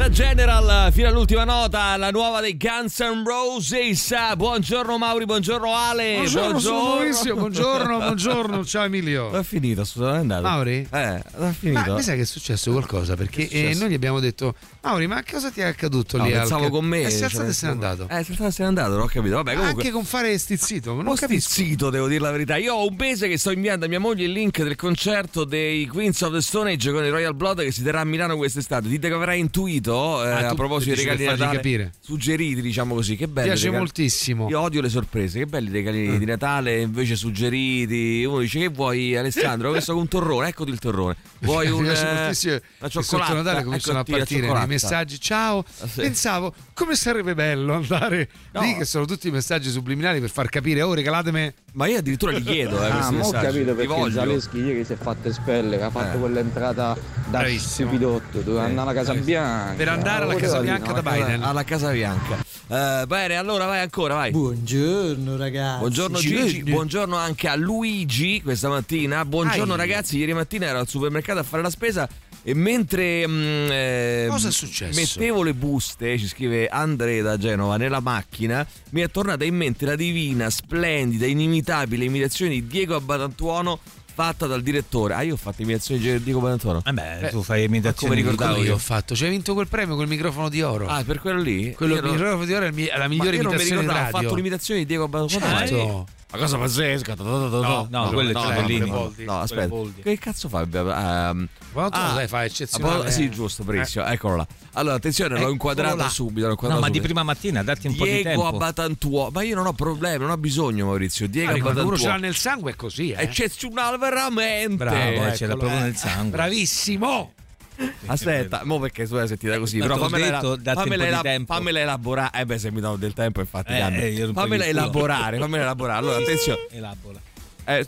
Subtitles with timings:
[0.00, 4.34] Da General fino all'ultima nota, la nuova dei Guns N' Roses.
[4.34, 6.14] Buongiorno Mauri, buongiorno Ale.
[6.14, 7.34] Buongiorno, Maurizio.
[7.34, 8.64] Buongiorno, buongiorno.
[8.64, 9.30] Ciao Emilio.
[9.30, 10.40] È finito, è andato.
[10.40, 10.88] Mauri?
[10.90, 11.82] Eh, è finito.
[11.86, 15.22] Ma mi sa che è successo qualcosa perché eh, noi gli abbiamo detto Mauri, ma
[15.30, 16.32] cosa ti è accaduto no, lì?
[16.32, 16.70] Pensavo al...
[16.70, 17.02] con me.
[17.02, 18.02] Eh, si è alzato cioè, e se n'è andato.
[18.04, 19.34] Eh, si è alzato e se n'è andato, non ho capito.
[19.34, 19.82] Vabbè, comunque.
[19.82, 20.94] Anche con fare stizzito.
[20.94, 21.50] Non ho capisco.
[21.50, 22.56] stizzito, devo dire la verità.
[22.56, 25.86] Io ho un mese che sto inviando a mia moglie il link del concerto dei
[25.86, 28.88] Queens of the Stone Age con i Royal Blood che si terrà a Milano quest'estate.
[28.88, 29.88] Dite che avrai intuito
[30.24, 31.56] eh, Ah, a proposito dei regali di Natale.
[31.56, 31.92] capire.
[32.00, 33.16] Suggeriti, diciamo così.
[33.16, 33.46] Che belli.
[33.48, 33.82] Piace regali.
[33.82, 34.48] moltissimo.
[34.48, 38.24] Io odio le sorprese, che belli i regali di Natale invece suggeriti.
[38.24, 39.70] Uno dice che vuoi Alessandro?
[39.70, 41.16] Ho messo un torrone, eccoti il torrone.
[41.40, 43.34] Vuoi un eh, una cioccolata?
[43.34, 44.66] Natale cominciano a Eccoti la partire cioccolata.
[44.66, 46.00] messaggi ciao Ah, sì.
[46.02, 48.60] pensavo come sarebbe bello andare No.
[48.62, 52.42] lì che sono tutti messaggi subliminali per far capire oh regalatemi Ma io addirittura li
[52.42, 54.10] chiedo, eh, Ah, ho capito perché.
[54.10, 56.20] Zaleschi ieri si è fatto espelle, che ha fatto Eh.
[56.20, 56.96] quell'entrata
[57.30, 59.79] da stupidotto, doveva andare alla Casa Bianca.
[59.80, 62.36] Per andare alla Casa Bianca da Biden alla Casa Bianca.
[62.68, 64.30] Eh, bene, allora vai ancora, vai.
[64.30, 65.78] Buongiorno ragazzi.
[65.78, 69.24] Buongiorno Gigi, buongiorno anche a Luigi questa mattina.
[69.24, 69.78] Buongiorno Ai.
[69.78, 72.06] ragazzi, ieri mattina ero al supermercato a fare la spesa
[72.42, 75.00] e mentre mm, eh, Cosa è successo?
[75.00, 79.86] mettevo le buste, ci scrive Andrea da Genova, nella macchina, mi è tornata in mente
[79.86, 83.78] la divina, splendida, inimitabile imitazione di Diego Abbatantuono
[84.22, 85.14] fatta dal direttore.
[85.14, 86.40] Ah, io ho fatto imitazione di Diego.
[86.40, 88.74] Vabbè, Eh, tu fai imitazioni come di ricordavo io io.
[88.74, 91.72] ho fatto cioè hai vinto quel premio col microfono di oro Ah, per quello lì?
[91.74, 93.98] quello non- microfono di oro è la Ma migliore io non mi imitazione di ricordavo,
[93.98, 95.46] ho radio fatto l'imitazione di Diego Abbatantuono.
[95.66, 97.14] certo Ma cosa pazzesca?
[97.18, 98.88] No, no, quello è Travellini.
[98.88, 99.74] No, no, aspetta.
[100.02, 100.60] Che cazzo fa?
[100.60, 104.04] Um, Quando tu lei fa eccezionale ah, sì, giusto, bravissimo.
[104.04, 104.46] Eccolo là.
[104.74, 106.42] Allora, attenzione, l'ho inquadrato subito.
[106.42, 107.12] L'ho No, inquadrato ma di subito.
[107.12, 108.46] prima mattina datti un po' di Diego tempo.
[108.46, 109.30] Abbatantuono.
[109.32, 111.26] Ma io non ho problemi, non ho bisogno, Maurizio.
[111.26, 114.76] Diego Ah, uno ce l'ha nel sangue è così eh Eccezionale veramente.
[114.76, 115.82] Bravo, eh, ce l'ha proprio eh.
[115.82, 116.30] nel sangue.
[116.30, 117.32] bravissimo
[118.06, 121.06] Aspetta, mo perché tu hai sentita così, Ma però fammela, detto, un fammela po' di
[121.08, 121.54] ela- tempo.
[121.54, 122.40] fammela elaborare.
[122.40, 125.98] Eh beh, se mi danno del tempo, infatti, Eh, eh, fammela elaborare, fammela elaborare.
[125.98, 126.66] Allora, attenzione.
[126.70, 127.20] Elabora.
[127.64, 127.86] Eh,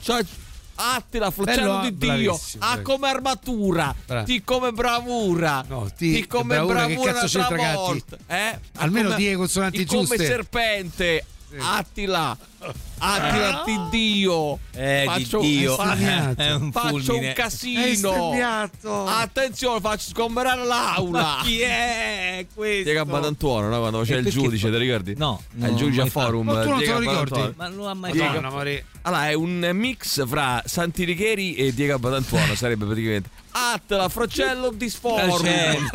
[0.00, 0.22] cioè,
[0.74, 4.24] Attila, Bello, di Dio, bravissimo, ha come armatura, Bravo.
[4.24, 7.86] ti come bravura, No, ti- come bravura, che bravura, cazzo c'entra, un'altra Gatti?
[7.86, 8.58] volta, eh?
[8.78, 10.24] Almeno Come- die consonanti ti come giuste.
[10.24, 11.24] serpente,
[11.58, 12.36] Attila,
[13.04, 15.74] Attila di Dio, Eh, faccio, di Dio.
[15.74, 15.96] fa-
[16.36, 17.32] È un faccio un fulmine.
[17.32, 18.32] Casino.
[19.06, 21.20] Attenzione, faccio sgomberare l'aula.
[21.20, 22.84] Ma chi è questo?
[22.84, 23.78] Diego Abbatantuono, no?
[23.80, 25.14] Quando E il giudice, fa- ti ricordi?
[25.16, 26.46] No, È il giudice a forum.
[26.46, 27.54] Ma tu non te Diego lo ricordi?
[27.56, 28.90] Ma non l'ha mai Diego- fatto.
[29.04, 33.28] Allora, è un mix fra Santi Richieri e Diego Abbatantuono, sarebbe praticamente.
[33.54, 35.44] Attila, Fracello di Forum.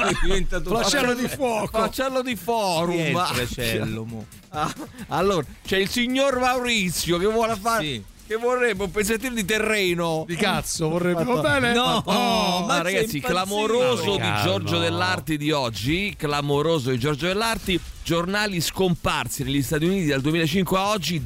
[0.63, 1.77] Fracello, di fuoco.
[1.77, 3.25] Flacello di Forum.
[3.25, 4.25] Fracello, mo?
[4.49, 4.73] Ah,
[5.09, 7.83] allora, c'è il signor Maurizio che vuole fare.
[7.83, 8.03] Sì.
[8.27, 10.25] Che vorrebbe un pezzettino di terreno.
[10.27, 11.23] Di cazzo vorrebbe.
[11.23, 11.73] Va bene?
[11.73, 14.29] No, Oh, ma ma ragazzi, clamoroso di.
[14.43, 20.77] Giorgio Dell'Arti di oggi, clamoroso di Giorgio Dell'Arti, giornali scomparsi negli Stati Uniti dal 2005
[20.77, 21.23] a oggi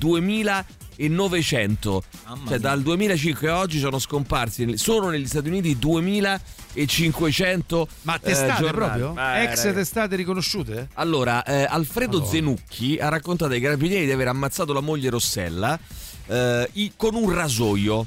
[1.07, 2.03] 2900.
[2.25, 2.57] Mamma Cioè mia.
[2.59, 9.00] dal 2005 a oggi sono scomparsi solo negli Stati Uniti 2500 Ma eh, testate giornali.
[9.01, 9.22] proprio?
[9.22, 9.73] Eh, Ex ragazzi.
[9.73, 10.88] testate riconosciute?
[10.94, 12.31] Allora, eh, Alfredo Madonna.
[12.31, 15.78] Zenucchi ha raccontato ai carabinieri di aver ammazzato la moglie Rossella
[16.28, 18.06] eh, con un rasoio.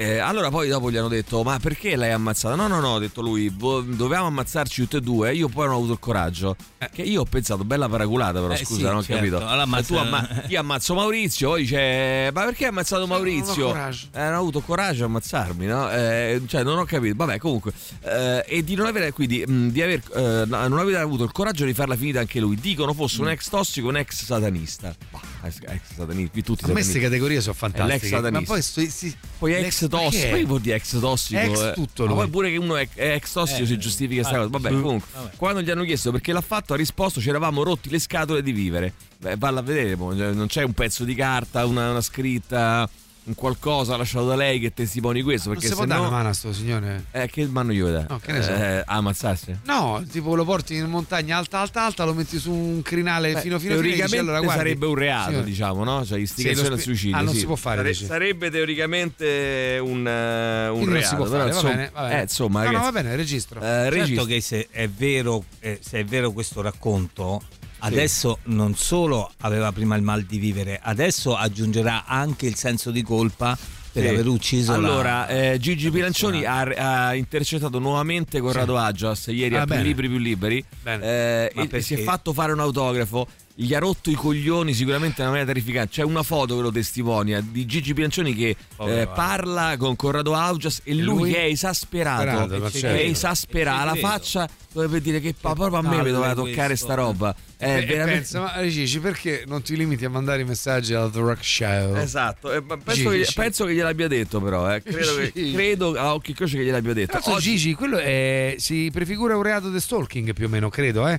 [0.00, 2.54] Eh, allora poi dopo gli hanno detto ma perché l'hai ammazzata?
[2.54, 5.74] No no no ha detto lui vo- dovevamo ammazzarci tutte e due io poi non
[5.74, 6.54] ho avuto il coraggio
[6.92, 9.14] che io ho pensato bella paraculata però Eh, scusa sì, non ho certo.
[9.16, 13.14] capito Allora tu amma- io ammazzo Maurizio poi dice ma perché hai ammazzato non ho
[13.14, 13.66] Maurizio?
[13.66, 14.06] coraggio.
[14.12, 15.90] Eh, non ho avuto coraggio di ammazzarmi no?
[15.90, 17.72] Eh, cioè non ho capito vabbè comunque
[18.04, 21.32] eh, e di non avere quindi mh, di aver eh, no, non avere avuto il
[21.32, 23.24] coraggio di farla finita anche lui dicono fosse Mm.
[23.24, 27.00] un ex tossico un ex satanista Bah, ex, ex satanista qui tutti A me queste
[27.00, 27.98] categorie sono fantastiche.
[28.00, 28.40] l'ex satanista.
[28.40, 31.40] Ma poi sì, poi ex tossico, poi vuol dire ex tossico.
[31.40, 31.72] Ex eh.
[31.74, 32.18] tutto Ma lui.
[32.18, 34.48] poi pure che uno è, ex tossico Eh, si giustifica sta ah, cosa.
[34.50, 35.36] Vabbè, comunque, Vabbè.
[35.36, 38.52] quando gli hanno chiesto perché l'ha fatto, ha risposto: ci eravamo rotti le scatole di
[38.52, 38.92] vivere.
[39.18, 42.88] Beh, valla a vedere, cioè, non c'è un pezzo di carta, una, una scritta,
[43.28, 45.48] un qualcosa lasciato da lei che testimoni questo.
[45.50, 46.08] Non Perché si può se dare no.
[46.08, 47.04] una mano a sto signore?
[47.12, 48.06] Eh, che mano io vedere?
[48.08, 48.50] No, che ne so.
[48.52, 49.58] Eh, ammazzarsi?
[49.64, 53.40] No, tipo lo porti in montagna alta, alta, alta, lo metti su un crinale Beh,
[53.40, 54.58] fino fino fino teoricamente allora guardi.
[54.58, 56.04] sarebbe un reato, Signore, diciamo, no?
[56.04, 57.16] Cioè, istigazione Sì, al spi- suicidio.
[57.16, 57.40] ah, non sì.
[57.40, 61.08] si può fare, Sare- sarebbe teoricamente un, eh, un non reato.
[61.08, 62.18] si può però, fare, va insomma, bene, va bene.
[62.18, 63.60] eh, insomma, no, no, va bene, registro.
[63.60, 64.24] eh, Certo registro.
[64.24, 67.42] che se è vero, eh, se è vero questo racconto,
[67.80, 73.02] adesso non solo aveva prima il mal di vivere, adesso aggiungerà anche il senso di
[73.02, 73.56] colpa
[73.90, 74.08] per Sì.
[74.10, 79.62] aver ucciso la- allora eh, Gigi Pilancioni ha, ha intercettato nuovamente Corrado Agias ieri Ah,
[79.62, 79.86] a più bene.
[79.86, 83.26] libri più liberi eh, e si è fatto fare un autografo
[83.60, 85.90] gli ha rotto i coglioni sicuramente in una maniera terrificante.
[85.94, 90.80] C'è una foto che lo testimonia di Gigi Biancioni che eh, parla con Corrado Augias
[90.84, 91.32] e lui, lui?
[91.32, 92.54] è esasperato.
[92.54, 93.02] È certo.
[93.02, 93.84] esasperato.
[93.86, 96.84] La E faccia dovrebbe dire che proprio a me mi doveva toccare questo.
[96.84, 97.34] sta roba.
[97.60, 101.18] E- e pensa, ma Ricci, perché non ti limiti a mandare i messaggi alla The
[101.18, 101.96] Rock Show?
[101.96, 104.80] Esatto, eh, penso, che, penso che gliel'abbia detto però, eh.
[104.80, 107.18] credo, che, credo a occhi croce che gliel'abbia detto.
[107.24, 111.18] Oggi- Gigi, quello è, si prefigura un reato di stalking più o meno, credo, eh?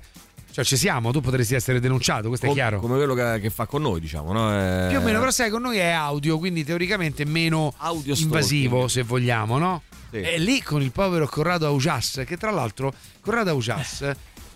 [0.51, 2.80] Cioè ci siamo, tu potresti essere denunciato, questo è com- chiaro.
[2.80, 4.51] Come quello che, che fa con noi, diciamo, no?
[4.51, 8.88] Eh, Più o meno, però sai, con noi è audio, quindi teoricamente meno Audio invasivo,
[8.88, 9.83] se vogliamo, no?
[10.09, 10.21] Sì.
[10.21, 14.09] E lì con il povero Corrado Augias, che tra l'altro Corrado Augias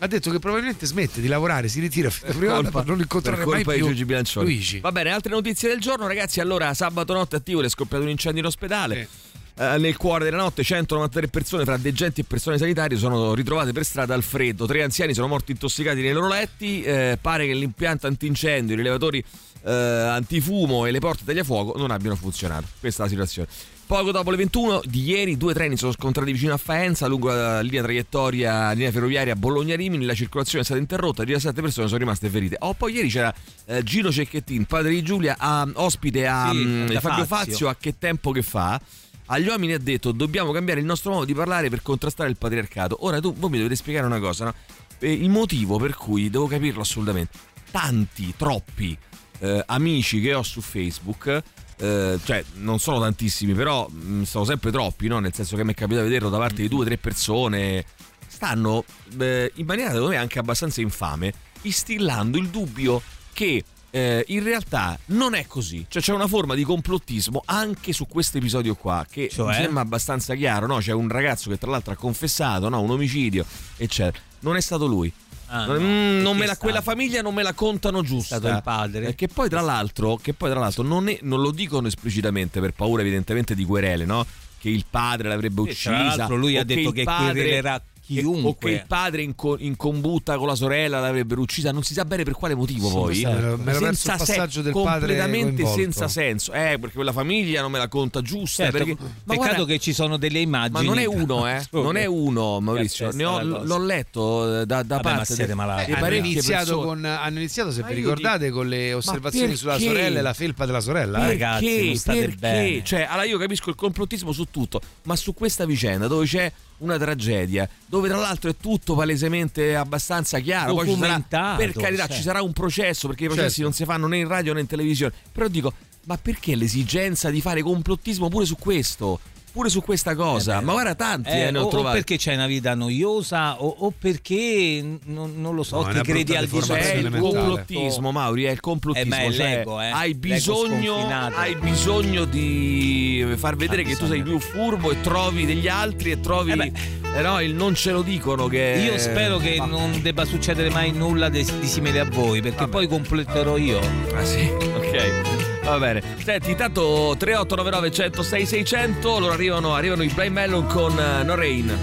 [0.03, 3.37] ha detto che probabilmente smette di lavorare, si ritira a vita privata per non incontrare
[3.37, 4.45] per mai colpa più Bilancioni.
[4.45, 4.79] Luigi.
[4.81, 6.41] Va bene, altre notizie del giorno, ragazzi.
[6.41, 9.07] Allora, sabato notte attivo è scoppiato un incendio in ospedale.
[9.55, 13.85] Eh, nel cuore della notte 193 persone tra degenti e persone sanitarie sono ritrovate per
[13.85, 14.65] strada al freddo.
[14.65, 16.83] Tre anziani sono morti intossicati nei loro letti.
[16.83, 19.23] Eh, pare che l'impianto antincendio, i rilevatori
[19.65, 22.67] eh, antifumo e le porte tagliafuoco non abbiano funzionato.
[22.79, 23.47] Questa è la situazione.
[23.85, 27.59] Poco dopo le 21 di ieri due treni sono scontrati vicino a Faenza lungo la
[27.59, 32.55] linea traiettoria linea ferroviaria Bologna-Rimini, la circolazione è stata interrotta, 17 persone sono rimaste ferite.
[32.59, 33.33] Oh, poi ieri c'era
[33.65, 37.51] eh, Gino Cecchettin, padre di Giulia, a- ospite a Sì, mm, da Fabio Fazio.
[37.51, 38.79] Fazio, a che tempo che fa?
[39.27, 42.97] Agli uomini ha detto dobbiamo cambiare il nostro modo di parlare per contrastare il patriarcato.
[43.01, 44.53] Ora tu, voi mi dovete spiegare una cosa, no?
[44.99, 47.37] Eh, il motivo per cui, devo capirlo assolutamente,
[47.69, 48.97] tanti, troppi
[49.43, 51.43] eh, amici che ho su Facebook,
[51.77, 55.19] eh, cioè non sono tantissimi, però mh, sono sempre troppi, no?
[55.19, 57.83] nel senso che mi è capitato di vederlo da parte di due o tre persone,
[58.27, 58.85] stanno
[59.19, 63.01] eh, in maniera secondo me anche abbastanza infame, instillando il dubbio
[63.33, 68.07] che eh, in realtà non è così, cioè c'è una forma di complottismo anche su
[68.07, 69.53] questo episodio qua che Cioè?
[69.53, 70.77] sembra abbastanza chiaro, no?
[70.77, 72.81] c'è un ragazzo che tra l'altro ha confessato no?
[72.81, 73.45] un omicidio,
[73.77, 75.11] eccetera, non è stato lui.
[75.47, 75.79] Ah, no.
[75.79, 78.35] mm, non me la- quella famiglia non me la contano giusta.
[78.35, 79.07] È stato il padre.
[79.07, 82.59] Eh, che poi tra l'altro, che poi tra l'altro non, è- non lo dicono esplicitamente
[82.59, 84.25] per paura evidentemente di querele, no?
[84.59, 86.15] Che il padre l'avrebbe Sì, tra uccisa.
[86.15, 88.49] l'altro lui ha detto il che padre- querelerà che- chiunque.
[88.49, 91.93] O che il padre in, co- in combutta con la sorella l'avrebbero uccisa, non si
[91.93, 93.21] sa bene per quale motivo Sì, poi.
[93.23, 95.81] questo me il passaggio del padre completamente coinvolto.
[95.81, 96.51] senza senso.
[96.53, 98.63] Eh, perché quella famiglia non me la conta giusta.
[98.63, 100.73] Certo, perché, ma peccato guarda, che ci sono delle immagini.
[100.73, 101.61] ma non è uno, eh.
[101.71, 103.11] Non è uno, Maurizio.
[103.11, 105.85] Ne ho- l'ho letto eh, da, da Vabbè, ma parte siete malati.
[105.85, 110.19] di hanno iniziato, con, hanno iniziato, se Ma vi ricordate, con le osservazioni sulla sorella
[110.19, 111.23] e la felpa della sorella.
[111.25, 111.27] Eh?
[111.27, 111.85] ragazzi, perché?
[111.85, 112.35] non state Perché?
[112.37, 112.83] bene.
[112.83, 116.51] Cioè, allora io capisco il complottismo su tutto, ma su questa vicenda dove c'è
[116.83, 122.07] una tragedia, dove tra l'altro è tutto palesemente abbastanza chiaro, poi ci sarà, per carità
[122.07, 122.15] cioè.
[122.15, 123.63] ci sarà un processo, perché i processi Certo.
[123.63, 125.73] non si fanno né in radio né in televisione, però dico,
[126.05, 129.19] ma perché l'esigenza di fare complottismo pure su questo?
[129.53, 131.69] Pure su questa cosa, Eh beh, ma guarda tanti Eh, eh, ne ho o, o
[131.69, 131.95] trovati.
[131.97, 136.01] perché c'hai una vita noiosa o, o perché non, non lo so, No, è ti
[136.01, 139.13] credi al di sopra C'è deformazione il complottismo, Mauri, è il complottismo.
[139.13, 139.85] Eh, ma è cioè, l'ego, eh.
[139.91, 145.67] Hai bisogno, hai bisogno di far vedere che tu sei più furbo e trovi degli
[145.67, 146.51] altri e trovi.
[146.53, 146.71] Eh beh.
[147.17, 148.81] eh no, il non ce lo dicono che.
[148.83, 152.87] Io spero che non debba succedere mai nulla di, di simile a voi, perché poi
[152.87, 153.79] complotterò io.
[154.15, 155.42] Ah sì, ok.
[155.63, 156.01] Va bene.
[156.23, 159.19] Senti, intanto 3899 106 600.
[159.19, 161.77] Loro arrivano, arrivano i Blind Melon con eh, No Rain.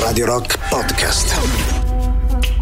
[0.00, 1.72] Radio Rock Podcast.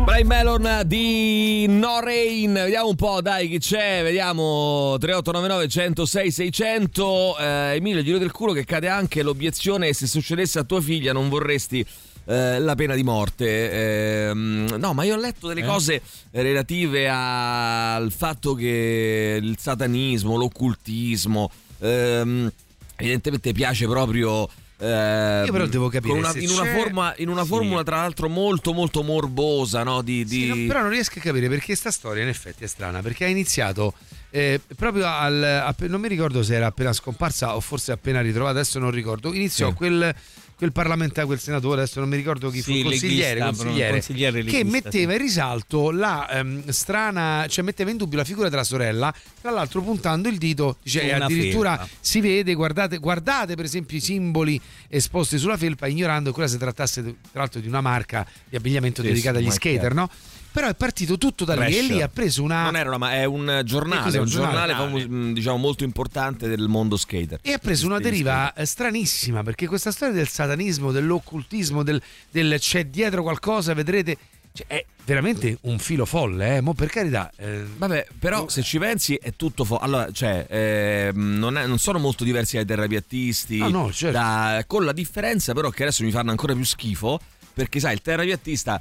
[0.04, 7.38] Brian Melon di No Rain, vediamo un po', dai chi c'è, vediamo 3899 106 600
[7.38, 7.44] eh,
[7.76, 11.86] Emilio Giro del culo che cade anche l'obiezione se succedesse a tua figlia non vorresti
[12.26, 16.00] eh, la pena di morte Ehm, no ma io ho letto delle cose
[16.30, 21.50] relative al fatto che il satanismo, l'occultismo
[21.80, 22.50] ehm,
[22.96, 24.48] evidentemente piace proprio
[24.78, 27.48] ehm, Io però devo capire una- in, una forma, in una Sì.
[27.48, 30.02] formula tra l'altro molto molto morbosa no?
[30.02, 32.66] di, Sì, di- no, però non riesco a capire perché sta storia in effetti è
[32.66, 33.94] strana, perché ha iniziato
[34.34, 35.42] eh, proprio al...
[35.42, 39.34] app- non mi ricordo se era appena scomparsa o forse appena ritrovata, adesso non ricordo,
[39.34, 39.74] iniziò Sì.
[39.74, 40.14] quel,
[40.62, 43.90] quel parlamentare, quel senatore, adesso non mi ricordo chi fu, Sì, il consigliere, leghista, consigliere,
[43.90, 48.48] consigliere che leghista, metteva in risalto la ehm, strana, cioè metteva in dubbio la figura
[48.48, 51.88] della sorella, tra l'altro puntando il dito, dice una addirittura felpa.
[51.98, 56.58] si vede, guardate, guardate per esempio i simboli esposti sulla felpa, ignorando che quella si
[56.58, 60.08] trattasse tra l'altro di una marca di abbigliamento Sì, dedicata agli skater, no?
[60.52, 62.64] Però è partito tutto da lì e lì ha preso una...
[62.64, 65.06] non era una, ma è un giornale, cos'è, un giornale, giornale?
[65.08, 67.38] mh, diciamo molto importante del mondo skater.
[67.40, 72.56] E ha preso una deriva eh, stranissima perché questa storia del satanismo, dell'occultismo, del, del
[72.58, 74.18] c'è dietro qualcosa, vedrete,
[74.52, 76.60] cioè, è veramente un filo folle, eh?
[76.60, 77.32] Mo per carità.
[77.36, 81.78] eh, Vabbè, però se ci pensi è tutto fo- allora, cioè, ehm, non, è- non
[81.78, 83.56] sono molto diversi dai terrapiattisti.
[83.56, 84.18] No, no, certo.
[84.18, 87.18] da- con la differenza, però, che adesso mi fanno ancora più schifo.
[87.54, 88.80] Perché, sai, il terrapiattista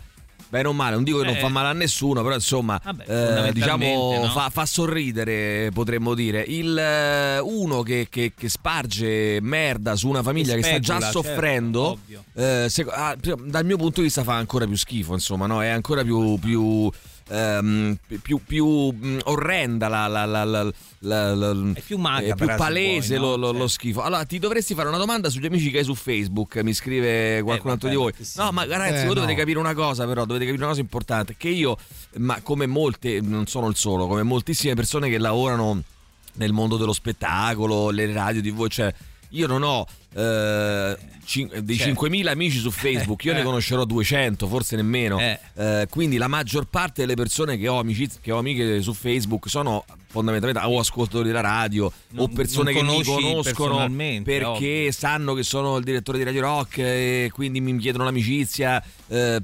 [0.52, 1.40] bene o male, non dico che non Eh.
[1.40, 4.30] fa male a nessuno, però insomma, Vabbè, eh, diciamo, no?
[4.32, 6.44] fa, fa sorridere, potremmo dire.
[6.46, 11.22] Il, eh, uno che, che- che sparge merda su una famiglia che, sta già certo,
[11.24, 12.24] soffrendo, ovvio.
[12.36, 13.16] eh, se- ah,
[13.46, 15.64] dal mio punto di vista fa ancora più schifo, insomma, no?
[15.64, 16.38] è ancora più...
[16.38, 16.92] più
[17.32, 22.36] ehm, più, più, mh, orrenda la, la, la, la, la- la- È più macabra, è
[22.36, 23.36] più se palese vuoi, no?
[23.38, 25.96] lo, lo- lo schifo allora ti dovresti fare una domanda sugli amici che hai su
[25.96, 28.38] Facebook mi scrive qualcun Eh, altro di voi sì.
[28.38, 29.38] no ma ragazzi Eh, voi dovete no.
[29.40, 31.78] capire una cosa però dovete capire una cosa importante che io
[32.18, 35.82] ma come molte non sono il solo come moltissime persone che lavorano
[36.34, 38.94] nel mondo dello spettacolo le radio tv cioè
[39.32, 41.92] io non ho eh, cin- dei Cioè.
[41.94, 43.44] 5.000 amici su Facebook io ne Eh.
[43.44, 45.40] conoscerò 200 forse nemmeno Eh.
[45.56, 49.50] Eh, quindi la maggior parte delle persone che ho amicizie che ho amiche su Facebook
[49.50, 53.90] sono fondamentalmente o ascoltatori della radio o Non- persone non che mi conoscono
[54.24, 54.92] perché ovvio.
[54.92, 59.40] sanno che sono il direttore di Radio Rock e quindi mi chiedono l'amicizia eh,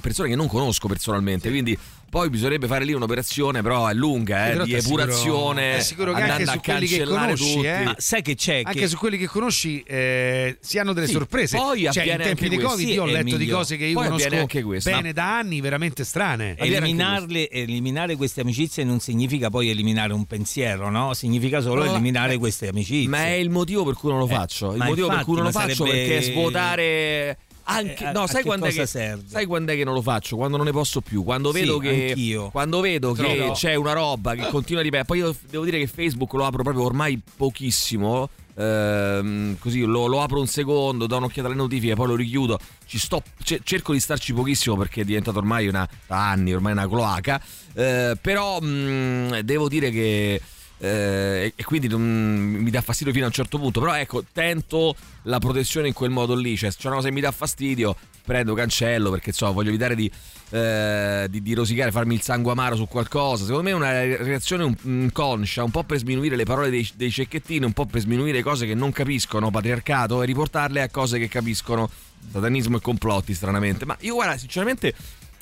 [0.00, 1.76] persone che non conosco personalmente quindi
[2.12, 6.12] poi bisognerebbe fare lì un'operazione però è lunga eh, Però di sicuro- epurazione è sicuro
[6.12, 7.66] che anche andando su a quelli che cancellare conosci, tutti.
[7.66, 8.60] eh, Ma sai che c'è?
[8.64, 11.56] Anche che su quelli che conosci eh, si hanno delle Sì, sorprese.
[11.56, 12.58] poi cioè, in tempi di.
[12.58, 13.52] Covid Sì, io ho letto di migliore.
[13.52, 14.90] cose che io Poi conosco anche questo.
[14.90, 16.54] bene da anni, veramente strane.
[16.58, 21.14] Eliminarle, eliminare queste amicizie non significa poi eliminare un pensiero, no?
[21.14, 23.08] Significa solo No, eliminare queste amicizie.
[23.08, 25.24] ma è il motivo per cui non lo Eh, faccio il ma motivo per infatti,
[25.24, 28.66] cui non lo ma faccio sarebbe- perché svuotare anche, Eh, no, a sai che quando,
[28.66, 29.24] che, serve?
[29.28, 30.36] sai quando è che non lo faccio?
[30.36, 32.50] Quando non ne posso più, quando Sì, vedo che, anch'io.
[32.50, 35.06] quando vedo che Però- c'è una roba che continua a ripetere.
[35.06, 38.28] Poi io devo dire che Facebook lo apro proprio ormai pochissimo.
[38.54, 42.58] ehm, così lo, lo apro un secondo, do un'occhiata alle notifiche, poi lo richiudo.
[42.84, 46.72] Ci sto, ce- cerco di starci pochissimo perché è diventato ormai una, da anni, ormai
[46.72, 47.40] una cloaca.
[47.74, 50.38] eh, però mh, devo dire che
[50.82, 53.78] eh, e quindi non- mi dà fastidio fino a un certo punto.
[53.78, 56.56] Però ecco, tento la protezione in quel modo lì.
[56.56, 59.94] Cioè, se c'è una cosa che mi dà fastidio, prendo, cancello perché insomma voglio evitare
[59.94, 60.10] di,
[60.50, 63.44] eh, di, di rosicare, farmi il sangue amaro su qualcosa.
[63.44, 63.92] Secondo me è una
[64.24, 68.42] reazione inconscia, un po' per sminuire le parole dei, dei cecchettini, un po' per sminuire
[68.42, 71.88] cose che non capiscono, patriarcato, e riportarle a cose che capiscono,
[72.32, 73.84] satanismo e complotti, stranamente.
[73.84, 74.94] Ma io guarda, sinceramente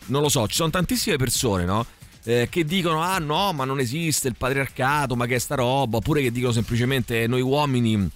[0.07, 1.87] non lo so, ci sono tantissime persone, no?
[2.25, 5.97] Eh, che dicono ah no ma non esiste il patriarcato ma che è sta roba
[5.97, 8.11] oppure che dicono semplicemente noi uomini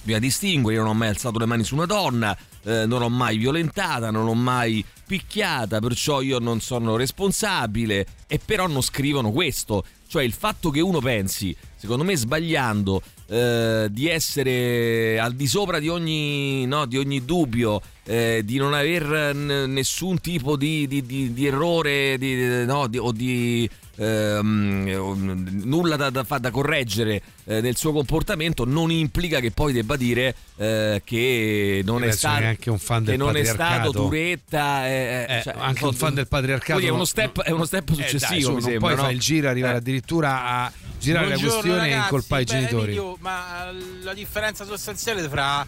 [0.00, 3.10] bisogna distinguere io non ho mai alzato le mani su una donna eh, non ho
[3.10, 9.32] mai violentata non ho mai picchiata perciò io non sono responsabile e però non scrivono
[9.32, 9.84] questo.
[10.06, 15.80] Cioè il fatto che uno pensi secondo me sbagliando eh, di essere al di sopra
[15.80, 21.06] di ogni, no, di ogni dubbio, eh, di non aver n- nessun tipo di, di-
[21.06, 27.22] di- di errore di- no, di- o di ehm, nulla da, da, fa- da correggere
[27.44, 32.40] eh, nel suo comportamento, non implica che poi debba dire eh, che non, è stato,
[32.40, 33.92] neanche un fan che del non è stato patriarcato.
[33.92, 34.86] turetta.
[34.88, 37.42] eh, Eh, cioè, anche non un so- fan del patriarcato Quindi è uno no- step,
[37.42, 38.78] è uno step Eh, dai, successivo, su, mi non sembra.
[38.80, 39.00] puoi no?
[39.02, 39.78] fare il giro e arrivare Eh.
[39.78, 42.02] addirittura a girare la Buongiorno, questione e ragazzi.
[42.02, 42.82] incolpare i Beh, genitori.
[42.86, 45.64] Emilio, ma la differenza sostanziale fra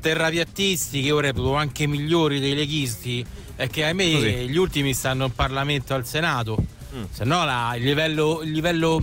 [0.00, 3.24] terrapiattisti, che io reputo anche migliori dei leghisti,
[3.56, 4.30] è che ahimè Così.
[4.48, 6.56] gli ultimi stanno in Parlamento al Senato.
[6.94, 7.02] Mm.
[7.10, 9.02] Se no la- il, livello, il livello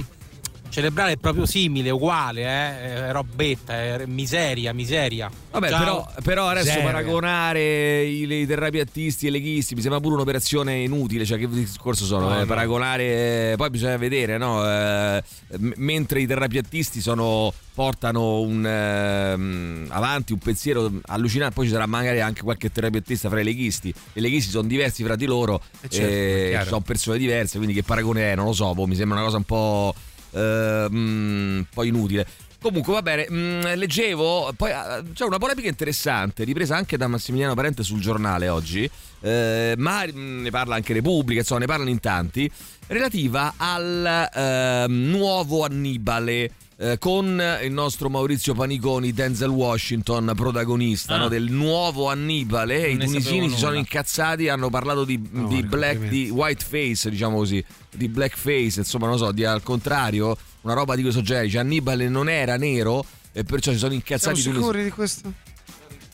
[0.69, 3.05] cerebrale è proprio simile, uguale, eh?
[3.07, 5.31] è robetta, è miseria, miseria.
[5.51, 5.79] Vabbè, Ciao.
[5.79, 6.83] però, però adesso Seria.
[6.83, 11.23] paragonare i, i terrapiattisti e i leghisti mi sembra pure un'operazione inutile.
[11.25, 12.27] Cioè, che discorso sono?
[12.27, 12.45] No, Eh, no.
[12.45, 14.63] Paragonare, poi bisogna vedere, no?
[14.69, 15.23] Eh,
[15.59, 21.85] m- mentre i terrapiattisti sono, portano un, ehm, avanti un pensiero allucinante, poi ci sarà
[21.85, 23.93] magari anche qualche terrapiattista fra i leghisti.
[24.13, 27.83] I leghisti sono diversi fra di loro, Eh, certo, eh, sono persone diverse, quindi che
[27.83, 28.35] paragone è?
[28.35, 29.93] Non lo so, boh, mi sembra una cosa un po',
[30.35, 32.27] eh, mm, un po' inutile.
[32.61, 37.53] Comunque va bene, mm, leggevo, poi ah, c'è una polemica interessante, ripresa anche da Massimiliano
[37.53, 38.89] Parente sul giornale oggi,
[39.21, 42.51] eh, ma mm, ne parla anche Repubblica, insomma ne parlano in tanti,
[42.87, 46.51] relativa al ehm, nuovo Annibale.
[46.77, 51.17] Eh, con il nostro Maurizio Paniconi, Denzel Washington, protagonista Ah.
[51.19, 52.93] no, del nuovo Annibale.
[52.93, 57.37] Non I tunisini si sono incazzati, hanno parlato di, No, di black, di whiteface, diciamo
[57.37, 57.63] così,
[57.93, 61.49] di blackface, insomma, non so, di al contrario, una roba di questo genere.
[61.49, 64.55] Cioè, Annibale non era nero e perciò si sono Siamo incazzati tunisini.
[64.63, 65.31] sicuri di questo?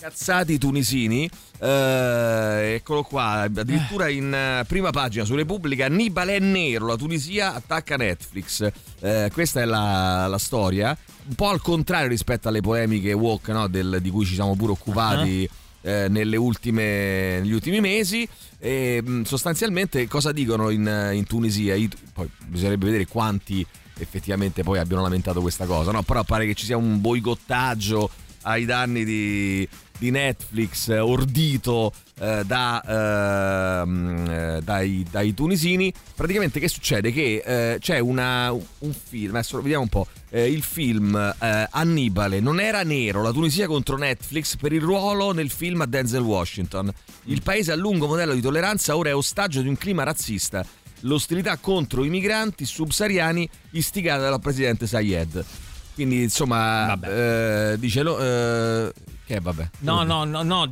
[0.03, 1.29] Incazzati i tunisini.
[1.59, 7.53] Eh, eccolo qua, addirittura in eh, prima pagina su Repubblica Annibale è nero, la Tunisia
[7.53, 8.67] attacca Netflix.
[8.99, 13.67] Eh, questa è la, la storia, un po' al contrario rispetto alle polemiche woke no,
[13.67, 15.47] del- di cui ci siamo pure occupati
[15.81, 18.27] eh, nelle ultime, negli ultimi mesi.
[18.57, 21.75] E, mh, sostanzialmente cosa dicono in, in Tunisia?
[21.75, 23.63] I- poi bisognerebbe vedere quanti
[23.99, 26.01] effettivamente poi abbiano lamentato questa cosa, no?
[26.01, 28.09] però pare che ci sia un boicottaggio
[28.43, 29.69] ai danni di,
[30.01, 35.93] di Netflix eh, ordito eh, da, ehm, eh, dai, dai tunisini.
[36.15, 37.11] Praticamente che succede?
[37.11, 42.39] Che eh, c'è una, un film, adesso vediamo un po', eh, il film eh, Annibale
[42.39, 46.91] non era nero, la Tunisia contro Netflix per il ruolo nel film a Denzel Washington.
[47.25, 50.65] Il paese a lungo modello di tolleranza ora è ostaggio di un clima razzista.
[51.01, 55.45] L'ostilità contro i migranti subsahariani istigata dal presidente Sayed.
[55.93, 58.93] Quindi insomma, eh, dice eh,
[59.25, 59.69] che vabbè.
[59.79, 60.67] No, no, no, no,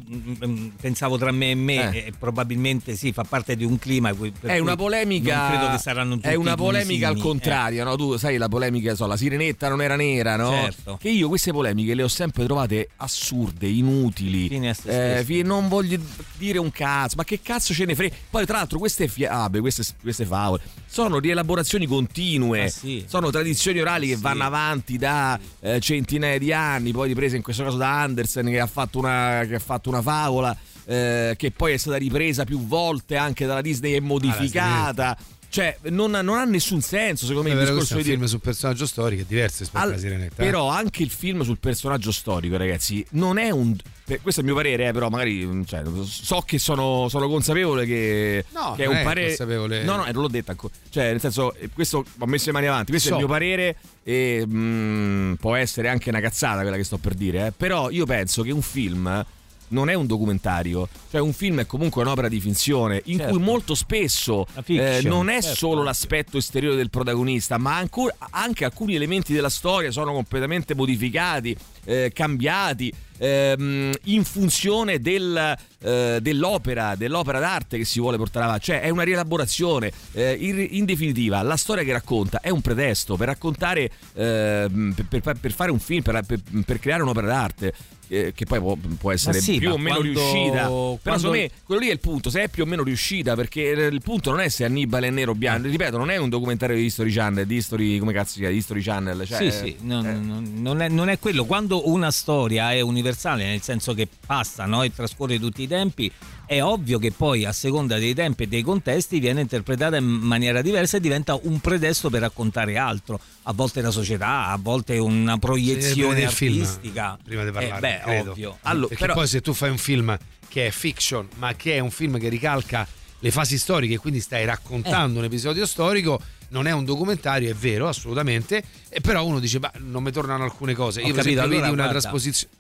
[0.45, 1.97] mm, pensavo tra me e me, Eh.
[2.07, 4.13] e probabilmente sì, fa parte di un clima.
[4.41, 5.47] È una polemica.
[5.49, 7.95] Credo che saranno tutti È una polemica al tunisini, contrario, no?
[7.95, 10.49] Tu sai, la polemica, so, la sirenetta non era nera, no?
[10.51, 10.97] Certo.
[10.99, 14.47] Che io queste polemiche le ho sempre trovate assurde, inutili.
[14.49, 15.99] Fine a se Eh, non voglio
[16.37, 18.15] dire un cazzo, ma che cazzo ce ne frega?
[18.29, 22.65] Poi, tra l'altro, queste fiabe, queste, queste favole, sono rielaborazioni continue.
[22.65, 23.05] Ah, sì.
[23.07, 24.21] Sono tradizioni orali che Sì.
[24.21, 28.59] vanno avanti da eh, centinaia di anni, poi riprese in questo caso da Andersen che
[28.59, 32.65] ha fatto una, che ha fatto una favola eh, che poi è stata ripresa più
[32.65, 35.15] volte anche dalla Disney e modificata.
[35.49, 38.39] Cioè, non, non ha nessun senso, secondo me, È il discorso di un film sul
[38.39, 40.41] personaggio storico, è diverso rispetto Al- alla sirenetta.
[40.43, 40.45] eh.
[40.45, 43.75] però anche il film sul personaggio storico, ragazzi, non è un.
[44.21, 48.45] questo è il mio parere, eh, però magari cioè, so che sono, sono consapevole che,
[48.53, 49.27] No, che è un è parere.
[49.27, 49.83] consapevole.
[49.83, 50.73] No, no, eh, non l'ho detto ancora.
[50.89, 52.91] Cioè, nel senso, eh, questo ho messo le mani avanti.
[52.91, 53.15] Questo So.
[53.15, 57.15] è il mio parere e mm, può essere anche una cazzata quella che sto per
[57.15, 57.47] dire.
[57.47, 57.51] eh.
[57.57, 59.25] Però io penso che un film
[59.69, 63.33] non è un documentario, cioè un film è comunque un'opera di finzione in Certo.
[63.33, 65.57] cui molto spesso La fiction, eh, non è certo.
[65.57, 71.55] solo l'aspetto esteriore del protagonista, ma ancora- anche alcuni elementi della storia sono completamente modificati,
[71.85, 72.93] eh, cambiati.
[73.19, 78.89] Ehm, in funzione del, eh, dell'opera, dell'opera d'arte che si vuole portare avanti, cioè è
[78.89, 79.91] una rielaborazione.
[80.13, 85.21] Eh, in, in definitiva, la storia che racconta è un pretesto per raccontare, ehm, per,
[85.21, 86.23] per- per fare un film, per,
[86.65, 87.73] per- creare un'opera d'arte.
[88.11, 91.29] eh, che poi può, può essere sì, più o meno quando- riuscita, però quando- secondo
[91.29, 94.31] me quello lì è il punto, se è più o meno riuscita, perché il punto
[94.31, 97.11] non è se Annibale è nero o bianco, ripeto, non è un documentario di History
[97.11, 100.53] Channel, di History, come cazzo si chiama, di History Channel, cioè, sì, sì, non, non-
[100.55, 101.45] non è, non è quello.
[101.45, 103.08] Quando una storia è universale,
[103.45, 106.11] nel senso che passa no, e trascorre tutti i tempi,
[106.45, 110.61] è ovvio che poi a seconda dei tempi e dei contesti viene interpretata in maniera
[110.61, 113.19] diversa e diventa un pretesto per raccontare altro.
[113.43, 117.17] A volte la società, a volte una proiezione il film, artistica.
[117.23, 118.57] prima di parlare, Eh, beh, ovvio.
[118.63, 120.17] Allora, Perché però- poi se tu fai un film
[120.47, 122.87] che è fiction, ma che è un film che ricalca
[123.21, 125.19] le fasi storiche, quindi stai raccontando Eh.
[125.19, 126.19] un episodio storico,
[126.51, 128.63] non è un documentario, è vero, assolutamente.
[128.89, 131.01] E però uno dice, ma non mi tornano alcune cose.
[131.01, 131.99] Ho Io per capito, esempio allora, vedi una guarda.
[131.99, 132.53] trasposizione.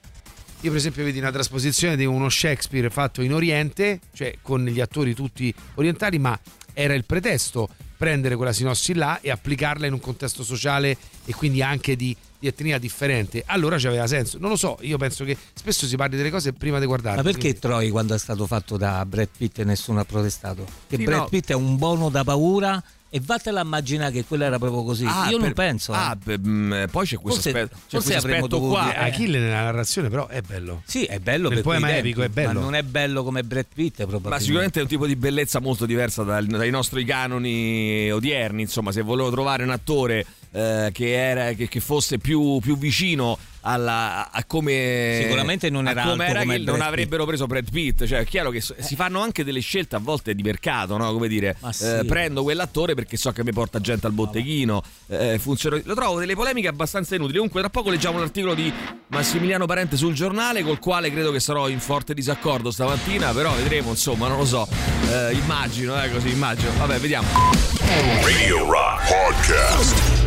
[0.61, 4.81] Io, per esempio, vedi una trasposizione di uno Shakespeare fatto in Oriente, cioè con gli
[4.81, 6.37] attori tutti orientali, ma
[6.73, 11.61] era il pretesto prendere quella sinossi là e applicarla in un contesto sociale e quindi
[11.61, 13.43] anche di, di etnia differente.
[13.45, 14.37] Allora c'aveva senso.
[14.37, 17.17] Non lo so, io penso che spesso si parli delle cose prima di guardarle.
[17.17, 20.65] Ma perché quindi- Troy quando è stato fatto da Brad Pitt nessuno ha protestato?
[20.87, 21.27] Che Sì, Brad no.
[21.27, 25.05] Pitt è un bono da paura e vattela a immaginare che quello era proprio così.
[25.05, 25.93] Ah, Io non per- penso.
[25.93, 25.97] eh.
[25.97, 28.93] Ah, beh, mh, poi c'è questo Forse- aspetto, c'è forse questo aspetto dovuto qua.
[28.95, 29.09] eh.
[29.09, 30.81] Achille nella narrazione però è bello.
[30.85, 32.53] Sì, è bello quei poema tempi, epico è bello.
[32.53, 34.29] ma non è bello come Brad Pitt probabilmente.
[34.29, 38.61] Ma sicuramente è un tipo di bellezza molto diversa dal- dai nostri canoni odierni.
[38.61, 43.37] Insomma, se volevo trovare un attore eh, che, era, che, che fosse più, più vicino
[43.61, 45.19] alla, a come.
[45.21, 48.05] Sicuramente non era come alto era come non avrebbero preso Brad Pitt.
[48.05, 51.11] Cioè, è chiaro che so- si fanno anche delle scelte a volte di mercato, no?
[51.13, 51.85] Come dire, Ma sì.
[51.85, 54.81] eh, prendo quell'attore perché so che mi porta gente al botteghino.
[55.07, 57.37] eh, funziona- Lo trovo delle polemiche abbastanza inutili.
[57.37, 58.71] Comunque, tra poco leggiamo un articolo di
[59.07, 63.31] Massimiliano Parente sul giornale, col quale credo che sarò in forte disaccordo stamattina.
[63.33, 64.67] Però vedremo, insomma, non lo so.
[65.09, 66.71] Eh, immagino, eh, così immagino.
[66.77, 67.27] Vabbè, vediamo.
[68.23, 70.18] Radio Rock Podcast.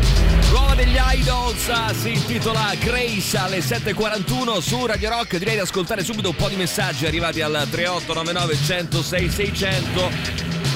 [0.53, 5.37] Nuova degli Idols si intitola Grace alle 7.41 su Radio Rock.
[5.37, 10.11] Direi di ascoltare subito un po' di messaggi arrivati al 3899 106 600.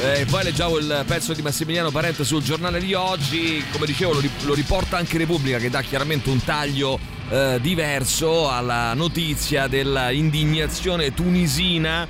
[0.01, 3.63] Eh, poi leggiamo il pezzo di Massimiliano Parente sul giornale di oggi.
[3.71, 8.95] Come dicevo, lo, lo riporta anche Repubblica, che dà chiaramente un taglio eh, diverso alla
[8.95, 12.07] notizia dell'indignazione tunisina.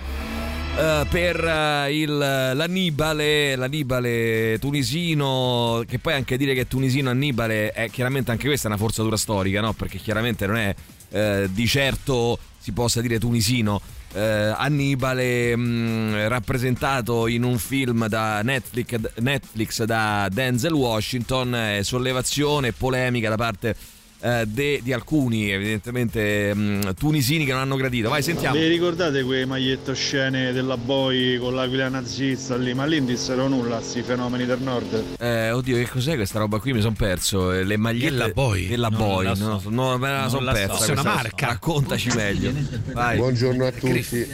[0.77, 7.71] Eh, per eh, il, l'Annibale, l'Annibale tunisino, che poi anche dire che è tunisino Annibale
[7.71, 9.73] è chiaramente anche questa una forzatura storica, no?
[9.73, 10.75] Perché chiaramente non è
[11.09, 13.81] eh, di certo si possa dire tunisino.
[14.13, 22.67] Eh, Annibale mh, rappresentato in un film da Netflix, Netflix da Denzel Washington, eh, sollevazione
[22.67, 23.75] e polemica da parte
[24.19, 28.09] eh, de- di alcuni, evidentemente mh, tunisini che non hanno gradito.
[28.09, 28.57] Vai, sentiamo.
[28.57, 32.73] Vi ricordate quei magliette oscene della Boy con l'aquila nazista lì?
[32.73, 35.03] Ma lì non dissero nulla, sti fenomeni del nord.
[35.19, 36.73] Eh, oddio, che cos'è questa roba qui?
[36.73, 37.51] Mi sono perso.
[37.51, 38.67] Eh, Le magliette Della Boy?
[38.67, 39.69] Della Non Boy, la no, so.
[39.69, 40.59] no, me la sono la so.
[40.67, 40.85] persa.
[40.85, 41.47] È una marca.
[41.47, 42.51] Raccontaci meglio.
[42.91, 43.17] Vai.
[43.17, 44.03] Buongiorno a tutti.
[44.03, 44.25] Sì.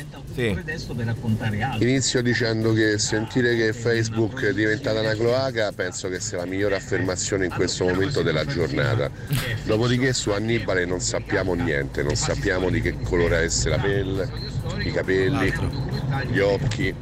[1.80, 6.76] Inizio dicendo che sentire che Facebook è diventata una cloaca penso che sia la migliore
[6.76, 9.10] affermazione in questo momento della giornata.
[9.74, 14.32] Dopodiché su Annibale non sappiamo niente, non sappiamo di che colore avesse la pelle,
[14.84, 15.52] i capelli,
[16.30, 16.94] gli occhi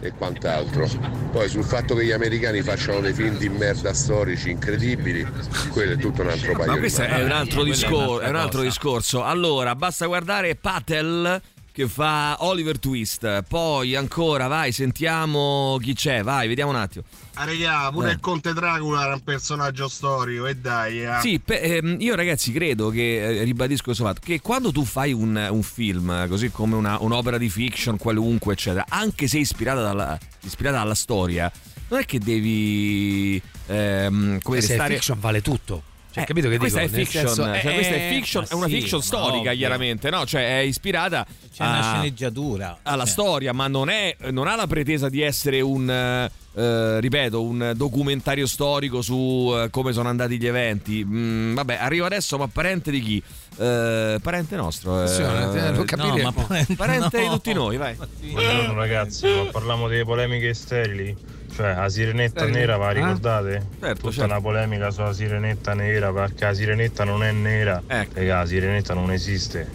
[0.00, 0.86] e quant'altro.
[1.32, 5.26] Poi sul fatto che gli americani facciano dei film di merda storici incredibili,
[5.70, 8.36] quello è tutto un altro paio Ma di questo è un altro, discor- è un
[8.36, 9.24] altro discorso.
[9.24, 11.40] Allora, basta guardare Patel
[11.78, 13.44] che fa Oliver Twist.
[13.46, 16.24] Poi ancora, vai, sentiamo chi c'è.
[16.24, 17.04] Vai, vediamo un attimo.
[17.34, 18.12] Ah, regà, pure Eh.
[18.14, 21.04] il Conte Dracula era un personaggio storico, e dai.
[21.04, 21.18] eh.
[21.20, 25.12] Sì, pe- ehm, io ragazzi credo che, eh, ribadisco questo fatto, che quando tu fai
[25.12, 30.18] un, un film, così come una- un'opera di fiction qualunque, eccetera, anche se ispirata dalla,
[30.42, 31.48] ispirata alla storia,
[31.90, 33.40] non è che devi...
[33.66, 34.94] ehm, come Se stare...
[34.94, 35.82] fiction vale tutto.
[36.10, 36.94] Cioè, Eh, capito che questa dico?
[36.94, 39.52] è fiction, senso, cioè, eh, questa è fiction, ma è una sì, fiction storica, ovvio.
[39.52, 40.24] chiaramente, no?
[40.24, 42.78] Cioè, è ispirata C'è una a- sceneggiatura.
[42.82, 47.00] alla Cioè, storia, ma non, è, non ha la pretesa di essere un, eh, eh,
[47.00, 51.04] ripeto, un documentario storico su eh, come sono andati gli eventi.
[51.04, 53.22] Mm, vabbè, arriva adesso, ma parente di chi?
[53.58, 54.98] Eh, parente nostro.
[55.00, 56.16] eh, Attenzione, lo capiremo.
[56.22, 57.22] No, ma parente, parente no.
[57.24, 57.94] di tutti noi, vai.
[58.20, 61.14] Buongiorno ragazzi, ma parliamo delle polemiche sterili.
[61.58, 62.58] Cioè, la sirenetta Sterili?
[62.60, 62.94] nera, va Eh?
[62.94, 63.66] ricordate?
[63.80, 64.24] Certo, Tutta certo.
[64.30, 67.82] una polemica sulla sirenetta nera, perché la sirenetta non è nera.
[67.84, 68.12] Ecco.
[68.14, 69.68] Raga, la sirenetta non esiste.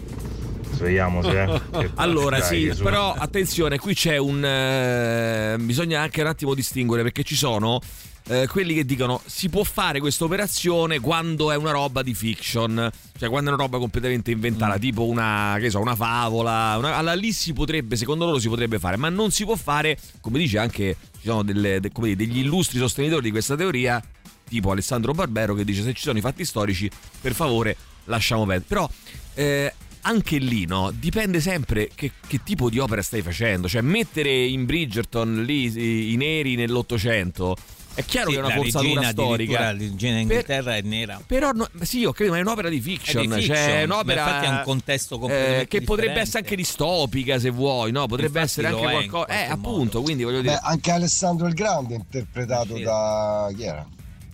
[0.71, 1.61] Svegliamoci, eh.
[1.77, 4.43] Che- Allora dai, sì, però attenzione, qui c'è un...
[4.45, 7.81] eh, bisogna anche un attimo distinguere perché ci sono
[8.27, 12.89] eh, quelli che dicono si può fare questa operazione quando è una roba di fiction,
[13.17, 17.15] cioè quando è una roba completamente inventata, tipo una, che so, una favola, una- allora
[17.15, 20.57] lì si potrebbe, secondo loro si potrebbe fare, ma non si può fare, come dice
[20.57, 24.01] anche, ci sono delle- de- dire, degli illustri sostenitori di questa teoria,
[24.47, 28.65] tipo Alessandro Barbero che dice se ci sono i fatti storici, per favore lasciamo perdere.
[28.67, 28.89] Però
[29.35, 33.67] eh, anche lì no, dipende sempre che, che tipo di opera stai facendo.
[33.67, 37.55] Cioè mettere in Bridgerton lì i, i neri nell'Ottocento
[37.95, 39.59] è chiaro Sì, che è una la forzatura storica.
[39.59, 41.21] La regina Per- d'Inghilterra è nera.
[41.25, 43.85] Però no, sì, ho capito, ma è un'opera di È fiction, di fiction, cioè è
[43.85, 46.19] ma un'opera infatti è un contesto eh, completamente che potrebbe differente.
[46.21, 48.07] essere anche distopica se vuoi, no?
[48.07, 49.25] Potrebbe Infatti essere anche è qualcosa.
[49.25, 50.01] Eh, qualche appunto, modo.
[50.01, 50.53] quindi voglio dire.
[50.53, 52.81] Beh, anche Alessandro il Grande, interpretato Sì.
[52.83, 53.51] da.
[53.55, 53.87] chi era?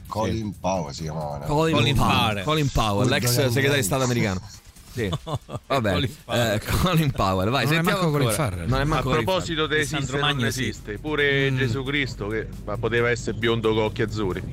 [0.07, 1.45] Colin Powell si chiamava.
[1.45, 2.43] Colin, Colin Powell, Powell.
[2.43, 4.41] Colin Powell, Colin l'ex segretario di Stato americano.
[4.91, 5.09] Sì.
[5.67, 6.51] Vabbè, Colin Powell.
[6.53, 8.31] eh, Colin Powell, vai, Non sentiamo Colin.
[8.31, 8.67] Farrell.
[8.67, 11.57] Non è A manco Colin proposito di Alessandro esiste o non esiste, pure Mm.
[11.57, 12.47] Gesù Cristo che
[12.79, 14.43] poteva essere biondo con occhi azzurri.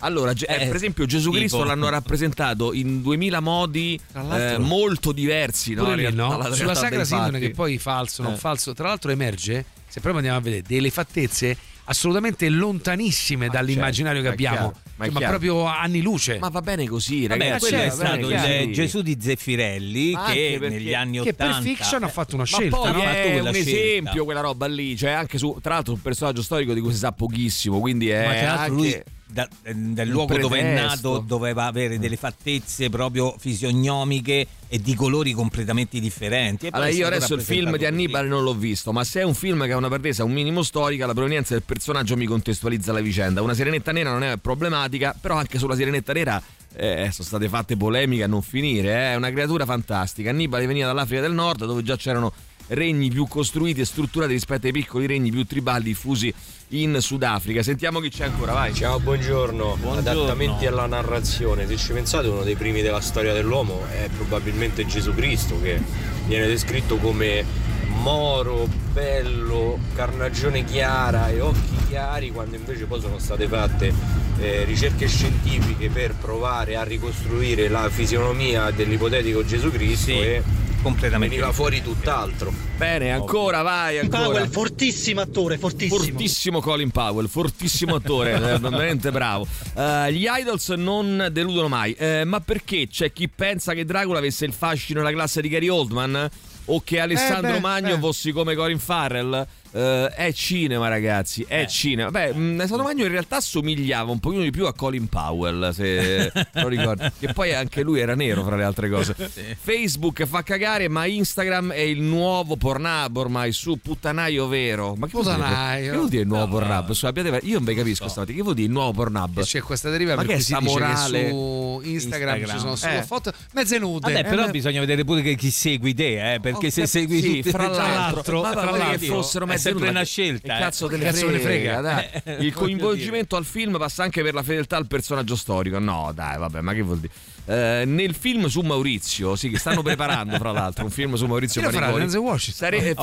[0.00, 1.38] Allora, eh, Eh, per esempio, Gesù tipo.
[1.38, 5.74] Cristo l'hanno rappresentato in 2000 modi eh, molto diversi.
[5.74, 5.94] No?
[5.94, 6.52] Lì, realtà, no?
[6.54, 8.36] Sulla Sacra Sindone, che poi falso, non Eh.
[8.36, 14.22] falso, tra l'altro emerge, se proprio andiamo a vedere, delle fattezze assolutamente lontanissime Ma dall'immaginario
[14.22, 16.38] certo, che abbiamo, chiaro, ma Cioè, ma proprio anni luce.
[16.38, 17.68] Ma va bene così, Vabbè, ragazzi.
[17.68, 18.72] quello è certo, stato il.
[18.72, 22.56] Gesù di Zeffirelli Ma che negli anni che per 80 fiction ha fatto una Ma
[22.56, 22.98] scelta, poi no?
[22.98, 23.70] Ma è un scelta.
[23.70, 26.98] esempio quella roba lì, cioè anche su, tra l'altro un personaggio storico di cui si
[26.98, 28.74] sa pochissimo, quindi è Ma tra l'altro anche...
[28.74, 34.94] lui da- del luogo dove è nato doveva avere delle fattezze proprio fisionomiche e di
[34.94, 36.68] colori completamente differenti.
[36.70, 37.86] Allora, io adesso il film di.
[37.86, 40.62] Annibale non l'ho visto, ma se è un film che ha una pretesa un minimo
[40.62, 43.42] storica, la provenienza del personaggio mi contestualizza la vicenda.
[43.42, 46.42] Una sirenetta nera non è problematica, però anche sulla sirenetta nera
[46.74, 48.88] eh, sono state fatte polemiche a non finire.
[48.92, 49.12] eh.
[49.12, 50.30] È una creatura fantastica.
[50.30, 52.32] Annibale veniva dall'Africa del Nord, dove già c'erano
[52.74, 56.32] regni più costruiti e strutturati rispetto ai piccoli regni più tribali diffusi
[56.68, 57.62] in Sudafrica.
[57.62, 58.74] Sentiamo chi c'è ancora, vai.
[58.74, 59.76] Ciao, buongiorno.
[59.80, 60.10] Buongiorno.
[60.10, 61.66] Adattamenti alla narrazione.
[61.66, 65.80] Se ci pensate, uno dei primi della storia dell'uomo è probabilmente Gesù Cristo, che
[66.26, 67.44] viene descritto come
[67.88, 73.92] moro, bello, carnagione chiara e occhi chiari, quando invece poi sono state fatte
[74.38, 80.42] eh, ricerche scientifiche per provare a ricostruire la fisionomia dell'ipotetico Gesù Cristo Sì, e
[80.82, 82.52] completamente veniva fuori tutt'altro.
[82.76, 84.24] Bene, ancora, vai, ancora.
[84.24, 85.98] Powell, fortissimo attore, fortissimo.
[86.02, 89.46] Fortissimo Colin Powell, fortissimo attore, eh, veramente bravo.
[89.76, 94.44] Eh, gli idols non deludono mai, Eh, ma perché c'è chi pensa che Dracula avesse
[94.44, 96.28] il fascino e la classe di Gary Oldman?
[96.66, 98.00] o che Alessandro Eh, beh, Magno beh.
[98.00, 99.44] fossi come Corin Farrell.
[99.74, 101.44] Eh, è cinema, ragazzi.
[101.48, 102.10] È cinema.
[102.10, 106.30] Beh, mh, Alessandro Magno in realtà somigliava un pochino di più a Colin Powell, se
[106.52, 107.10] lo ricordo.
[107.18, 109.14] Che poi anche lui era nero, fra le altre cose.
[109.60, 114.94] Facebook fa cagare, ma Instagram è il nuovo Pornhub ormai su puttanaio vero.
[114.96, 115.36] Ma che vuol dire?
[115.38, 115.90] Puttanaio.
[115.90, 116.90] Che vuol dire il nuovo Pornhub?
[116.92, 118.32] Su, abbiate- io non vi capisco stavolta.
[118.34, 119.42] Che vuol dire il nuovo Pornhub?
[119.42, 121.22] C'è questa deriva Ma per che cui è si sta dice morale?
[121.22, 123.02] che su Instagram, ci sono solo Eh.
[123.02, 124.12] foto mezze nude.
[124.12, 127.20] Vabbè, però Eh, bisogna vedere pure che chi segui te, eh, perché Ho se segui
[127.22, 130.48] sì, tutte- fra l'altro, ma fra pare che l'altro, fossero mezze sempre una scelta.
[130.48, 130.60] che eh.
[130.60, 131.80] cazzo ne Cazzo frega, frega.
[131.80, 132.22] dai.
[132.46, 135.78] Il coinvolgimento al film passa anche per la fedeltà al personaggio storico.
[135.78, 137.12] No, dai, vabbè, ma che vuol dire?
[137.44, 141.60] Eh, nel film su Maurizio, sì, che stanno preparando, fra l'altro, un film su Maurizio
[141.60, 141.70] Chi?
[141.72, 141.98] Paniconi.
[141.98, 142.54] Denzel Washington?
[142.54, 142.94] Sare- eh,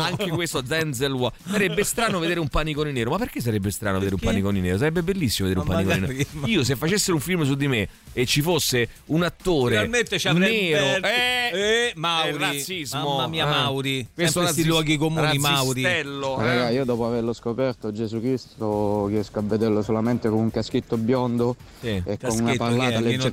[0.00, 1.52] anche questo Denzel Washington.
[1.52, 3.10] Sarebbe strano vedere un panicone nero.
[3.10, 4.78] Ma perché sarebbe strano vedere un panicone nero?
[4.78, 6.46] Sarebbe bellissimo vedere Ma un panicone magari- nero.
[6.46, 10.32] Io, se facessero un film su di me e ci fosse un attore Finalmente ci
[10.32, 13.02] nero, eh, eh, Mauri, è razzismo.
[13.16, 13.50] mamma mia eh.
[13.50, 15.82] Mauri, Questo questi luoghi comuni Mauri.
[15.82, 16.02] Ma eh.
[16.36, 21.56] raga, io dopo averlo scoperto Gesù Cristo riesco a vederlo solamente con un caschetto biondo
[21.80, 23.00] e con Caschetto una che pallata è?
[23.00, 23.30] Nino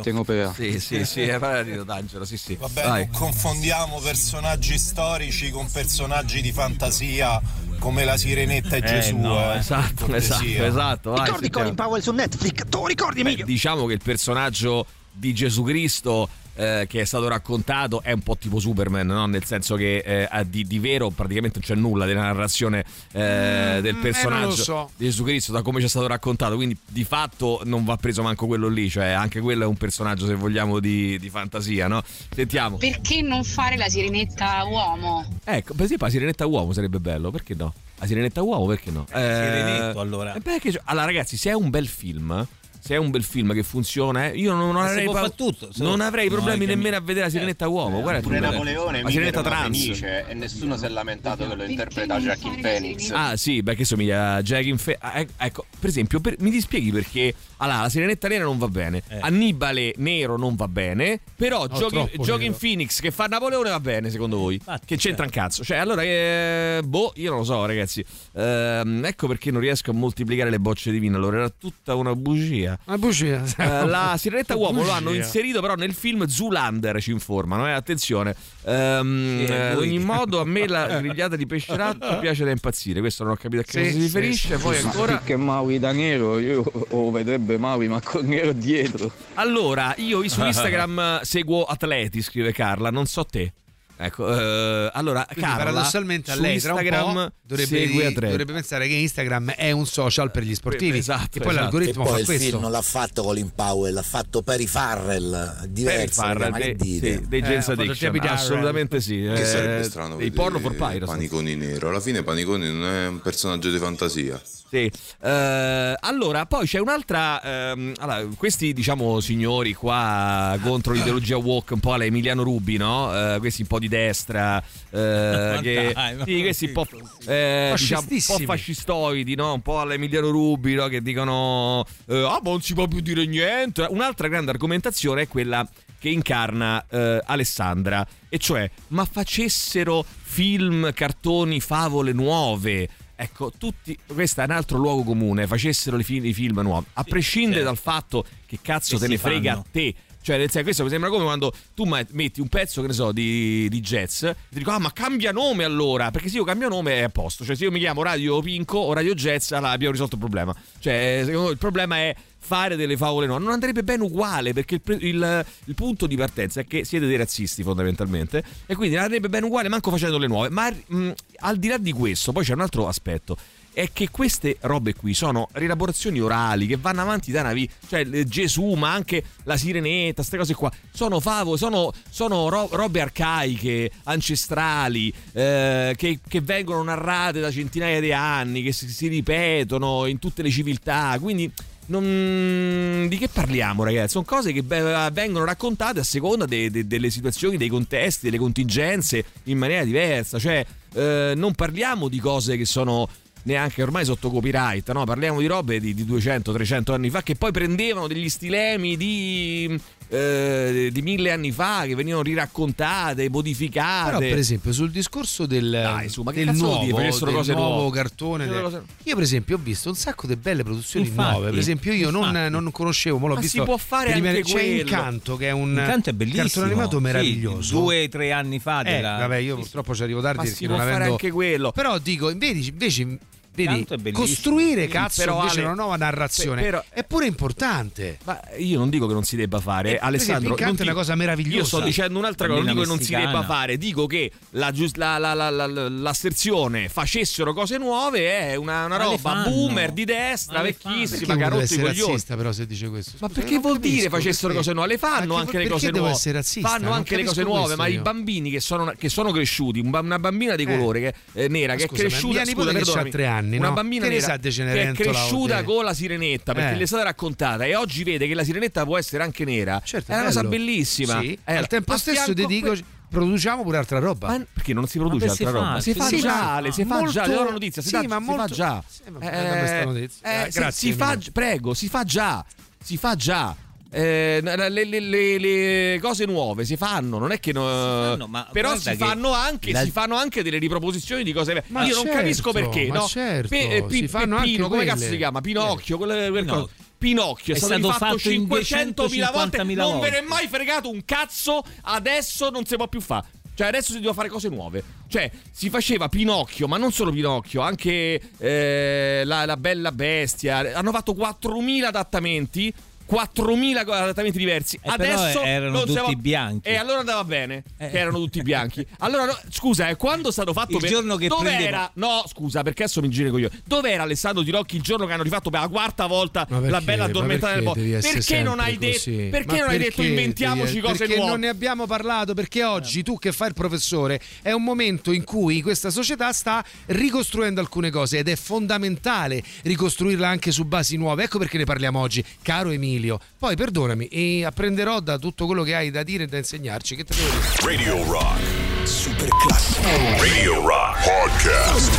[0.00, 0.52] leggermente D'Angelo.
[0.52, 0.52] partenopea.
[0.54, 2.54] Sì, sì, sì, è Paradino d'Angelo, sì, sì.
[2.56, 3.06] Vabbè, Vai.
[3.10, 7.40] non confondiamo personaggi storici con personaggi di fantasia
[7.78, 9.16] come la Sirenetta e Gesù.
[9.16, 11.10] no, eh, esatto, esatto, esatto.
[11.12, 11.50] vai, Ricordi sentiamo.
[11.50, 12.62] Colin Powell su Netflix?
[12.68, 13.44] Tu ricordi Beh, Emilio?
[13.46, 16.28] diciamo che il personaggio di Gesù Cristo
[16.60, 19.24] eh, che è stato raccontato è un po' tipo Superman, no?
[19.26, 23.78] nel senso che eh, ha di, di vero praticamente non c'è nulla della narrazione eh,
[23.82, 24.90] del Mm, personaggio eh, lo so.
[24.96, 28.22] di Gesù Cristo da come ci è stato raccontato, quindi di fatto non va preso
[28.22, 32.02] manco quello lì, cioè anche quello è un personaggio se vogliamo di, di fantasia, no?
[32.34, 32.76] Sentiamo.
[32.76, 35.24] Perché non fare la sirenetta uomo?
[35.44, 37.72] Ecco, per esempio la sirenetta uomo sarebbe bello, perché no?
[37.98, 39.06] La sirenetta uomo, perché no?
[39.08, 40.34] Sirenetto, allora.
[40.34, 42.46] eh, perché- allora, ragazzi, se è un bel film.
[42.82, 45.98] Se è un bel film che funziona, eh, io non, si avrei, pa- tutto, non
[45.98, 48.00] no- avrei no, problemi nemmeno mi- a vedere la sirenetta uomo.
[48.00, 49.78] Guarda, Pure Napoleone la sirenetta trans.
[49.78, 53.10] fenice e nessuno si è lamentato che lo interpreta Jackie Phoenix.
[53.12, 56.50] Ah, sì, perché somiglia a Jack in Fe- ah, ec- ecco, per esempio, per- mi
[56.50, 61.66] dispieghi perché allora, la sirenetta nera non va bene, Annibale nero non va bene, però
[61.66, 62.08] No, Joaquin
[62.50, 62.56] nero.
[62.58, 64.58] Phoenix che fa Napoleone va bene, secondo voi?
[64.86, 65.62] che c'entra un cazzo?
[65.62, 68.02] Cioè, allora, eh, boh, io non lo so, ragazzi.
[68.34, 71.16] Ehm, ecco perché non riesco a moltiplicare le bocce di vino.
[71.16, 72.69] Allora, era tutta una bugia.
[72.86, 73.42] Una bugia.
[73.56, 75.22] Eh, la sirenetta uomo lo hanno Bugia.
[75.24, 80.40] inserito però nel film Zoolander ci informano eh, attenzione Ehm, Sì, eh, ad ogni modo
[80.40, 83.64] a me la grigliata di pesce ratto piace da impazzire questo non ho capito a
[83.64, 84.84] che Sì, si sì, riferisce sì, poi sì.
[84.86, 89.10] ancora Più che Maui da nero, io o vedrebbe Maui ma con nero dietro.
[89.34, 93.52] allora io su Instagram seguo atleti scrive Carla non so te
[94.00, 98.06] ecco eh, allora Quindi Carla paradossalmente a su lei tra un Instagram po' dovrebbe, segue
[98.06, 100.98] atleti dovrebbe pensare che Instagram è un social per gli sportivi.
[100.98, 101.62] Esatto, e poi esatto.
[101.62, 102.44] l'algoritmo e poi fa il questo.
[102.44, 106.76] film non l'ha fatto Colin Powell, l'ha fatto Perry Farrell, diverso, Farrell, ma che dei,
[106.76, 107.12] dite?
[107.14, 110.72] sì, dei Eh, ha fatto Addiction assolutamente sì Che eh, sarebbe strano dei porno for
[110.72, 111.88] pirates Paniconi nero.
[111.88, 114.40] Alla fine Paniconi non è un personaggio di fantasia.
[114.70, 114.90] Sì.
[115.20, 117.42] Eh, allora, poi c'è un'altra.
[117.42, 123.34] ehm, allora, questi, diciamo, signori qua contro l'ideologia woke, un po' alla Emiliano Rubi, no?
[123.34, 124.62] Eh, questi un po' di destra.
[124.90, 126.86] eh, che, dai, ma sì, questi un po',
[127.26, 129.52] eh, diciamo, un po' fascistoidi, no?
[129.52, 130.88] Un po' alla Emiliano Rubi, no?
[130.88, 133.86] Che dicono: eh, Ah, ma non si può più dire niente.
[133.90, 141.60] Un'altra grande argomentazione è quella che incarna eh, Alessandra, e cioè, ma facessero film, cartoni,
[141.60, 142.88] favole nuove.
[143.16, 147.60] Ecco, tutti, questo è un altro luogo comune, facessero i film, film nuovi, a prescindere
[147.62, 147.68] certo.
[147.68, 149.64] dal fatto che cazzo Che te ne frega fanno.
[149.66, 149.94] a te.
[150.22, 153.10] Cioè, nel senso, questo mi sembra come quando tu metti un pezzo, che ne so,
[153.12, 156.68] di, di jazz, e ti dico, ah, ma cambia nome allora, perché se io cambio
[156.68, 157.44] nome è a posto.
[157.44, 160.54] Cioè, se io mi chiamo Radio Pinco o Radio Jazz, allora abbiamo risolto il problema.
[160.78, 163.42] Cioè, secondo me il problema è fare delle favole nuove.
[163.44, 167.16] Non andrebbe bene uguale, perché il, il- il punto di partenza è che siete dei
[167.16, 170.50] razzisti, fondamentalmente, e quindi non andrebbe bene uguale manco facendo le nuove.
[170.50, 173.36] Ma mh, al di là di questo, poi c'è un altro aspetto
[173.72, 178.06] è che queste robe qui sono rielaborazioni orali che vanno avanti da una vita, cioè
[178.10, 183.00] eh, Gesù, ma anche la sirenetta, queste cose qua, sono favole, sono, sono ro- robe
[183.00, 190.06] arcaiche, ancestrali, eh, che, che vengono narrate da centinaia di anni, che si, si ripetono
[190.06, 191.50] in tutte le civiltà, quindi
[191.86, 194.10] non- di che parliamo ragazzi?
[194.10, 199.24] Sono cose che vengono raccontate a seconda de- de- delle situazioni, dei contesti, delle contingenze
[199.44, 203.08] in maniera diversa, cioè eh, non parliamo di cose che sono
[203.44, 205.04] neanche ormai sotto copyright, no?
[205.04, 210.90] Parliamo di robe di, di 200-300 anni fa che poi prendevano degli stilemi di, eh,
[210.92, 214.06] di mille anni fa che venivano riraccontate, modificate.
[214.06, 216.92] Però, per esempio, sul discorso del, Dai, su, ma che del nuovo, dire?
[216.96, 217.96] Facessero del cose nuovo nuove.
[217.96, 221.50] cartone, Facessero del- io, per esempio, ho visto un sacco di belle produzioni Infatti, nuove.
[221.50, 223.64] Per esempio, io non, non conoscevo, ma l'ho Ma si visto.
[223.64, 224.62] può fare anche rimane- C'è.
[224.62, 226.42] Incanto, che è un Incanto è bellissimo.
[226.44, 227.78] cartone animato Sì, meraviglioso.
[227.78, 228.82] due o tre anni fa.
[228.82, 231.12] Eh, della- vabbè, io purtroppo ci arrivo tardi Ma perché si non può fare avendo.
[231.14, 231.72] anche quello.
[231.72, 233.18] Però dico, invece, invece
[233.54, 238.18] vedi, costruire cazzo però, invece Ale, una nuova narrazione però- è pure importante.
[238.24, 240.54] Ma io non dico che non si debba fare, Eh, Alessandro.
[240.54, 241.56] esempio, non è una cosa meravigliosa.
[241.58, 243.26] Io sto dicendo un'altra cosa, non dico che non si messicana.
[243.32, 248.20] debba fare, dico che la, gius- la, la, la, la, la- l'asserzione facessero cose nuove
[248.30, 251.78] è una, una Ma roba boomer di destra, Ma Perché vecchissima, che ha rotto i
[251.78, 251.86] coglioni.
[252.12, 253.12] razzista però se dice questo?
[253.18, 254.56] Ma Scusa, perché non vuol dire capisco, facessero perché?
[254.58, 254.88] cose nuove?
[254.92, 256.10] Le fanno Ma che- anche le perché cose nuove.
[256.10, 256.68] essere razzista?
[256.68, 260.54] Fanno anche le cose nuove, ma i bambini che sono, che sono cresciuti, una bambina
[260.56, 260.66] di Eh.
[260.66, 262.92] colore che, eh, nera, che è cresciuta, mia nipote scusa,
[263.40, 263.74] anni, una no?
[263.74, 266.76] bambina Che ne nera che è cresciuta con la sirenetta perché Eh.
[266.76, 269.80] le è stata raccontata e oggi vede che la sirenetta può essere anche nera.
[269.84, 271.20] Certo, è una cosa bellissima.
[271.20, 274.28] Sì, Eh, al tempo stesso ti dico que- produciamo pure altra roba.
[274.28, 275.80] Ma perché non si produce Ma si altra fa, roba?
[275.80, 276.16] Si si fa fa.
[276.16, 278.42] già, Ale, si fa Molto- già, do la notizia, si, sì, fa, ma si molto-
[278.42, 278.84] fa già.
[278.86, 282.44] sì, ma eh, Eh, si- grazie, si fa, prego, si fa già,
[282.82, 283.56] si fa già.
[283.92, 288.46] Eh, le, le- le- le cose nuove si fanno, non è che no- fanno, ma
[288.52, 292.04] però si fanno, anche, la- si fanno anche delle riproposizioni di cose Ma Io non
[292.04, 293.06] certo, capisco perché, ma no?
[293.08, 295.40] certo, eh, si fanno Peppino, anche come cazzo si chiama?
[295.40, 296.62] Pinocchio, quelle- quelle Pinocchio.
[296.66, 296.74] cose.
[296.98, 300.46] Pinocchio è, È stato, stato fatto in 500.000 volte, 250.000 non ve ne è mai
[300.46, 303.26] fregato un cazzo, adesso non si può più fare.
[303.54, 304.82] Cioè, adesso si deve fare cose nuove.
[305.08, 310.58] Cioè, si faceva Pinocchio, ma non solo Pinocchio, anche eh, la, la Bella Bestia.
[310.76, 312.72] Hanno fatto 4.000 adattamenti.
[313.10, 314.76] 4.000 adattamenti diversi.
[314.76, 316.68] Eh, però Adesso erano non tutti siamo- bianchi.
[316.68, 317.90] E allora andava bene, Eh.
[317.90, 318.86] che erano tutti bianchi.
[318.98, 321.90] Allora, no, scusa, eh, quando è stato fatto Il giorno che Dov'era?
[321.94, 323.50] No, scusa, perché adesso mi giri con io.
[323.64, 326.68] Dov'era Alessandro Tirocchi il giorno che hanno rifatto per la quarta volta perché?
[326.70, 329.10] la bella addormentata perché devi essere Perché non hai detto?
[329.10, 331.30] Perché Ma non hai detto perché inventiamoci devi- cose perché nuove?
[331.30, 335.24] non ne abbiamo parlato perché oggi tu che fai il professore è un momento in
[335.24, 341.24] cui questa società sta ricostruendo alcune cose ed è fondamentale ricostruirla anche su basi nuove
[341.24, 342.99] ecco perché ne parliamo oggi caro Emilio
[343.38, 347.04] poi perdonami e apprenderò da tutto quello che hai da dire e da insegnarci che
[347.04, 348.40] te devo dire Radio Rock.
[348.84, 349.88] Super classico.
[350.18, 351.92] Radio Rock Podcast.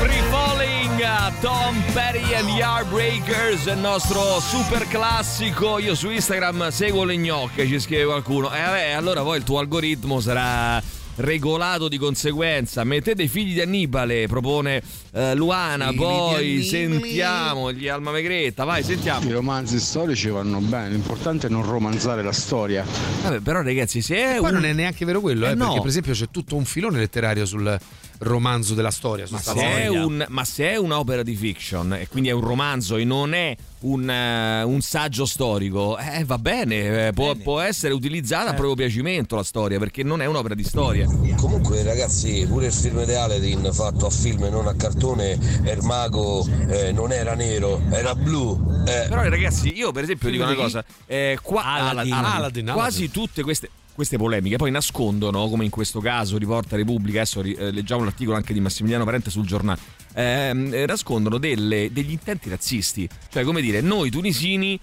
[0.00, 1.04] Free Falling,
[1.40, 5.78] Tom Petty and the Heartbreakers, il nostro super classico.
[5.78, 8.52] Io su Instagram seguo le gnocche, ci scrive qualcuno.
[8.52, 10.82] E vabbè, allora poi il tuo algoritmo sarà
[11.20, 12.84] regolato di conseguenza.
[12.84, 15.88] Mettete i figli di Annibale, propone eh, Luana.
[15.88, 18.64] Figli poi sentiamo gli Alma Megretta.
[18.64, 19.28] Vai, sentiamo.
[19.28, 22.84] I romanzi storici vanno bene, l'importante è non romanzare la storia.
[23.22, 24.54] Vabbè, però ragazzi, se è poi un...
[24.54, 25.64] non è neanche vero quello Eh, eh, no.
[25.66, 27.78] perché per esempio c'è tutto un filone letterario sul
[28.18, 32.32] romanzo della storia Ma se, un- ma se è un'opera di fiction e quindi è
[32.32, 37.34] un romanzo e non è un, eh, un saggio storico, eh, va bene, eh, può,
[37.34, 41.06] può essere utilizzata a proprio piacimento la storia perché non è un'opera di storia.
[41.36, 45.78] Comunque ragazzi, pure il film di Aladdin fatto a film e non a cartone, il
[45.82, 48.82] mago eh, non era nero, era blu.
[48.86, 49.06] eh.
[49.08, 52.12] Però ragazzi, io per esempio dico una cosa, eh, qua- Aladdin.
[52.12, 52.36] Aladdin.
[52.36, 53.70] Aladdin, quasi tutte queste...
[53.92, 58.54] Queste polemiche poi nascondono, come in questo caso riporta Repubblica, adesso eh, leggiamo l'articolo anche
[58.54, 59.78] di Massimiliano Parente sul giornale,
[60.20, 63.08] ehm, eh, nascondono delle- degli intenti razzisti.
[63.30, 64.78] Cioè, come dire, noi tunisini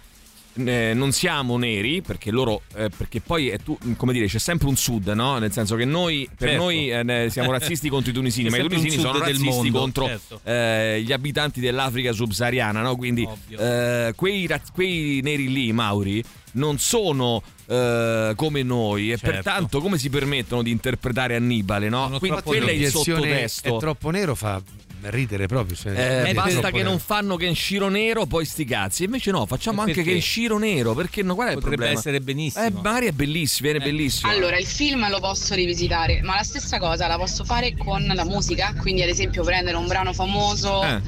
[0.60, 4.68] eh, non siamo neri perché loro eh, perché poi è tu, come dire c'è sempre
[4.68, 6.64] un sud no nel senso che noi per Certo.
[6.64, 10.40] noi eh, siamo razzisti contro i tunisini ma i tunisini sono razzisti mondo, contro certo.
[10.44, 16.24] eh, gli abitanti dell'Africa subsahariana no quindi eh, quei, raz- quei neri lì Mauri
[16.54, 19.32] non sono eh, come noi e Certo.
[19.32, 23.80] pertanto come si permettono di interpretare Annibale no Sono quindi quello è il sottotesto è
[23.80, 24.60] troppo nero fa
[25.02, 25.94] ridere proprio cioè,
[26.26, 26.90] eh, Eh, basta che nero.
[26.90, 29.04] non fanno Kenshiro nero, poi sti cazzi.
[29.06, 30.12] Invece no, facciamo anche perché?
[30.12, 30.94] Kenshiro nero.
[30.94, 31.36] Perché no?
[31.36, 32.00] Qual è il Potrebbe problema?
[32.00, 32.66] essere benissimo.
[32.66, 34.32] Eh, magari è bellissimo, viene bellissimo.
[34.32, 38.26] Allora, il film lo posso rivisitare, ma la stessa cosa la posso fare con la
[38.26, 41.02] musica, quindi ad esempio prendere un brano famoso Eh.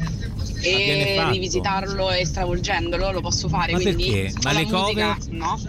[0.62, 4.34] e rivisitarlo e stravolgendolo, lo posso fare, Ma quindi perché?
[4.43, 5.34] Ma la le musica cover?
[5.34, 5.60] no.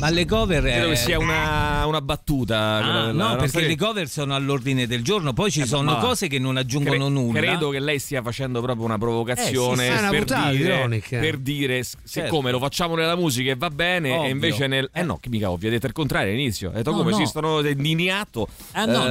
[0.00, 2.58] Ma le cover Credo eh, che sia una, una battuta.
[2.58, 6.38] Ah, no, perché le cover sono all'ordine del giorno, poi ci Eh, sono cose che
[6.38, 7.38] non aggiungono Cre- nulla.
[7.40, 11.18] Credo che lei stia facendo proprio una provocazione Eh, sì, una per, puntata dire, ironica.
[11.18, 11.98] per dire Certo.
[12.04, 14.24] siccome lo facciamo nella musica e va bene, Ovvio.
[14.26, 14.88] e invece nel.
[14.92, 16.68] Eh no, che mica ovvio, hai detto il contrario all'inizio.
[16.70, 17.16] Hai detto No, come no.
[17.16, 18.48] esistono è indignato.
[18.72, 19.06] Ah, no.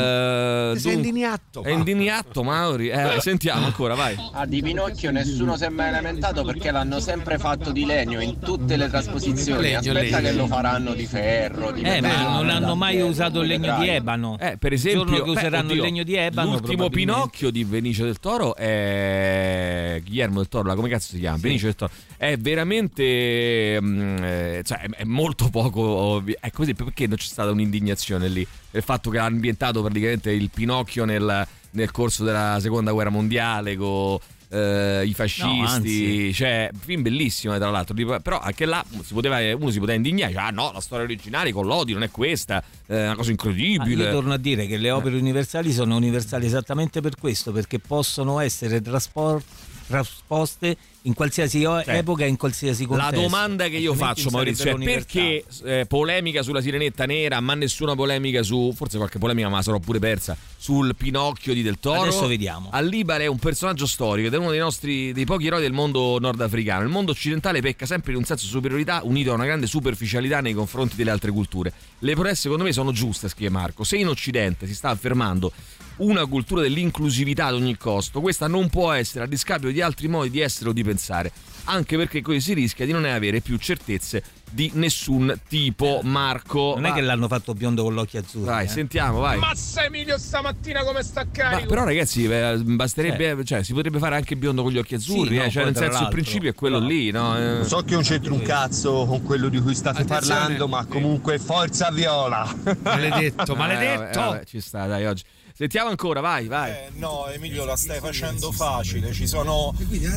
[0.73, 2.89] Eh, sei indignato È indignato, Mauri.
[2.89, 4.15] Eh, sentiamo ancora, vai.
[4.33, 8.39] Ah, di Pinocchio nessuno si è mai lamentato perché l'hanno sempre fatto di legno in
[8.39, 9.61] tutte le trasposizioni.
[9.61, 10.19] Legno, Aspetta legno.
[10.29, 13.47] che lo faranno useranno di ferro, di Eh, ma non hanno mai d'acciaio, usato il
[13.47, 14.37] legno di ebano.
[14.39, 16.51] Eh, per Il giorno esempio, che beh, useranno oddio, il legno di ebano.
[16.51, 21.37] L'ultimo Pinocchio di Benicio del Toro è Guillermo del Toro, la- come cazzo si chiama?
[21.37, 21.91] Benicio del Toro.
[22.17, 26.37] È veramente mm, eh, cioè, è, molto poco ovvio.
[26.39, 28.45] È così perché non c'è stata un'indignazione lì?
[28.71, 33.75] Il fatto che ha ambientato praticamente il Pinocchio nel, nel corso della Seconda Guerra Mondiale
[33.75, 34.17] con
[34.49, 36.33] eh, i fascisti, anzi.
[36.33, 40.33] cioè film bellissimo eh, tra l'altro, però anche là si poteva, uno si poteva indignare,
[40.33, 44.05] cioè, ah no, la storia originale con l'odio non è questa, è una cosa incredibile.
[44.05, 48.39] io torno a dire che le opere universali sono universali esattamente per questo, perché possono
[48.39, 49.43] essere traspor-
[49.87, 53.21] trasposte in qualsiasi Cioè, epoca in qualsiasi La contesto.
[53.21, 58.43] domanda che io faccio, Maurizio, è perché eh, polemica sulla sirenetta nera, ma nessuna polemica
[58.43, 62.01] su, forse qualche polemica, ma sarò pure persa, sul Pinocchio di Del Toro?
[62.01, 62.69] Adesso vediamo.
[62.71, 66.17] Allibale è un personaggio storico ed è uno dei nostri dei pochi eroi del mondo
[66.19, 66.83] nordafricano.
[66.83, 70.41] Il mondo occidentale pecca sempre di un senso di superiorità unito a una grande superficialità
[70.41, 71.71] nei confronti delle altre culture.
[71.99, 73.83] Le proteste, secondo me, sono giuste, scrive Marco.
[73.83, 75.51] Se in Occidente si sta affermando
[75.97, 80.29] una cultura dell'inclusività ad ogni costo, questa non può essere a discapito di altri modi
[80.29, 81.31] di essere o di pensare,
[81.65, 86.01] anche perché così si rischia di non avere più certezze di nessun tipo.
[86.03, 88.45] Marco, Non è va- che l'hanno fatto biondo con gli occhi azzurri.
[88.47, 88.67] Vai, eh.
[88.67, 89.37] sentiamo, vai.
[89.37, 91.67] Massa Emilio stamattina come sta Ma carico?
[91.67, 95.35] però ragazzi, eh, basterebbe, cioè, si potrebbe fare anche biondo con gli occhi azzurri, Sì,
[95.35, 96.09] no, eh, cioè, poi nel senso il l'altro.
[96.21, 97.59] principio è quello lì, no?
[97.59, 100.35] Eh, So che non c'entra un cazzo con quello di cui state Attenzione.
[100.39, 102.51] parlando, ma comunque forza viola.
[102.81, 104.19] Maledetto, eh, maledetto.
[104.19, 105.23] vabbè, vabbè, ci sta, dai, oggi.
[105.59, 106.71] Sentiamo ancora, vai, vai.
[106.71, 109.11] Eh, no, Emilio, la stai facendo facile.
[109.11, 109.75] Ci sono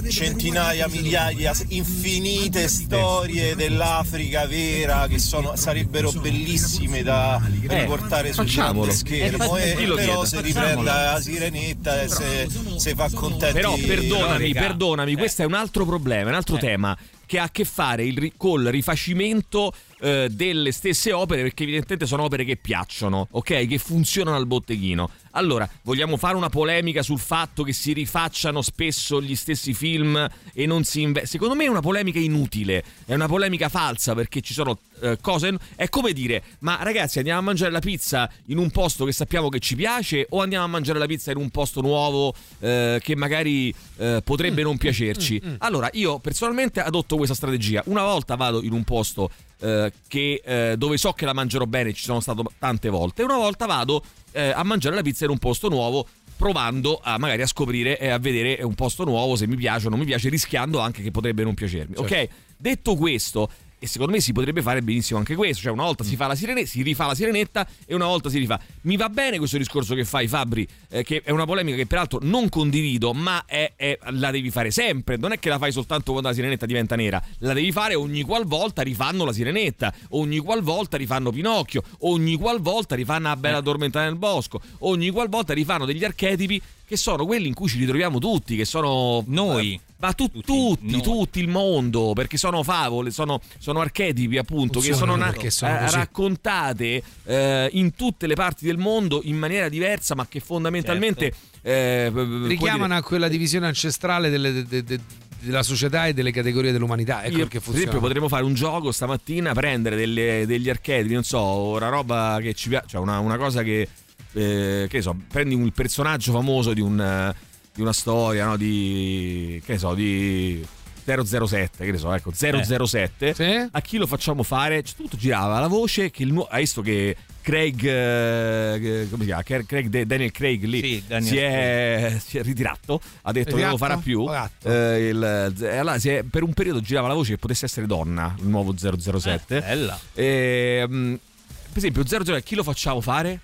[0.08, 9.56] centinaia, migliaia, infinite storie dell'Africa vera che sono- sarebbero bellissime da riportare sul grande schermo.
[9.56, 13.54] Eh, E, però se riprende la sirenetta e se, se fa contenti.
[13.54, 16.96] Però perdonami, perdonami, questo è un altro problema, un altro tema
[17.32, 22.24] che ha a che fare il col rifacimento eh, delle stesse opere perché evidentemente sono
[22.24, 23.66] opere che piacciono, ok?
[23.66, 25.08] Che funzionano al botteghino.
[25.30, 30.66] Allora, vogliamo fare una polemica sul fatto che si rifacciano spesso gli stessi film e
[30.66, 31.30] non si investe?
[31.30, 35.54] Secondo me è una polemica inutile, è una polemica falsa perché ci sono eh, cose...
[35.76, 39.48] È come dire, ma ragazzi andiamo a mangiare la pizza in un posto che sappiamo
[39.48, 43.16] che ci piace o andiamo a mangiare la pizza in un posto nuovo eh, che
[43.16, 45.40] magari eh, potrebbe non piacerci?
[45.58, 47.82] Allora, io personalmente adotto questa strategia.
[47.86, 49.30] Una volta vado in un posto
[49.60, 53.36] eh, che, eh, dove so che la mangerò bene, ci sono stato tante volte, una
[53.36, 57.46] volta vado eh, a mangiare la pizza in un posto nuovo provando a magari a
[57.46, 60.80] scoprire e a vedere un posto nuovo se mi piace o non mi piace rischiando
[60.80, 61.94] anche che potrebbe non piacermi.
[61.96, 62.28] Ok?
[62.56, 63.48] Detto questo
[63.82, 65.62] e secondo me si potrebbe fare benissimo anche questo.
[65.62, 68.38] Cioè una volta si fa la sirenetta si rifà la sirenetta e una volta si
[68.38, 68.60] rifà.
[68.82, 72.20] Mi va bene questo discorso che fai Fabri eh, che è una polemica che peraltro
[72.22, 75.16] non condivido ma è- è- la devi fare sempre.
[75.16, 77.20] Non è che la fai soltanto quando la sirenetta diventa nera.
[77.38, 79.92] La devi fare ogni qualvolta rifanno la sirenetta.
[80.10, 81.82] Ogni qualvolta rifanno Pinocchio.
[82.00, 84.60] Ogni qualvolta rifanno la bella addormentata nel bosco.
[84.80, 86.62] Ogni qualvolta rifanno degli archetipi
[86.92, 89.80] che sono quelli in cui ci ritroviamo tutti che sono Noi.
[89.96, 95.16] ma tu- tutti, tutti, il mondo, perché sono favole, sono, sono archetipi appunto che sono,
[95.16, 100.26] na- sono eh, raccontate eh, in tutte le parti del mondo in maniera diversa, ma
[100.28, 101.32] che fondamentalmente
[101.62, 105.00] eh, puoi dire- Richiamano a quella divisione ancestrale delle- de- de- de-
[105.40, 107.20] della società e delle categorie dell'umanità.
[107.24, 107.88] Ecco Io, perché per funziona.
[107.88, 112.52] esempio, potremmo fare un gioco stamattina, prendere delle- degli archetipi, non so, una roba che
[112.52, 113.88] ci piace, cioè una, una cosa che,
[114.32, 117.34] eh, che ne so, prendi un personaggio famoso di, un, eh,
[117.74, 118.56] di una storia, no?
[118.56, 120.64] Di, che ne so, di
[121.04, 123.34] 007, che ne so, ecco, 007.
[123.72, 124.82] A chi lo facciamo fare?
[124.82, 126.48] Tutto girava la voce che il nuovo...
[126.48, 129.42] Hai visto che Craig, eh, come si chiama?
[129.42, 133.76] Craig, Daniel Craig lì Daniel si, è, si è ritratto, ha detto che non lo
[133.78, 134.24] farà più.
[134.70, 138.32] Eh, il- allora si è- per un periodo girava la voce che potesse essere donna,
[138.38, 139.58] il nuovo 007.
[139.60, 139.98] bella.
[140.14, 143.40] E, mm, per esempio, 007 chi lo facciamo fare?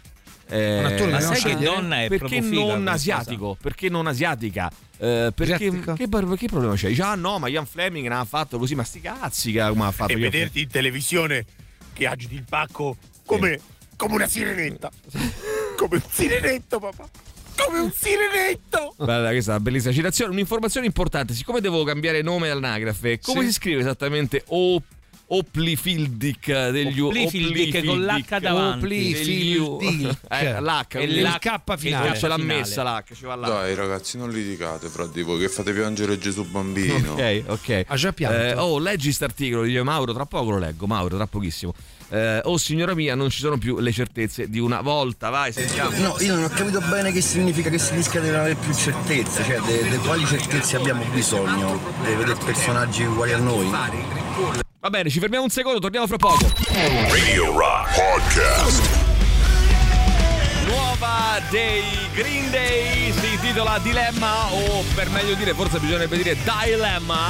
[0.50, 3.56] Eh, Ma sai che donna è perché proprio figa non asiatico?
[3.60, 4.70] Perché non asiatica?
[4.96, 6.88] Eh, perché che, che problema c'è?
[6.88, 9.84] Dice, ah no, ma Ian Fleming ne ha fatto così, ma sti cazzi che come
[9.86, 11.44] ha fatto E Ian vederti in televisione
[11.92, 12.96] che agiti il pacco
[13.26, 13.60] come,
[13.96, 14.90] come una sirenetta.
[15.76, 17.08] Come un sirenetto, papà.
[17.64, 18.94] Come un sirenetto.
[18.96, 20.32] Guarda, questa è una bellissima citazione.
[20.32, 23.46] Un'informazione importante: siccome devo cambiare nome all'anagrafe, come Sì.
[23.48, 24.82] si scrive esattamente O-
[25.28, 28.84] Oplifildic degli Oplifildic con l'H davanti.
[28.84, 30.16] Oplifildic.
[30.30, 32.16] Eh, l'H, E il K finale.
[32.16, 33.46] Ce l'ha messa l'H, ci va l'H.
[33.46, 37.12] Dai ragazzi, non litigate fra di voi che fate piangere Gesù bambino.
[37.12, 37.84] Ok, ok.
[37.86, 38.38] Ha già pianto.
[38.38, 41.74] Eh, oh, leggi st'articolo, dice Mauro, tra poco lo leggo, Mauro, tra pochissimo.
[42.10, 45.90] Eh, oh signora mia, non ci sono più le certezze di una volta, vai, sentiamo.
[45.98, 48.72] No, io non ho capito bene che significa che si rischia di non avere più
[48.72, 51.78] certezze, cioè di quali certezze abbiamo bisogno?
[52.02, 54.66] Di vedere personaggi uguali a noi?
[54.80, 56.46] Va bene, ci fermiamo un secondo, torniamo fra poco.
[57.10, 59.07] Radio Rock Podcast.
[61.50, 61.82] Dei
[62.14, 67.28] Green Day si intitola Dilemma o per meglio dire forse bisognerebbe dire Dilemma.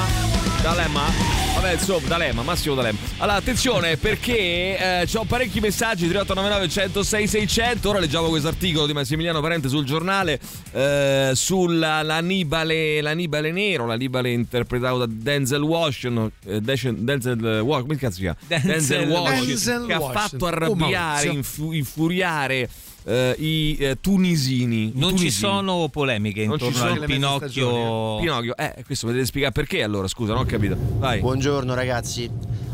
[0.61, 1.36] Dilemma?
[1.54, 2.98] Vabbè, insomma, D'Alema, Massimo D'Alema.
[3.18, 7.88] Allora, attenzione perché eh, ho parecchi messaggi 3899 106 600.
[7.88, 10.38] Ora leggiamo questo articolo di Massimiliano Parente sul giornale
[10.72, 16.30] eh, sulla l'Annibale, l'Annibale Nero, l'Annibale interpretato da Denzel Washington.
[16.44, 18.36] Eh, Denzel, Denzel Washington, come cazzo si chiama?
[18.46, 20.28] Denzel Washington, Denzel che ha Washington.
[20.28, 21.32] fatto Oh, arrabbiare, Maurizio.
[21.32, 22.68] infu- infuriare
[23.09, 24.92] eh, i eh, tunisini.
[24.94, 25.30] Non I ci tunisini.
[25.30, 28.16] sono polemiche Non ci intorno sono al Pinocchio.
[28.20, 30.76] Pinocchio, eh, questo potete spiegare perché allora, scusa, non ho capito.
[30.98, 31.20] Vai.
[31.20, 32.30] Buongiorno ragazzi.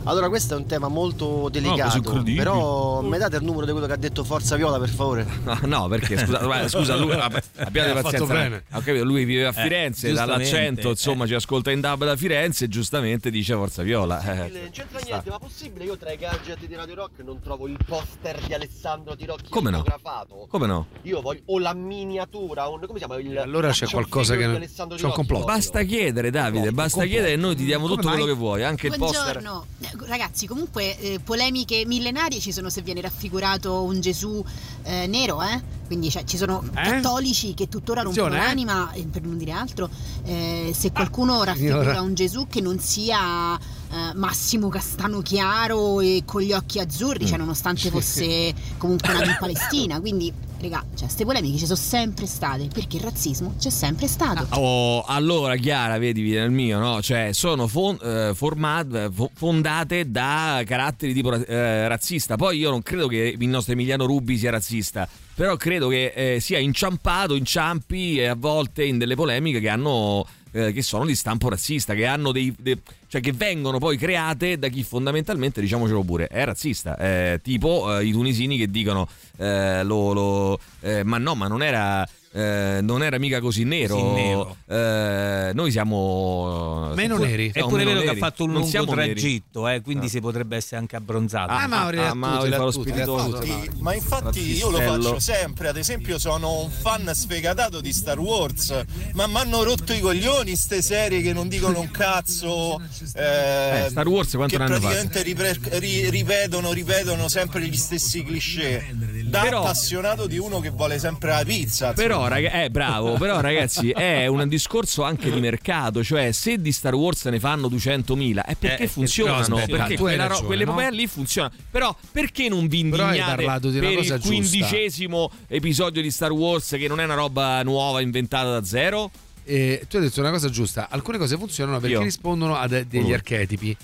[0.06, 2.36] Allora questo è un tema molto delicato, incredibile.
[2.42, 5.26] però mi date il numero di quello che ha detto Forza Viola per favore?
[5.44, 8.10] No, no, perché scusa, scusa lui, abbiate Ha pazienza.
[8.10, 8.64] fatto bene.
[8.72, 10.90] Ho capito, lui vive a Eh, Firenze, giustamente, dall'accento, eh.
[10.90, 14.20] insomma, ci ascolta in dub da Firenze e giustamente dice Forza Viola.
[14.22, 17.66] Eh, Non c'entra niente, ma possibile io tra i gadget di Radio Rock non trovo
[17.66, 19.78] il poster di Alessandro Tirocchi Come no?
[19.78, 20.46] fotografato?
[20.50, 20.86] Come no?
[21.02, 25.04] Io voglio o la miniatura, un, come si chiama il allora c'è qualcosa che c'è
[25.04, 25.44] un complotto.
[25.44, 28.96] Basta chiedere, Davide, basta chiedere e noi ti diamo tutto quello che vuoi, anche il
[28.98, 29.40] poster.
[29.40, 30.46] Buongiorno, Eh, ragazzi.
[30.46, 34.44] Comunque, eh, polemiche millenarie ci sono se viene raffigurato un Gesù
[34.82, 35.60] eh, nero, eh?
[35.86, 38.54] Quindi cioè, ci sono cattolici che tuttora rompono Attenzione, eh?
[38.54, 39.88] l'anima, eh, per non dire altro.
[40.24, 42.00] eh, se qualcuno raffigura signora.
[42.00, 43.58] un Gesù che non sia
[43.94, 49.36] eh, Massimo Castano Chiaro e con gli occhi azzurri, cioè, nonostante fosse comunque nato in
[49.38, 50.00] Palestina.
[50.00, 54.46] Quindi, raga, cioè, queste polemiche ci sono sempre state perché il razzismo c'è sempre stato.
[54.58, 57.00] Oh, allora, Chiara, vedi, nel mio, no?
[57.02, 62.36] Cioè, sono fon- eh, format- fo- fondate da caratteri tipo eh, razzista.
[62.36, 66.40] Poi io non credo che il nostro Emiliano Rubi sia razzista, però credo che eh,
[66.40, 70.26] sia inciampato, inciampi eh, a volte in delle polemiche che hanno.
[70.56, 72.78] eh, che sono di stampo razzista, che hanno dei, de-
[73.14, 76.96] cioè che vengono poi create da chi fondamentalmente, diciamocelo pure, è razzista.
[76.96, 79.06] Eh, tipo eh, i tunisini che dicono
[79.36, 82.04] eh, lo, lo- eh, ma no, ma non era.
[82.34, 83.94] Eh, non era mica così nero.
[83.96, 84.56] Così nero.
[84.66, 87.50] Eh, noi siamo Meno siamo- neri.
[87.52, 90.08] È pure meno vero che ha fatto un Non lungo tragitto, eh, quindi Ah.
[90.08, 91.52] si potrebbe essere anche abbronzato.
[91.52, 93.40] Ah, Mauri, ah, Mauri fa lo spiritoso.
[93.78, 98.82] Ma infatti io lo faccio sempre, ad esempio sono un fan sfegatato di Star Wars,
[99.12, 102.80] ma mi hanno rotto i coglioni ste serie che non dicono un cazzo.
[103.14, 108.24] eh, Eh, Star Wars quanto ne hanno praticamente ripre- ri- ripetono, ripetono sempre gli stessi
[108.24, 108.92] cliché.
[109.24, 111.92] Da Però- appassionato di uno che vuole sempre la pizza.
[111.92, 112.48] Però, insomma.
[112.48, 116.94] raga- eh, bravo, però ragazzi è un discorso anche di mercato, cioè se di Star
[116.94, 120.72] Wars ne fanno 200.000 è perché Eh, funzionano, però aspetta, perché quella ragione, quelle no?
[120.90, 121.54] lì funzionano.
[121.70, 126.88] Però perché non vi Però indignate di per il quindicesimo episodio di Star Wars che
[126.88, 129.10] non è una roba nuova inventata da zero?
[129.46, 132.02] Eh, tu hai detto una cosa giusta, alcune cose funzionano perché Io?
[132.02, 133.12] rispondono a de- degli Lui.
[133.12, 133.76] archetipi.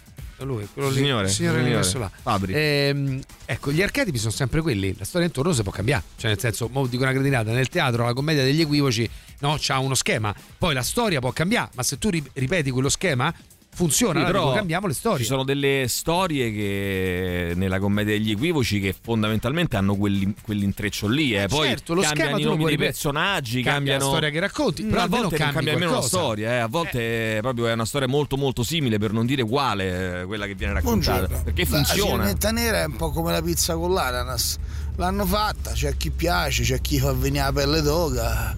[0.45, 1.77] Lui, quello lì, Signore, il signore signore.
[1.77, 2.11] messo là.
[2.23, 2.53] Fabri.
[2.55, 6.03] Ehm, ecco, gli archetipi sono sempre quelli, la storia intorno si può cambiare.
[6.17, 9.09] Cioè, nel senso, mo dico una cretinata, nel teatro la commedia degli equivoci
[9.41, 10.35] no, c'ha uno schema.
[10.59, 13.33] Poi la storia può cambiare, ma se tu ri- ripeti quello schema,
[13.73, 14.21] funziona.
[14.21, 15.19] Sì, però dico, cambiamo le storie.
[15.19, 21.35] Ci sono delle storie che nella commedia degli equivoci che fondamentalmente hanno quelli- quell'intreccio lì.
[21.35, 21.47] Eh.
[21.49, 24.83] Poi Certo, lo schema cambiano i nomi dei personaggi, Cambia cambiano la storia che racconti,
[24.83, 26.59] Mm, però a volte cambi cambia nemmeno la storia, eh.
[26.59, 30.47] a volte proprio è una storia molto molto simile, per non dire uguale, eh, quella
[30.47, 31.19] che viene raccontata.
[31.27, 31.43] Buongiorno.
[31.45, 32.11] Perché La funziona.
[32.25, 34.59] sirenetta nera è un po' come la pizza con l'ananas.
[34.97, 38.55] L'hanno fatta, c'è chi piace, c'è chi fa venire la pelle d'oca.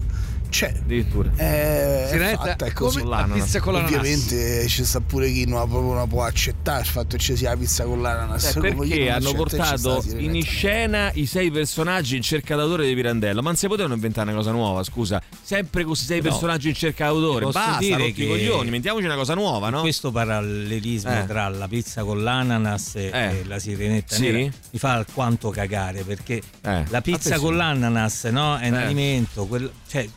[0.53, 0.71] C'è.
[0.83, 1.31] Addirittura.
[1.35, 2.99] È, è Sirenetta fatta, è così.
[2.99, 3.91] come la pizza con l'ananas.
[3.97, 7.49] Ovviamente ci sta pure chi non, proprio non può accettare il fatto che ci sia
[7.49, 8.45] la pizza con l'ananas.
[8.45, 12.85] Eh, Come chi perché hanno sta portato in scena i sei personaggi in cerca d'autore
[12.85, 13.41] di Pirandello?
[13.41, 15.19] Ma non si potevano inventare una cosa nuova, scusa.
[15.41, 16.29] Sempre con questi sei No.
[16.29, 17.45] personaggi in cerca d'autore.
[17.45, 19.81] Posso Basta, dire rotti i che- coglioni, inventiamoci una cosa nuova, no?
[19.81, 21.25] Questo parallelismo Eh.
[21.25, 23.19] tra la pizza con l'ananas e, Eh.
[23.39, 24.21] e la sirenetta Sì?
[24.21, 24.37] nera
[24.69, 26.83] mi fa alquanto cagare perché Eh.
[26.89, 27.37] la pizza Attenzione.
[27.39, 28.83] con l'ananas no, è un Eh.
[28.83, 30.07] alimento, quel- cioè,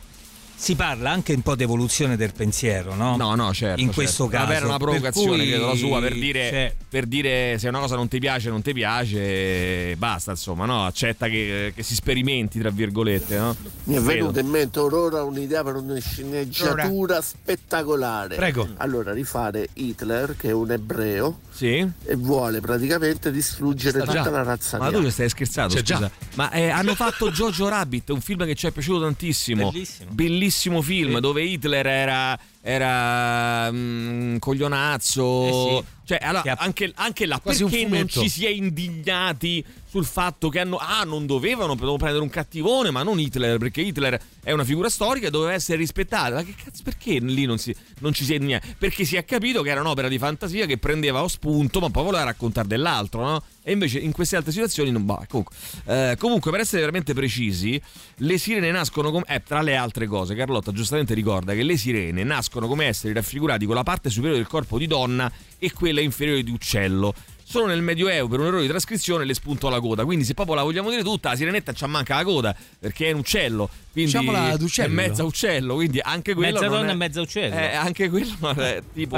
[0.59, 3.15] si parla anche un po' di evoluzione del pensiero, no?
[3.15, 3.79] No, no, certo.
[3.79, 4.01] In certo.
[4.01, 4.45] questo caso.
[4.45, 7.67] Vabbè, era una per provocazione, cui, credo, la sua, per dire, cioè, per dire se
[7.67, 10.83] una cosa non ti piace, non ti piace, basta, insomma, no?
[10.85, 13.55] Accetta che, che si sperimenti, tra virgolette, no?
[13.83, 14.07] Mi è Credo.
[14.07, 18.35] venuta in mente Aurora un'idea per una sceneggiatura spettacolare.
[18.35, 18.67] Prego.
[18.77, 21.89] Allora, rifare Hitler, che è un ebreo, Sì?
[22.05, 24.17] e vuole praticamente distruggere Sta già.
[24.23, 25.97] tutta la razza Ma tu ci stai scherzando, C'è scusa.
[25.97, 26.11] già.
[26.35, 29.71] Ma eh, hanno fatto Jojo Rabbit, un film che ci è piaciuto tantissimo.
[29.71, 30.11] Bellissimo.
[30.11, 35.83] Bellissimo film dove Hitler era era mm, coglionazzo.
[36.07, 40.59] Cioè, allora, anche, anche là, Quasi perché non ci si è indignati sul fatto che
[40.59, 44.63] hanno, ah, non dovevano, dovevano prendere un cattivone, ma non Hitler, perché Hitler è una
[44.63, 46.35] figura storica e doveva essere rispettata.
[46.35, 48.75] Ma che cazzo, perché lì non, si, non ci si è indignati?
[48.77, 52.03] Perché si è capito che era un'opera di fantasia che prendeva lo spunto, ma poi
[52.03, 53.43] voleva raccontare dell'altro, no?
[53.67, 55.21] E invece in queste altre situazioni non va.
[55.27, 55.53] Comunque,
[55.87, 57.79] eh, comunque, per essere veramente precisi,
[58.19, 59.25] le sirene nascono come.
[59.27, 63.65] Eh, tra le altre cose, Carlotta giustamente ricorda che le sirene nascono come esseri raffigurati
[63.65, 67.13] con la parte superiore del corpo di donna e quella inferiore di uccello.
[67.49, 70.03] Solo nel Medioevo, per un errore di trascrizione, le spuntò la coda.
[70.03, 73.11] Quindi, se proprio la vogliamo dire tutta, la sirenetta ci manca la coda perché è
[73.13, 73.69] un uccello.
[73.93, 74.87] Quindi Diciamola ad uccello.
[74.89, 75.75] è mezza uccello.
[75.75, 76.51] Quindi anche quello.
[76.59, 77.55] Mezza non donna è- e mezza uccello.
[77.55, 79.17] Eh, anche quello non è tipo.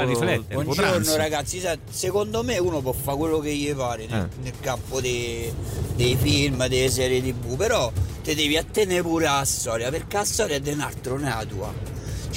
[0.62, 1.16] Buongiorno trans.
[1.16, 1.60] ragazzi,
[1.90, 4.42] secondo me uno può fare quello che gli pare nel, Eh.
[4.42, 5.52] nel campo dei,
[5.96, 7.90] dei film, delle serie tv, però
[8.22, 11.30] te devi attenere pure alla storia, perché la storia è di un altro, non è
[11.30, 11.74] la tua.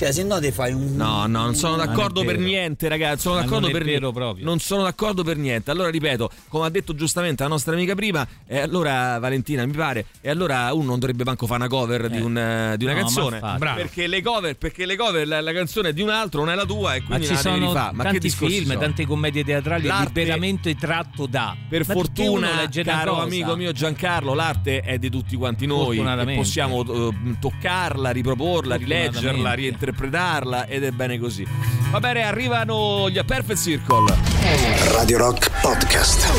[0.04, 0.96] Cioè, se no te fai un...
[0.96, 3.22] No, no, non sono d'accordo per niente, ragazzi.
[3.22, 4.20] Sono Ma d'accordo non è per vero niente.
[4.20, 4.46] proprio.
[4.46, 5.72] Non sono d'accordo per niente.
[5.72, 10.06] Allora, ripeto, come ha detto giustamente la nostra amica prima, e allora Valentina mi pare,
[10.20, 13.00] e allora uno non dovrebbe manco fare una cover di, un, eh, di una No,
[13.00, 13.40] ma canzone.
[13.76, 16.56] Perché le cover, perché le cover, la, la canzone è di un altro, non è
[16.56, 17.72] la tua, e Ma quindi ci la devi sono.
[17.94, 18.80] Ma che tanti film, sono?
[18.80, 21.56] tante commedie teatrali L'arte- liberamente tratto da.
[21.70, 22.50] Per Ma fortuna,
[22.84, 26.00] caro amico mio Giancarlo, l'arte è di tutti quanti noi.
[26.00, 29.92] E possiamo eh, toccarla, riproporla, rileggerla, Fortunatamente.
[29.98, 31.46] Reinterpretarla ed è bene così.
[31.92, 34.16] Va bene, arrivano gli A Perfect Circle.
[34.92, 36.32] Radio Rock Podcast.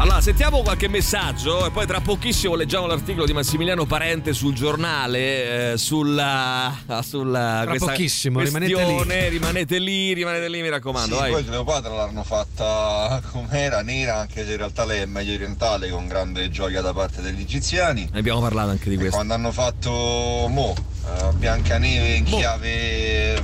[0.00, 5.72] Allora, sentiamo qualche messaggio e poi tra pochissimo leggiamo l'articolo di Massimiliano Parente sul giornale
[5.72, 6.72] eh, sulla,
[7.02, 8.84] sulla Tra questa pochissimo, rimanete lì.
[8.84, 9.28] questione.
[9.28, 11.32] rimanete lì, rimanete lì, mi raccomando, Sì, vai.
[11.32, 16.06] poi Cleopatra l'hanno fatta com'era, nera, anche se in realtà lei è medio orientale con
[16.06, 18.08] grande gioia da parte degli egiziani.
[18.12, 19.16] Ne abbiamo parlato anche di E questo.
[19.16, 20.76] quando hanno fatto Mo,
[21.08, 23.42] eh, Biancaneve in chiave,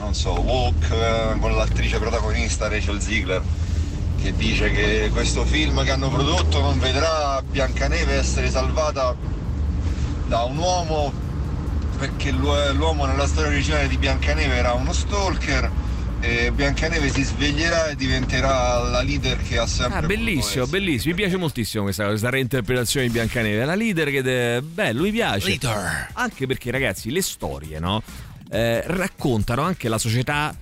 [0.00, 3.42] non so, Walk, eh, con l'attrice protagonista Rachel Ziegler,
[4.20, 9.14] che dice che questo film che hanno prodotto non vedrà Biancaneve essere salvata
[10.26, 11.12] da un uomo
[11.98, 15.70] perché l'u- l'uomo nella storia originale di Biancaneve era uno stalker
[16.22, 21.14] e Biancaneve si sveglierà e diventerà la leader che ha sempre Ah, bellissimo, bellissimo.
[21.14, 23.64] Mi piace moltissimo questa, questa reinterpretazione di Biancaneve.
[23.64, 25.48] La leader che è bello, mi piace.
[25.48, 26.10] Leader.
[26.12, 28.02] Anche perché, ragazzi, le storie, no?
[28.48, 30.54] Eh, raccontano anche la società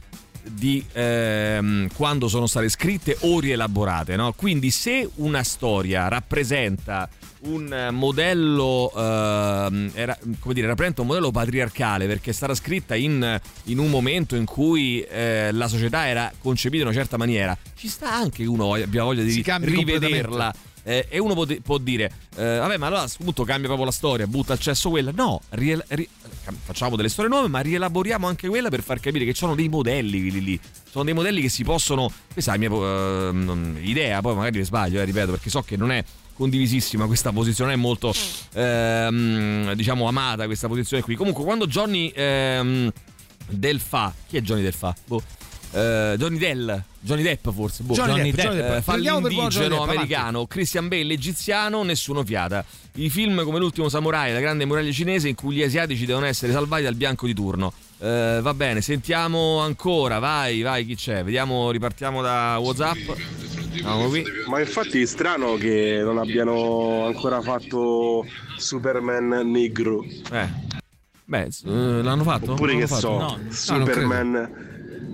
[0.42, 4.32] di ehm, quando sono state scritte o rielaborate, no?
[4.32, 7.06] Quindi se una storia rappresenta
[7.42, 12.94] un eh, modello ehm, era- come dire, rappresenta un modello patriarcale perché è stata scritta
[12.94, 17.56] in, in un momento in cui eh, la società era concepita in una certa maniera.
[17.74, 20.54] Ci sta anche che uno abbia voglia di rivederla.
[20.82, 23.66] eh, e uno può, di- può dire eh, vabbè ma allora a questo punto cambia
[23.66, 25.10] proprio la storia butta al cesso quella.
[25.14, 26.08] No riel- ri-
[26.62, 29.68] facciamo delle storie nuove ma rielaboriamo anche quella per far capire che ci sono dei
[29.68, 30.60] modelli lì, lì.
[30.90, 35.00] sono dei modelli che si possono questa è la mia eh, idea poi magari sbaglio
[35.00, 36.02] eh, ripeto perché so che non è
[36.40, 38.14] condivisissima questa posizione, è molto
[38.54, 41.14] ehm, diciamo amata questa posizione qui.
[41.14, 42.90] Comunque quando Johnny ehm,
[43.46, 44.94] Delfa, chi è Johnny Delfa?
[45.04, 45.22] Boh.
[45.72, 47.94] Eh, Johnny Dell, Johnny Depp forse, boh.
[47.94, 48.80] Johnny Depp, Johnny eh, Depp.
[48.80, 52.64] fa Prendiamo per buono Johnny l'indigeno Depp, americano, Christian Bale egiziano, nessuno fiata.
[52.94, 56.52] I film come L'ultimo samurai, La grande muraglia cinese in cui gli asiatici devono essere
[56.52, 57.72] salvati dal bianco di turno.
[57.98, 61.22] Eh, va bene, sentiamo ancora, vai, vai chi c'è?
[61.22, 63.10] Vediamo, ripartiamo da WhatsApp.
[64.08, 64.24] Qui.
[64.48, 70.04] Ma infatti è strano che non abbiano ancora fatto Superman negro.
[70.32, 70.48] Eh.
[71.24, 72.52] Beh, eh, l'hanno fatto?
[72.52, 73.52] Oppure Non che l'hanno so, fatto?
[73.52, 74.69] Superman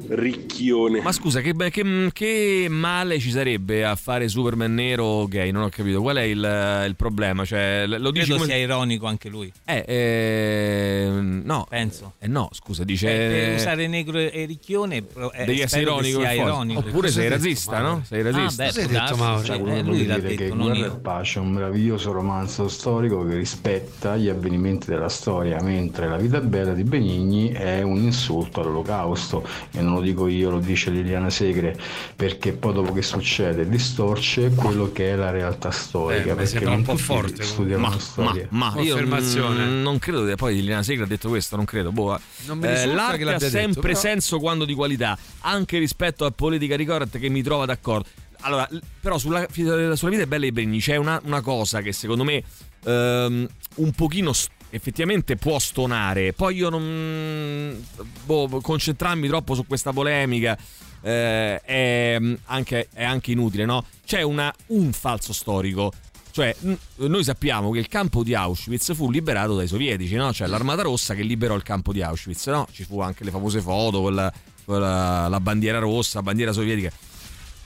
[0.09, 1.01] ricchione.
[1.01, 5.51] Ma scusa, che, che- che male ci sarebbe a fare Superman nero gay?
[5.51, 6.01] Non ho capito.
[6.01, 7.45] Qual è il, il problema?
[7.45, 8.53] Cioè, lo dici Credo come...
[8.53, 9.53] sia ironico anche lui.
[9.65, 11.67] Eh, eh, no.
[11.69, 12.15] Penso.
[12.19, 13.09] Eh no, scusa, dice...
[13.09, 16.81] Eh, per usare negro e ricchione eh, Devi essere ironico ironico.
[16.81, 18.03] Oppure sei razzista, no?
[18.05, 18.65] Sei razzista.
[18.65, 20.67] Ah, beh, può darsi, Cioè, sì, uno eh, può lui l'ha dire che detto, non
[20.67, 20.99] Guerra e io.
[20.99, 26.41] Pace è un meraviglioso romanzo storico che rispetta gli avvenimenti della storia, mentre La vita
[26.41, 29.47] bella di Benigni è un insulto all'olocausto.
[29.73, 31.77] E non lo dico io, lo dice Liliana Segre,
[32.15, 36.23] perché poi dopo che succede distorce quello che è la realtà storica.
[36.23, 38.47] Eh, mi perché sembra non un po' forte, Ma, la ma, storia.
[38.51, 41.93] ma io mm, non credo che poi Liliana Segre ha detto questo, non credo.
[41.93, 42.19] Boh.
[42.47, 46.25] Non mi Eh, l'arte che ha sempre detto, però- senso quando di qualità, anche rispetto
[46.25, 48.09] a politica correct che mi trova d'accordo.
[48.41, 48.69] Allora,
[49.01, 52.43] però sulla, sulla vita è bella e Bregni c'è una, una cosa che secondo me
[52.85, 56.33] ehm, un pochino st- effettivamente può stonare.
[56.33, 57.85] Poi io non
[58.25, 60.57] boh, concentrarmi troppo su questa polemica
[61.03, 63.85] eh, è, anche, è anche inutile, no?
[64.05, 65.93] C'è una- un falso storico.
[66.31, 66.73] Cioè, mh,
[67.07, 70.33] noi sappiamo che il campo di Auschwitz fu liberato dai sovietici, no?
[70.33, 72.69] Cioè, l'Armata Rossa che liberò il campo di Auschwitz, no?
[72.73, 74.33] Ci fu anche le famose foto con la,
[74.65, 76.91] con la- la bandiera rossa, bandiera sovietica.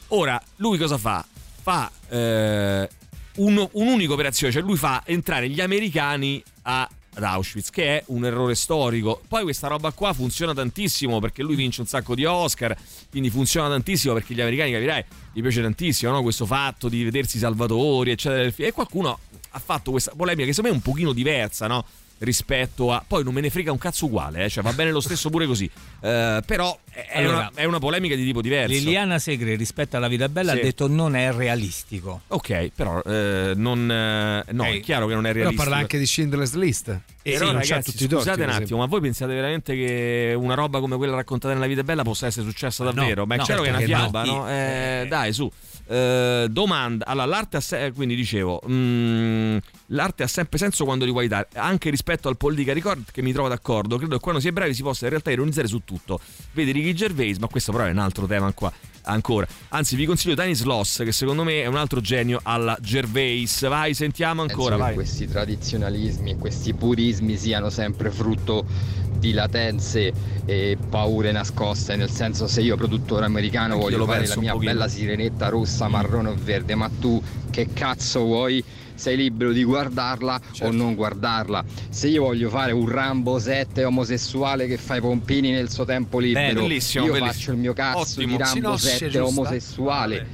[0.09, 1.25] Ora, lui cosa fa?
[1.63, 2.89] Fa eh,
[3.41, 8.25] un- un'unica operazione, cioè lui fa entrare gli americani a- ad Auschwitz, che è un
[8.25, 9.21] errore storico.
[9.27, 12.77] Poi questa roba qua funziona tantissimo perché lui vince un sacco di Oscar,
[13.11, 16.23] quindi funziona tantissimo perché gli americani, capirai, gli piace tantissimo no?
[16.23, 18.67] questo fatto di vedersi salvatori, eccetera.
[18.67, 19.19] E qualcuno
[19.51, 21.85] ha fatto questa polemica che secondo me è un pochino diversa, no?
[22.23, 25.01] Rispetto a poi non me ne frega un cazzo uguale eh, cioè va bene lo
[25.01, 25.69] stesso pure così
[26.01, 30.09] Eh, però è, Allora, una, è una polemica di tipo diverso Liliana Segre rispetto alla
[30.09, 30.59] vita bella Sì.
[30.59, 32.23] ha detto non è realistico.
[32.29, 33.91] Ok, però eh, non.
[33.91, 35.63] eh, no, è chiaro che non è Però realistico.
[35.63, 36.89] parla anche di Schindler's List.
[37.23, 40.35] E Però, sì, ragazzi, tutti i torti, scusate un attimo, ma voi pensate veramente che
[40.37, 43.25] una roba come quella raccontata nella vita bella possa essere successa no, davvero?
[43.27, 43.87] ma è no, chiaro che è una no.
[43.87, 44.49] fiaba, no?
[44.51, 45.51] Eh, dai, su.
[45.91, 47.05] Eh, domanda.
[47.05, 51.49] Allora, l'arte ha se- quindi dicevo, mm, l'arte ha sempre senso quando li vuoi dare,
[51.55, 53.97] anche rispetto al politica record che mi trovo d'accordo.
[53.97, 56.21] Credo che quando si è bravi si possa in realtà ironizzare su tutto.
[56.53, 58.73] Vedi Ricky Gervais, ma questo però è un altro tema qua
[59.03, 59.47] ancora.
[59.69, 63.67] Anzi, vi consiglio Tiny Sloss, che secondo me è un altro genio alla Gervais.
[63.69, 64.95] Vai, sentiamo ancora, vai.
[64.95, 68.65] questi tradizionalismi e questi purismi siano sempre frutto
[69.21, 70.13] di latenze
[70.47, 74.89] e paure nascoste, nel senso se io produttore americano Anch'io voglio fare la mia bella
[74.89, 78.65] sirenetta rossa, marrone o verde, ma tu che cazzo vuoi?
[79.01, 80.67] Sei libero di guardarla Certo.
[80.67, 81.65] o non guardarla.
[81.89, 86.19] Se io voglio fare un Rambo 7 omosessuale che fa i pompini nel suo tempo
[86.19, 87.33] libero, bellissimo, io bellissimo.
[87.33, 88.27] faccio il mio cazzo Ottimo.
[88.27, 89.25] di Rambo Sinossia 7 giusta.
[89.25, 90.27] omosessuale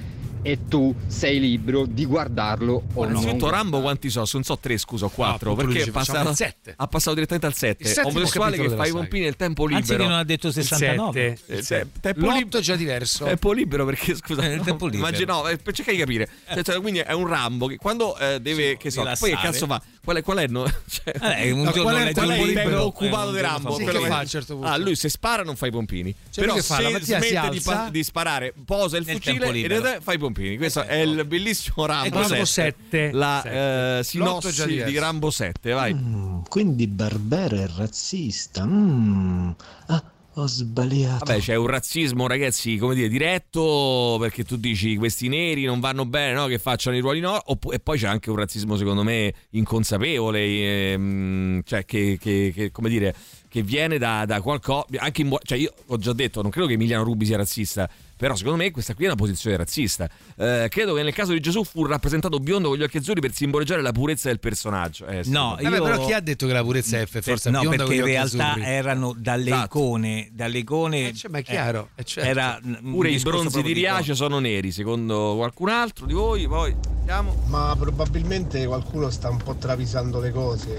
[0.47, 3.11] e tu sei libero di guardarlo o non.
[3.15, 4.23] Innanzitutto Rambo quanti so?
[4.33, 5.55] Non so tre, scusa, o quattro.
[5.57, 7.83] perché è dice, facciamo passato, ha passato direttamente al 7.
[7.83, 9.81] Il settimo Omosessuale che fa i pompini nel tempo libero.
[9.81, 11.21] Anzi che non ha detto 69.
[11.27, 12.01] Il sette, Eh, il sette.
[12.01, 13.25] tempo L'otto lib- è già diverso.
[13.25, 15.09] Tempo libero perché scusa, Eh, il tempo libero.
[15.09, 16.29] Immagino, no, eh, per cercare di capire.
[16.53, 19.51] Cioè, cioè, quindi è un Rambo che quando eh, deve, che so, poi che rilassare.
[19.51, 19.83] cazzo fa?
[20.07, 20.65] Qual è, qual è, no?
[20.89, 23.35] cioè, Eh, è un no, giorno qual è, qual è il tempo è occupato un
[23.35, 23.75] di giorno Rambo?
[23.77, 24.69] Sì, che fa a un certo punto?
[24.71, 26.15] Ah, lui se spara non fa i pompini.
[26.31, 26.77] Cioè, Però fa?
[26.77, 29.83] se smette di, pa- di sparare, posa il Nel fucile e in libero.
[29.83, 30.57] realtà fa i pompini.
[30.57, 32.47] Questo è il bellissimo Rambo, Rambo 7.
[32.47, 33.11] sette.
[33.13, 33.99] La Sette.
[33.99, 35.93] eh, sinossi di Rambo 7, vai.
[35.93, 38.65] Mm, quindi Barbera è razzista.
[38.65, 39.51] Mm.
[39.87, 40.03] Ah,
[40.39, 41.25] ho sbagliato.
[41.25, 46.05] Vabbè, c'è un razzismo, ragazzi, come dire, diretto, perché tu dici questi neri non vanno
[46.05, 46.47] bene, no?
[46.47, 47.41] Che facciano i ruoli no.
[47.47, 52.71] Oppu- e poi c'è anche un razzismo, secondo me, inconsapevole, ehm, cioè che, che- che,
[52.71, 53.15] come dire,
[53.49, 54.87] che viene da, da qualcosa.
[54.99, 57.89] Anche in, cioè, io ho già detto, non credo che Emiliano Rubi sia razzista.
[58.17, 60.09] Però secondo me questa qui è una posizione razzista.
[60.37, 63.33] Eh, credo che nel caso di Gesù fu rappresentato biondo con gli occhi azzurri per
[63.35, 65.07] simboleggiare la purezza del personaggio.
[65.07, 65.31] Eh, sì.
[65.31, 67.85] No, Vabbè, io- però chi ha detto che la purezza è per forza no, bionda
[67.85, 68.71] perché con in gli occhi realtà azzurri?
[68.71, 69.79] erano dalle Esatto.
[69.79, 72.29] icone, dalle icone Eh, cioè, ma è chiaro, eh, eh, certo.
[72.31, 76.47] era Pure i bronzi di Riace sono neri, secondo qualcun altro di voi.
[76.49, 77.35] Poi andiamo.
[77.47, 80.75] Ma probabilmente qualcuno sta un po' travisando le cose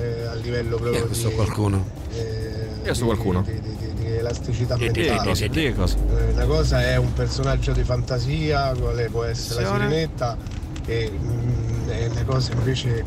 [0.00, 1.88] eh, a livello proprio questo di, qualcuno?
[2.12, 3.42] eh, Io so qualcuno.
[3.42, 3.83] di, di-
[4.14, 5.48] di- di elasticità Di mentale.
[5.48, 5.96] Di che cosa?
[6.32, 10.36] Una cosa è un personaggio di fantasia, quale può essere la sirenetta,
[10.86, 13.04] e, mm, e una cosa invece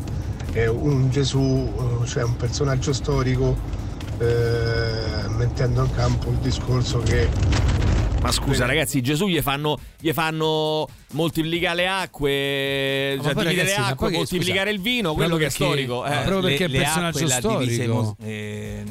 [0.52, 3.56] è un Gesù, eh, cioè un personaggio storico,
[4.18, 7.28] eh, mettendo in campo il discorso che
[8.20, 13.80] Ma scusa, ragazzi, Gesù gli fanno, gli fanno moltiplicare le acque, Ma cioè dividere ragazzi,
[13.80, 16.00] le acque, moltiplicare scusa, il vino, quello che è storico.
[16.00, 16.24] ma eh.
[16.24, 17.94] proprio perché è le personaggio acque la divise storico.
[17.94, 18.84] Mos- eh,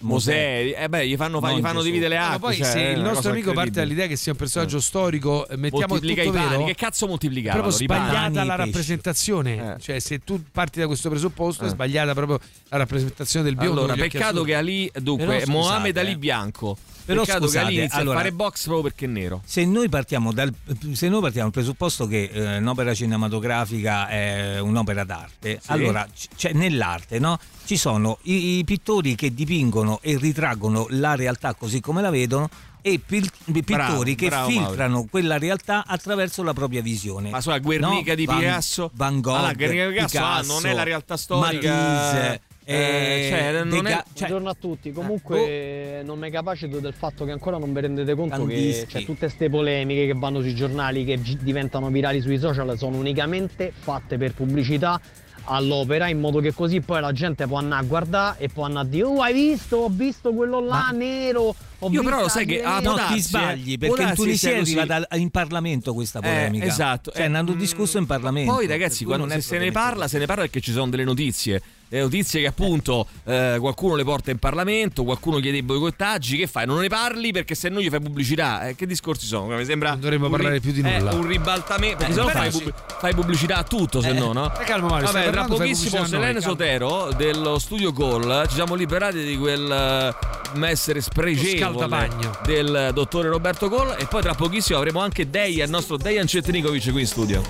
[0.00, 2.38] Mosè, eh beh, gli fanno, gli fanno dividere le Ma acque.
[2.40, 5.86] poi cioè, se il nostro amico parte dall'idea che sia un personaggio storico, eh, mettiamo
[5.88, 6.64] Moltiplica tutto i pani, vero.
[6.64, 7.58] che cazzo moltiplicare?
[7.60, 9.74] proprio sbagliata la rappresentazione.
[9.74, 9.80] Eh.
[9.80, 11.70] Cioè, se tu parti da questo presupposto, è Eh.
[11.70, 13.82] sbagliata proprio la rappresentazione del biondo.
[13.84, 16.18] Allora, peccato che Ali, dunque, Mohamed Ali eh.
[16.18, 16.76] bianco.
[17.06, 19.40] Però peccato scusate, Ali inizia allora- a fare box proprio perché è nero.
[19.46, 20.52] Se noi partiamo dal,
[20.92, 25.70] se noi partiamo dal presupposto che eh, un'opera cinematografica è un'opera d'arte, Sì.
[25.72, 27.38] allora c- c'è nell'arte no?
[27.64, 32.48] ci sono i, i pittori che dipingono e ritraggono la realtà così come la vedono
[32.82, 37.30] e pil- pittori Bravo, che bravo, filtrano quella realtà attraverso la propria visione.
[37.30, 38.14] Ma sulla Guernica No?
[38.14, 38.90] di Van- Picasso?
[38.94, 41.74] Van Gogh, Allora, Guernica di Picasso, ah, non è la realtà storica.
[41.74, 46.80] Matisse, Eh, eh, cioè, non Degas- è- cioè, Buongiorno a tutti, comunque non mi capacito
[46.80, 48.80] del fatto che ancora non vi rendete conto Kandinsky.
[48.86, 52.76] che cioè, tutte queste polemiche che vanno sui giornali, che gi- diventano virali sui social,
[52.76, 55.00] sono unicamente fatte per pubblicità
[55.48, 58.86] all'opera in modo che così poi la gente può andare a guardare e può andare
[58.86, 62.64] a dire oh hai visto, ho visto quello là nero Ho Io però sai che
[62.64, 63.22] ah, no, darsi, ti eh.
[63.22, 64.76] sbagli perché in Tunisia è così.
[64.76, 66.64] arrivata in Parlamento questa polemica.
[66.64, 67.12] Eh, esatto.
[67.12, 68.54] Cioè, Eh, hanno discusso in Parlamento.
[68.54, 71.04] Poi ragazzi, quando non se, se ne parla, se ne parla perché ci sono delle
[71.04, 71.62] notizie.
[71.88, 76.46] Le notizie che appunto eh, qualcuno le porta in Parlamento, qualcuno chiede i boicottaggi, che
[76.48, 76.66] fai?
[76.66, 78.66] Non ne parli perché se no gli fai pubblicità.
[78.68, 79.54] Eh, che discorsi sono?
[79.56, 81.12] Mi sembra Non dovremmo parlare più di nulla.
[81.12, 84.12] eh, un ribaltamento, perché Eh, se no fai, pubblic- fai pubblicità a tutto, se Eh,
[84.14, 84.52] no, no?
[84.58, 86.48] eh, calmo, Mario, Vabbè, tra pochissimo noi, Selene calmo.
[86.48, 92.10] Sotero dello studio Call, ci siamo liberati di quel eh, essere spregevole
[92.44, 96.90] del dottore Roberto Call e poi tra pochissimo avremo anche Deia, il nostro Dejan Cetnikovic
[96.90, 97.42] qui in studio.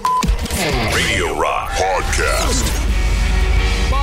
[0.93, 2.86] Radio Rock Podcast.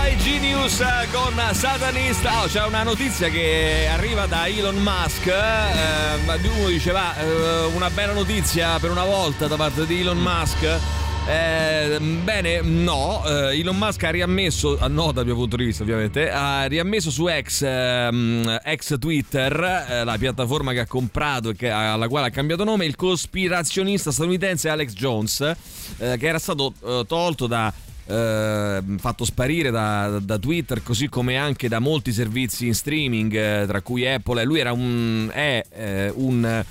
[0.04, 0.84] Poi Genius
[1.14, 2.44] con Satanista.
[2.44, 5.28] Oh, c'è una notizia che arriva da Elon Musk.
[5.28, 10.62] eh, uno diceva eh, una bella notizia per una volta da parte di Elon Musk.
[11.26, 15.84] Eh, bene, no, eh, Elon Musk ha riammesso, ah, no dal mio punto di vista
[15.84, 21.56] ovviamente, ha riammesso su ex, ehm, ex Twitter, eh, la piattaforma che ha comprato e
[21.56, 25.40] che- alla quale ha cambiato nome, il cospirazionista statunitense Alex Jones,
[25.98, 27.72] eh, che era stato eh, tolto da
[28.06, 33.66] eh, fatto sparire da, da Twitter così come anche da molti servizi in streaming eh,
[33.68, 34.44] tra cui Apple.
[34.44, 36.64] Lui era un è eh, un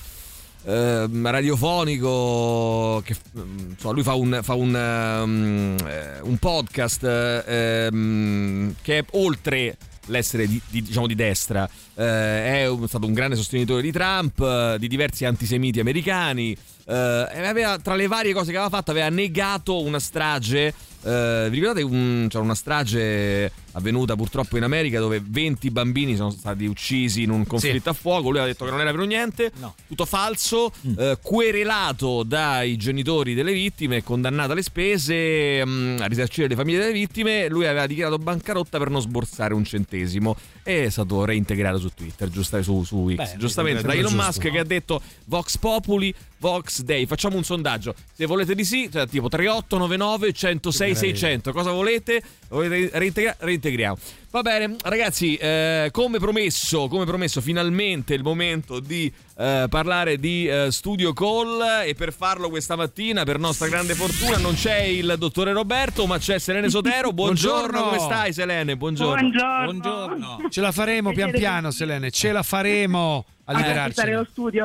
[0.65, 5.77] eh, radiofonico che mm, insomma, lui fa un, fa un, um,
[6.23, 9.77] un podcast eh, ehm, che è oltre
[10.07, 11.69] l'essere di, di- diciamo di destra.
[11.95, 16.57] Eh, è stato un grande sostenitore di Trump eh, di diversi antisemiti americani
[16.87, 20.75] eh, aveva, tra le varie cose che aveva fatto aveva negato una strage
[21.05, 26.31] eh, vi ricordate un- c'era una strage avvenuta purtroppo in America dove 20 bambini sono
[26.31, 29.51] stati uccisi in un conflitto a fuoco lui ha detto che non era vero niente
[29.89, 36.55] tutto falso eh, querelato dai genitori delle vittime condannato alle spese mm, a risarcire le
[36.55, 41.25] famiglie delle vittime lui aveva dichiarato bancarotta per non sborsare un centesimo e è stato
[41.25, 43.83] reintegrato su Twitter giusta, su, su X Beh, giustamente.
[43.83, 47.95] da Elon giusto, Musk che ha detto Vox Populi Vox Day facciamo un sondaggio.
[48.13, 52.23] Se volete di sì cioè tipo 3899 106 600 cosa volete
[52.61, 53.97] reintegra- reintegriamo.
[54.31, 60.17] Va bene ragazzi eh, come promesso come promesso finalmente è il momento di eh, parlare
[60.17, 64.81] di eh, Studio Call e per farlo questa mattina per nostra grande fortuna non c'è
[64.85, 67.13] il dottore Roberto ma c'è Selene Sotero.
[67.15, 67.89] Buongiorno, Buongiorno.
[67.89, 68.75] come stai Selene?
[68.77, 69.31] Buongiorno.
[69.65, 70.39] Buongiorno.
[70.49, 74.01] Ce la faremo pian piano, Selene, ce la faremo a liberarci.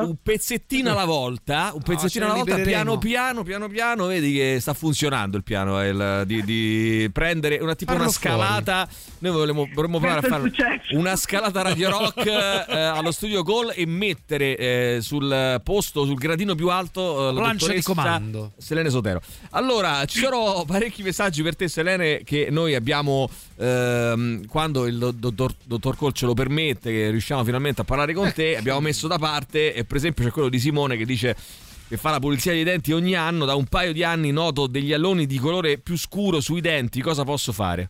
[0.02, 4.58] Un pezzettino alla volta, un pezzettino ce alla volta, piano piano, piano piano, vedi che
[4.60, 9.32] sta funzionando il piano, è il- di, di prendere una, tipo Farlo una scalata, noi
[9.32, 10.52] vorremmo, vorremmo provare a fare
[10.92, 16.54] una scalata Radio Rock eh, allo studio Gol e mettere eh, sul posto, sul gradino
[16.54, 18.52] più alto eh, la di comando.
[18.56, 19.20] Selene Sotero.
[19.50, 23.28] Allora, ci sono parecchi messaggi per te Selene che noi abbiamo
[23.58, 28.12] ehm, quando il do- dottor, dottor Col ce lo permette, che riusciamo finalmente a parlare
[28.14, 31.36] con te, abbiamo messo da parte e per esempio c'è quello di Simone che dice
[31.88, 34.92] che fa la pulizia dei denti ogni anno, da un paio di anni noto degli
[34.92, 37.88] alloni di colore più scuro sui denti, cosa posso fare?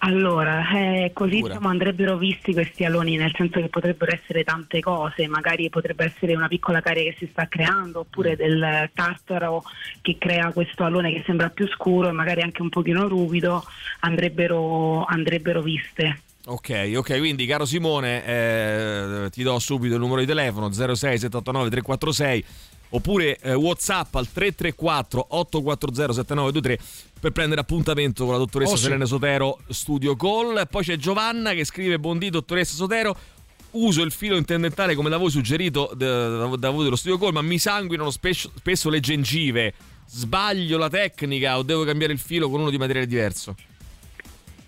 [0.00, 5.26] Allora, eh, così diciamo, andrebbero visti questi aloni, nel senso che potrebbero essere tante cose,
[5.26, 9.64] magari potrebbe essere una piccola carie che si sta creando, oppure del tartaro
[10.00, 13.64] che crea questo alone che sembra più scuro e magari anche un pochino ruvido,
[14.00, 16.22] andrebbero, andrebbero viste.
[16.46, 21.70] Ok, ok, quindi caro Simone, eh, ti do subito il numero di telefono 06 789
[21.70, 22.44] 346
[22.90, 26.78] oppure eh, WhatsApp al 334 840 7923
[27.20, 28.82] per prendere appuntamento con la dottoressa Oh, sì.
[28.84, 30.66] Selene Sotero Studio Call.
[30.70, 33.16] Poi c'è Giovanna che scrive Buondì dottoressa Sotero.
[33.72, 37.32] Uso il filo intendentale come da voi suggerito da, da- da voi dello studio Call,
[37.32, 39.74] ma mi sanguinano spesso, spesso le gengive.
[40.06, 43.54] Sbaglio la tecnica o devo cambiare il filo con uno di materiale diverso?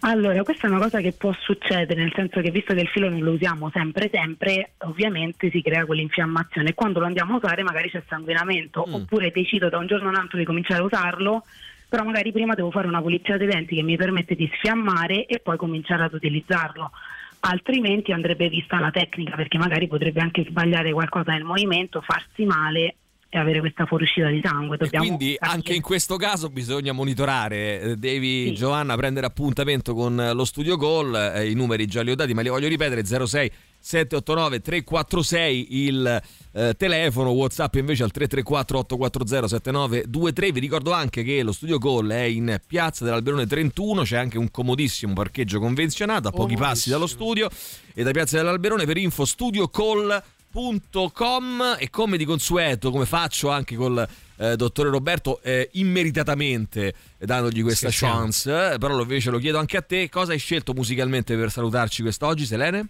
[0.03, 3.11] Allora, questa è una cosa che può succedere, nel senso che visto che il filo
[3.11, 7.91] non lo usiamo sempre, sempre, ovviamente si crea quell'infiammazione quando lo andiamo a usare magari
[7.91, 8.95] c'è sanguinamento, Mm.
[8.95, 11.45] oppure decido da un giorno all'altro di cominciare a usarlo,
[11.87, 15.39] però magari prima devo fare una pulizia dei denti che mi permette di sfiammare e
[15.41, 16.93] poi cominciare ad utilizzarlo.
[17.41, 22.97] Altrimenti andrebbe vista la tecnica, perché magari potrebbe anche sbagliare qualcosa nel movimento, farsi male
[23.33, 24.77] e avere questa fuoriuscita di sangue.
[24.77, 27.81] Quindi anche in questo caso bisogna monitorare.
[27.81, 31.15] Eh, Devi, Giovanna, prendere appuntamento con eh, lo studio Call.
[31.15, 36.23] Eh, I numeri già li ho dati, ma li voglio ripetere: 06 789 346 il
[36.53, 40.51] eh, telefono, WhatsApp invece al 334 840 7923.
[40.51, 44.03] Vi ricordo anche che lo studio Call è in piazza dell'Alberone 31.
[44.03, 47.49] C'è anche un comodissimo parcheggio convenzionato a pochi passi dallo studio.
[47.95, 50.21] E da piazza dell'Alberone per info studio call
[50.53, 57.63] www.radioticino.com e come di consueto, come faccio anche col eh, dottore Roberto, eh, immeritatamente dandogli
[57.63, 58.21] questa Scherziamo.
[58.21, 61.51] chance, eh, però lo- invece lo chiedo anche a te, cosa hai scelto musicalmente per
[61.51, 62.87] salutarci quest'oggi, Selene?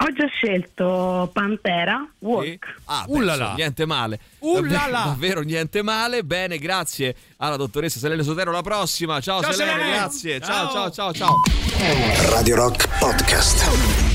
[0.00, 2.74] Ho già scelto Pantera Walk.
[2.86, 4.18] Ah, beh, insomma, niente male.
[4.38, 4.68] Ullala.
[4.70, 6.22] Davvero, davvero niente male.
[6.24, 8.50] Bene, grazie alla dottoressa Selene Sotero.
[8.52, 9.20] La prossima.
[9.20, 9.96] Ciao, Ciao, Selene, Selene.
[9.96, 10.40] grazie.
[10.40, 10.90] Ciao, Ciao.
[10.90, 12.30] ciao, ciao, ciao.
[12.30, 14.07] Radio Rock Podcast.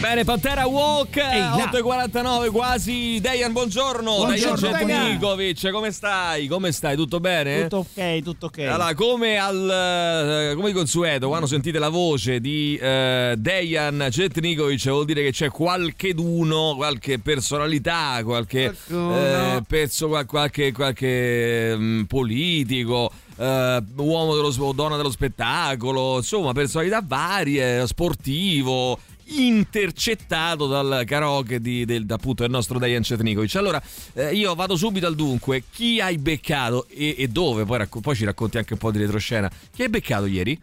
[0.00, 1.56] Bene, Pantera Walk, là.
[1.72, 3.18] 8.49 quasi.
[3.20, 4.14] Dejan, buongiorno.
[4.18, 5.02] Buongiorno, Dejan Dejan.
[5.06, 6.46] Jetnikovic, come stai?
[6.46, 6.94] Come stai?
[6.94, 7.62] Tutto bene?
[7.62, 8.58] Tutto ok, tutto ok.
[8.60, 14.88] Allora, come, al, eh, come di consueto, quando sentite la voce di eh, Dejan Cetnikovic,
[14.88, 23.10] vuol dire che c'è qualcheduno, qualche personalità, qualche eh, pezzo, qual- qualche, qualche mm, politico.
[23.36, 28.96] eh, uomo dello, o donna dello spettacolo, insomma, personalità varie, sportivo,
[29.28, 33.54] intercettato dal karaoke di, del, appunto, del nostro Dejan Cetnikovic.
[33.56, 33.82] Allora,
[34.14, 35.64] eh, io vado subito al dunque.
[35.70, 37.64] Chi hai beccato e, e dove?
[37.64, 39.50] Poi, racco- poi ci racconti anche un po' di retroscena.
[39.74, 40.58] Chi hai beccato ieri?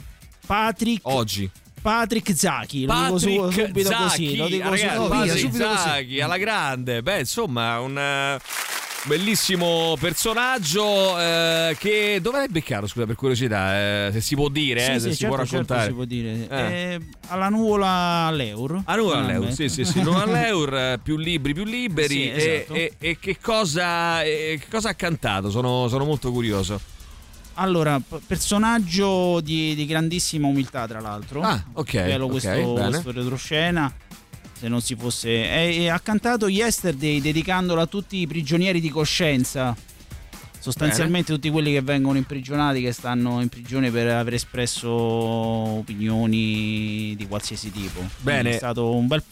[0.45, 1.01] Patrick.
[1.03, 1.49] Oggi.
[1.82, 5.36] Patrick Zacchi, lo dico su- Patrick subito Zacchi, così, lo dico ragazzi, subito, Patrick via,
[5.38, 5.78] subito così.
[5.78, 7.01] Zacchi, alla grande.
[7.03, 8.39] Beh, insomma, un
[9.06, 14.80] bellissimo personaggio eh, che dove l'hai beccato, scusa, per curiosità, eh, se si può dire,
[14.82, 15.88] Sì, eh, sì, se si certo, può certo, raccontare.
[15.89, 16.47] si può dire.
[16.49, 16.93] Eh.
[16.93, 17.88] Eh, alla nuvola
[18.28, 18.82] all'Eur.
[18.86, 19.51] A Nuova Ah, Leur, beh.
[19.51, 22.14] sì, sì, sì, Nuova Leur, eh, più libri, più liberi.
[22.16, 22.74] Sì, e, esatto.
[22.74, 25.49] e- e che, cosa, e che cosa ha cantato?
[25.49, 26.80] Sono, sono molto curioso.
[27.58, 31.41] Allora, personaggio di, di grandissima umiltà, tra l'altro.
[31.41, 32.89] Ah, ok, Bello ok, questo, bene.
[32.89, 33.93] questo retroscena.
[34.58, 35.30] Se non si fosse.
[35.30, 39.76] E, e ha cantato Yesterday dedicandolo a tutti i prigionieri di coscienza.
[40.60, 47.28] Sostanzialmente tutti quelli che vengono imprigionati, che stanno in prigione per aver espresso opinioni di
[47.28, 47.99] qualsiasi tipo.
[47.99, 48.49] Quindi Bene.
[48.49, 49.24] È stato un bel.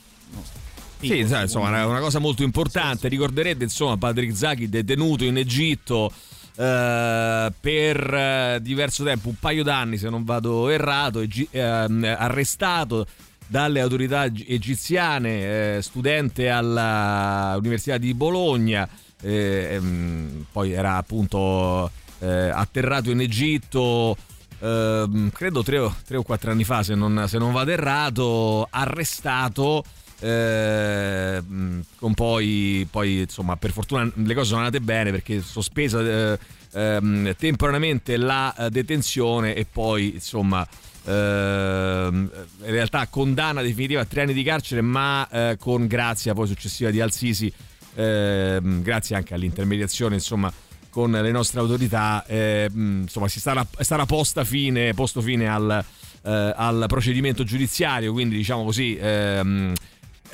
[0.99, 3.07] Sì, sai, insomma, una, una cosa molto importante.
[3.07, 6.11] Ricorderete, insomma, Patrick Zaki detenuto in Egitto
[6.55, 13.07] eh, per eh, diverso tempo, un paio d'anni, se non vado errato, egi- ehm, arrestato
[13.47, 18.87] dalle autorità eg- egiziane, eh, studente all'Università di Bologna,
[19.21, 21.89] eh, ehm, poi era appunto
[22.19, 24.15] eh, atterrato in Egitto.
[24.59, 28.67] ehm, credo tre o, tre o quattro anni fa, se non, se non vado errato,
[28.69, 29.83] arrestato.
[30.19, 35.99] eh, mh, con poi, poi, insomma, per fortuna le cose sono andate bene perché sospesa
[35.99, 36.39] eh,
[36.71, 40.67] ehm, temporaneamente la eh, detenzione e poi, insomma, ehm,
[41.05, 42.29] in
[42.65, 47.01] realtà condanna definitiva a tre anni di carcere, ma eh, con grazia poi successiva di
[47.01, 47.51] Al-Sisi,
[47.95, 50.51] ehm, grazie anche all'intermediazione, insomma,
[50.89, 55.83] con le nostre autorità, eh, insomma, si starà, è stata posta fine, posto fine al,
[56.23, 58.95] eh, al procedimento giudiziario, quindi diciamo così.
[58.95, 59.73] ehm,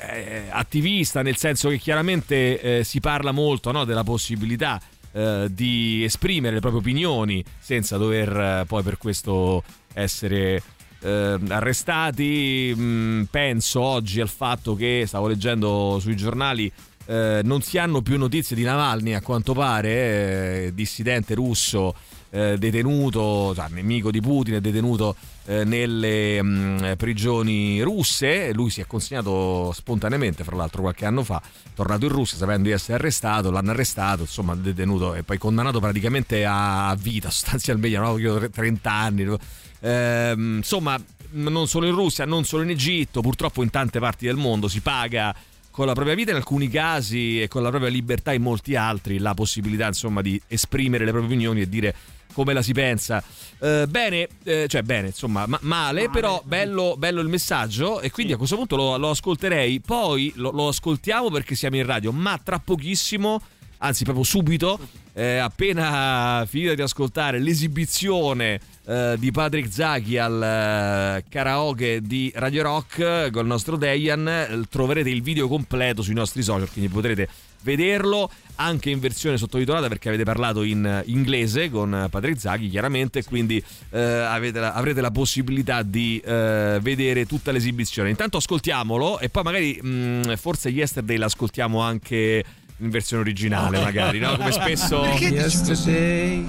[0.00, 4.80] eh, attivista, nel senso che chiaramente eh, si parla molto no, della possibilità
[5.12, 9.62] eh, di esprimere le proprie opinioni senza dover poi per questo
[9.94, 10.62] essere
[11.00, 12.74] eh, arrestati.
[12.76, 16.70] Mm, penso oggi al fatto che stavo leggendo sui giornali.
[17.06, 21.94] eh, non si hanno più notizie di Navalny a quanto pare, eh, dissidente russo
[22.30, 25.16] eh, detenuto, cioè nemico di Putin, detenuto
[25.46, 28.52] eh, nelle mh, prigioni russe.
[28.52, 31.42] Lui si è consegnato spontaneamente, fra l'altro, qualche anno fa,
[31.74, 33.50] tornato in Russia sapendo di essere arrestato.
[33.50, 38.18] L'hanno arrestato, insomma, detenuto e poi condannato praticamente a vita, sostanzialmente, no?
[38.18, 39.36] Io 30 anni.
[39.80, 40.98] Ehm, insomma,
[41.32, 44.80] non solo in Russia, non solo in Egitto, purtroppo in tante parti del mondo si
[44.80, 45.34] paga
[45.70, 49.18] con la propria vita in alcuni casi e con la propria libertà in molti altri
[49.18, 51.94] la possibilità insomma di esprimere le proprie opinioni e dire
[52.32, 53.22] come la si pensa.
[53.58, 58.32] Eh, bene eh, cioè bene insomma ma- male però bello, bello il messaggio e quindi
[58.32, 59.80] a questo punto lo, lo ascolterei.
[59.80, 63.40] Poi lo, lo ascoltiamo perché siamo in radio ma tra pochissimo
[63.78, 64.78] anzi proprio subito
[65.12, 68.60] eh, appena finita di ascoltare l'esibizione
[68.90, 74.66] eh, di Patrick Zaki al eh, karaoke di Radio Rock eh, col nostro Dejan.
[74.68, 77.28] Troverete il video completo sui nostri social quindi potrete
[77.62, 83.62] vederlo anche in versione sottotitolata perché avete parlato in inglese con Patrick Zaki chiaramente quindi
[83.90, 88.10] eh, avete la- avrete la possibilità di eh, vedere tutta l'esibizione.
[88.10, 92.44] Intanto ascoltiamolo e poi magari mh, forse Yesterday l'ascoltiamo anche
[92.78, 94.36] in versione originale magari no?
[94.36, 96.44] come spesso Yesterday,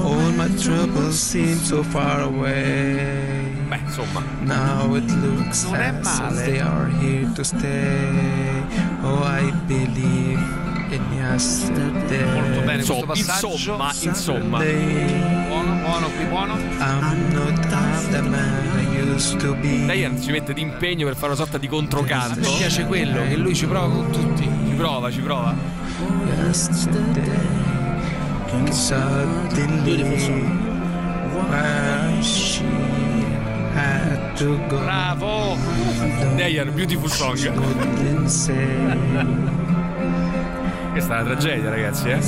[0.00, 3.52] all my troubles seem so far away.
[3.68, 4.22] Beh, insomma.
[4.42, 6.38] Now it looks Non è as male.
[6.40, 8.62] if they are here to stay.
[9.02, 10.40] Oh, I believe
[10.90, 12.24] in yesterday.
[12.32, 13.52] Molto bene questo passaggio.
[13.52, 14.58] Insomma, insomma.
[14.58, 16.54] Buono, buono, qui buono.
[16.54, 19.86] I'm not the man I used to be.
[19.86, 23.54] Diane ci mette d'impegno per fare una sorta di controcanto me piace quello, che lui
[23.54, 24.42] ci prova con tutti.
[24.42, 25.54] Ci prova, ci prova.
[26.36, 27.63] Yesterday,
[28.72, 30.02] suddenly,
[31.34, 32.64] where is she?
[33.74, 34.78] had to go.
[34.78, 35.56] Bravo!
[36.36, 37.34] Dayan, beautiful song.
[40.92, 42.22] Questa è una tragedia, ragazzi, eh?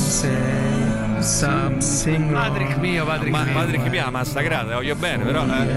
[1.20, 3.54] Something Patrick mio, Patrick Ma mio.
[3.54, 5.44] Patrick mia, massacrata, voglio bene, però.
[5.44, 5.76] Eh.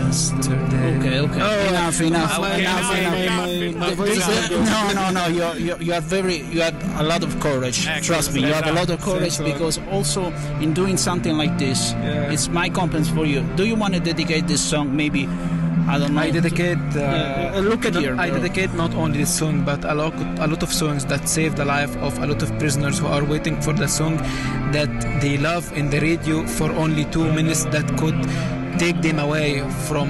[0.99, 1.67] Okay, okay.
[1.67, 3.99] enough, enough, okay, enough, okay, enough.
[3.99, 4.15] okay,
[4.47, 5.27] The- No, no, no.
[5.27, 7.85] You, you, you have very, you have a lot of courage.
[7.87, 9.53] Ecco, Trust me, you have a lot of courage Thanks a lot.
[9.53, 11.93] because also in doing something like this,
[12.29, 13.41] it's my compliments for you.
[13.55, 14.95] Do you want to dedicate this song?
[14.95, 15.27] Maybe
[15.87, 16.21] I don't know.
[16.21, 16.77] I dedicate.
[16.95, 20.13] Uh, Yeah, look at not- here, I dedicate not only this song, but a lot,
[20.39, 23.23] a lot of songs that saved the life of a lot of prisoners who are
[23.23, 24.17] waiting for the song
[24.71, 24.89] that
[25.21, 28.17] they love in the radio for only two minutes that could
[28.77, 30.09] take them away from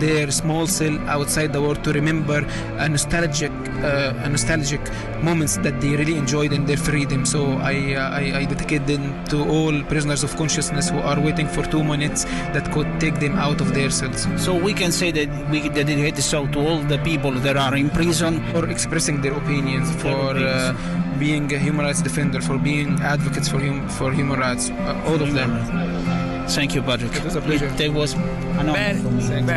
[0.00, 2.46] their small cell outside the world to remember
[2.78, 3.50] a nostalgic,
[3.82, 4.80] uh, a nostalgic
[5.22, 7.24] moments that they really enjoyed in their freedom.
[7.26, 11.48] So I, uh, I, I dedicate them to all prisoners of consciousness who are waiting
[11.48, 12.24] for two minutes
[12.54, 14.26] that could take them out of their cells.
[14.36, 17.74] So we can say that we dedicate this song to all the people that are
[17.76, 18.38] in prison.
[18.52, 20.74] for expressing their opinions, for uh,
[21.18, 25.20] being a human rights defender, for being advocates for hum- for human rights, uh, all
[25.20, 26.27] of them.
[26.48, 27.14] Thank you, Patrick.
[27.14, 27.66] It was a pleasure.
[27.78, 29.00] It, was an Bene.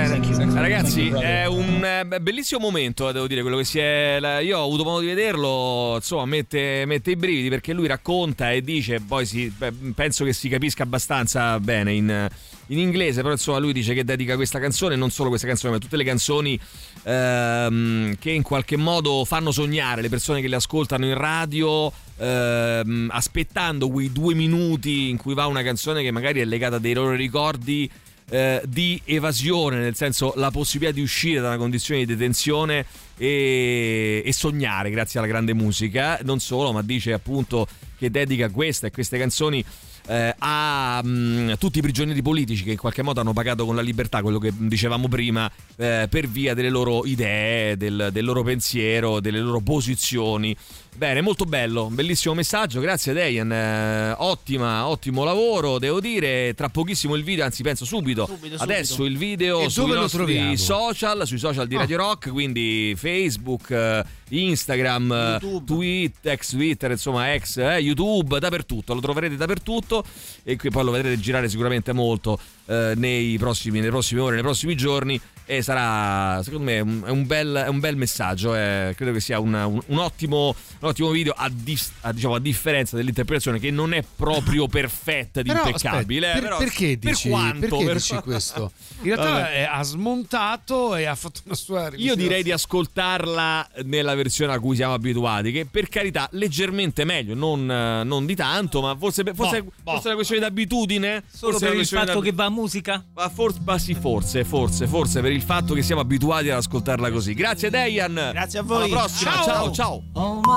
[0.09, 0.53] Thank you.
[0.53, 1.25] Ragazzi, Thank you, brother.
[1.27, 1.83] è un
[2.13, 4.17] eh, bellissimo momento, eh, devo dire, quello che si è.
[4.19, 8.51] la- Io ho avuto modo di vederlo, insomma, mette, mette i brividi perché lui racconta
[8.51, 9.51] e dice, poi si,
[9.95, 12.27] penso che si capisca abbastanza bene in,
[12.67, 15.79] in inglese, però insomma lui dice che dedica questa canzone, non solo questa canzone, ma
[15.79, 16.59] tutte le canzoni
[17.03, 21.91] ehm, che in qualche modo fanno sognare le persone che le ascoltano in radio.
[22.21, 26.79] Ehm, aspettando quei due minuti in cui va una canzone che magari è legata a
[26.79, 27.89] dei loro ricordi
[28.29, 32.85] eh, di evasione, nel senso la possibilità di uscire da una condizione di detenzione
[33.17, 36.19] e, e sognare grazie alla grande musica.
[36.23, 37.67] Non solo, ma dice appunto
[37.97, 39.63] che dedica questa e queste canzoni
[40.07, 43.81] eh, a mm, tutti i prigionieri politici che in qualche modo hanno pagato con la
[43.81, 49.19] libertà quello che dicevamo prima eh, per via delle loro idee, del, del loro pensiero,
[49.19, 50.55] delle loro posizioni.
[50.93, 57.15] Bene, molto bello, bellissimo messaggio, grazie Dejan, eh, ottima, ottimo lavoro, devo dire, tra pochissimo
[57.15, 58.61] il video, anzi penso subito, Subito, subito.
[58.63, 64.03] adesso il video E sui nostri social, sui social di Radio Rock, quindi Facebook, eh,
[64.29, 65.11] Instagram,
[65.41, 70.03] eh, Twitter, ex Twitter, insomma ex eh, YouTube, dappertutto, lo troverete dappertutto
[70.43, 72.37] e qui poi lo vedrete girare sicuramente molto
[72.67, 75.19] eh, nei prossimi, nelle prossime ore, nei prossimi giorni
[75.51, 79.19] e sarà secondo me un, è un, bel, è un bel messaggio, eh, credo che
[79.19, 83.59] sia un, un- un ottimo, un ottimo video a, dis- a, diciamo, a differenza dell'interpretazione
[83.59, 87.29] che non è proprio perfetta, di Però, impeccabile, aspetta, eh, per- però perché per dici,
[87.29, 88.71] quanto, perché per- dici questo?
[89.01, 94.15] In realtà eh, ha smontato e ha fatto una sua Io direi di ascoltarla nella
[94.15, 98.95] versione a cui siamo abituati, che per carità leggermente meglio, non, non di tanto, ma
[98.95, 101.23] forse, forse, Boh, forse è una questione d'abitudine.
[101.29, 103.03] Solo Forse per una il fatto d'ab- che va a musica?
[103.13, 107.11] Ma forse, ma sì, forse, forse, forse per il fatto che siamo abituati ad ascoltarla
[107.11, 107.33] così.
[107.33, 108.29] Grazie Dejan.
[108.31, 108.83] Grazie a voi.
[108.85, 109.31] Alla prossima.
[109.31, 109.71] Ciao.
[109.71, 110.03] ciao.
[110.13, 110.49] ciao.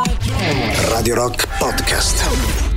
[0.89, 2.73] Radio Rock Podcast.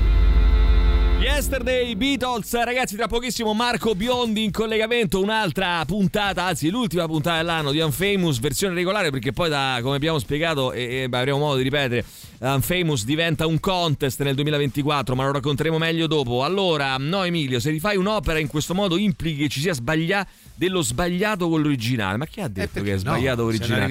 [1.20, 7.72] Yesterday Beatles, ragazzi, tra pochissimo Marco Biondi in collegamento, un'altra puntata, anzi l'ultima puntata dell'anno
[7.72, 11.64] di Unfamous, versione regolare perché poi da, come abbiamo spiegato e, e avremo modo di
[11.64, 12.05] ripetere,
[12.39, 16.43] Unfamous diventa un contest nel 2024, ma lo racconteremo meglio dopo.
[16.43, 20.82] Allora, no Emilio, se rifai un'opera in questo modo implichi che ci sia sbagliato dello
[20.82, 22.18] sbagliato con l'originale.
[22.18, 23.84] Ma chi ha detto che è no, sbagliato c'è l'originale?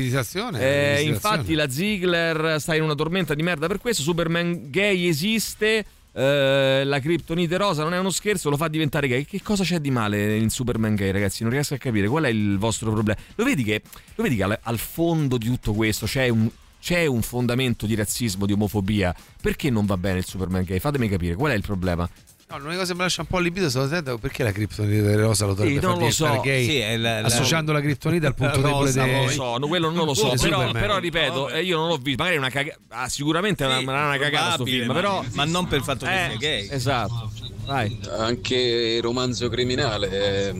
[0.60, 5.84] Eh, infatti la Ziegler sta in una tormenta di merda per questo, Superman gay esiste.
[6.16, 9.24] eh, la criptonite rosa non è uno scherzo, lo fa diventare gay.
[9.24, 11.42] Che cosa c'è di male in Superman gay, ragazzi?
[11.42, 13.20] Non riesco a capire qual è il vostro problema.
[13.34, 13.82] Lo vedi che,
[14.14, 16.48] lo vedi che al, al fondo di tutto questo c'è un,
[16.80, 19.14] c'è un fondamento di razzismo, di omofobia.
[19.40, 20.78] Perché non va bene il Superman gay?
[20.78, 22.08] Fatemi capire, qual è il problema?
[22.48, 25.46] No, l'unica cosa che mi lascia un po' allibito sono attento perché la criptonite rosa
[25.46, 26.40] lo dovrebbe Sì, non lo so.
[26.42, 29.30] gay Sì, è la- la- associando la criptonite al punto debole Rosa, dei non lo
[29.30, 32.18] so, no, quello non lo so, dei però, però ripeto, eh, io non l'ho visto,
[32.22, 35.44] magari è una cagata, ah, sicuramente è una, una cagata sto film, ma- però ma
[35.44, 36.68] non per il fatto che Eh, sia gay.
[36.70, 37.32] Esatto.
[37.64, 37.98] Vai.
[38.16, 40.54] Anche il romanzo criminale è,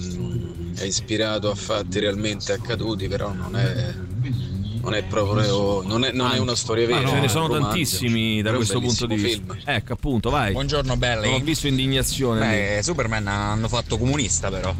[0.80, 3.94] è ispirato a fatti realmente accaduti, però non è,
[4.86, 7.00] non è proprio non è, non è una storia vera.
[7.02, 7.66] Ma ce è ne sono romanzo.
[7.68, 9.56] tantissimi da Però è un questo punto di vista.
[9.64, 10.52] Ecco, appunto, vai.
[10.52, 11.26] Buongiorno belli.
[11.28, 12.38] Non ho visto indignazione.
[12.76, 14.72] Beh, Superman hanno fatto comunista però.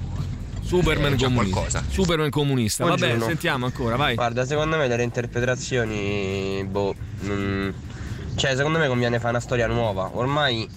[0.63, 1.51] Superman Eh, comunista.
[1.55, 1.85] qualcosa.
[1.89, 2.85] Superman comunista.
[2.85, 3.25] Vabbè, Buongiorno.
[3.27, 4.15] sentiamo ancora, vai.
[4.15, 7.75] Guarda, secondo me delle interpretazioni, boh, non-
[8.37, 10.11] cioè secondo me conviene fare una storia nuova.
[10.15, 10.69] Ormai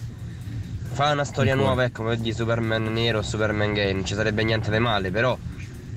[0.92, 4.44] fare una storia nuova, ecco, come di Superman nero o Superman gay, non ci sarebbe
[4.44, 5.38] niente di male, però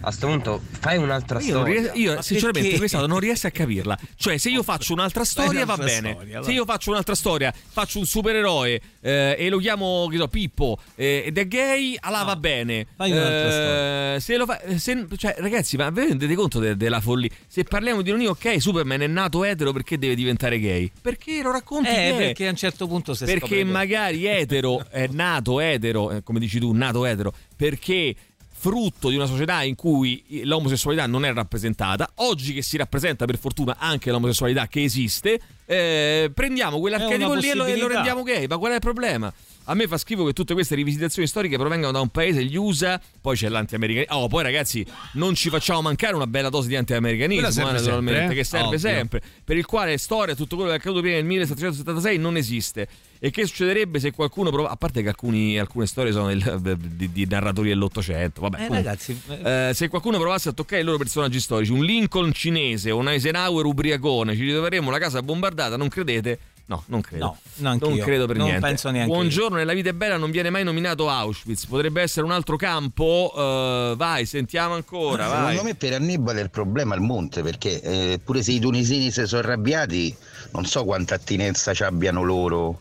[0.05, 1.81] a sto punto fai un'altra Io, storia.
[1.81, 2.79] ries- io, Ma sinceramente perché?
[2.79, 3.99] questo non riesco a capirla.
[4.17, 6.13] Cioè, se io faccio un'altra storia va bene.
[6.13, 6.45] storia, va.
[6.45, 10.79] se io faccio un'altra storia, faccio un supereroe eh, e lo chiamo che so, Pippo
[10.95, 12.87] eh, ed è gay, allora va bene.
[12.97, 17.01] fai un'altra Eh, Se lo fa, se- cioè, ragazzi, ma vi rendete conto de- della
[17.01, 17.29] follia?
[17.47, 20.91] Se parliamo di ironia, ok, Superman è nato etero perché deve diventare gay?
[21.01, 25.61] Perché lo racconti Eh, perché a un certo punto si perché magari etero è nato
[25.61, 28.15] etero, eh, come dici tu, nato etero, perché
[28.63, 33.37] frutto di una società in cui l'omosessualità non è rappresentata, oggi che si rappresenta per
[33.37, 38.71] fortuna anche l'omosessualità che esiste, eh, prendiamo quell'archetipo lì e lo, rendiamo gay, ma qual
[38.71, 39.33] è il problema?
[39.67, 43.01] A me fa schifo che tutte queste rivisitazioni storiche provengano da un paese, gli USA,
[43.21, 44.17] poi c'è l'anti-americanismo.
[44.17, 44.85] Oh, poi ragazzi,
[45.15, 48.37] non ci facciamo mancare una bella dose di anti-americanismo, eh, naturalmente, sempre, eh?
[48.37, 48.79] che serve Ovvio.
[48.79, 52.89] sempre, per il quale storia, tutto quello che è accaduto prima del 1776 non esiste.
[53.25, 57.13] E che succederebbe se qualcuno prova, a parte che alcuni- alcune storie sono del- di,
[57.13, 61.39] di narratori dell'Ottocento, vabbè, Eh, ragazzi, Eh, se qualcuno provasse a toccare i loro personaggi
[61.39, 66.39] storici, un Lincoln cinese o un Eisenhower ubriacone, ci ritroveremo la casa bombardata, non credete?
[66.67, 67.37] No, non credo.
[67.57, 68.67] No, non credo per Non niente.
[68.67, 72.33] penso neanche Buongiorno, nella vita è bella non viene mai nominato Auschwitz, potrebbe essere un
[72.33, 73.33] altro campo.
[73.37, 75.39] Eh, vai, sentiamo ancora, vai.
[75.51, 79.11] Secondo me per Annibale il problema è il monte, perché eh, pure se i tunisini
[79.11, 80.15] si sono arrabbiati,
[80.53, 82.81] non so quanta attinenza ci abbiano loro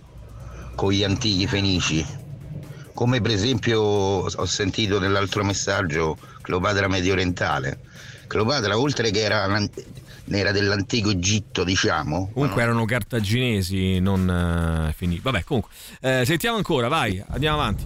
[0.75, 2.05] con gli antichi fenici.
[2.93, 7.79] Come per esempio ho sentito nell'altro messaggio Cleopatra medio orientale.
[8.27, 9.47] Cleopatra, oltre che era,
[10.29, 15.21] era dell'antico Egitto, diciamo, Comunque erano cartaginesi, non eh, finiti.
[15.21, 15.71] Vabbè, comunque.
[15.99, 17.85] Eh, sentiamo ancora, vai, andiamo avanti.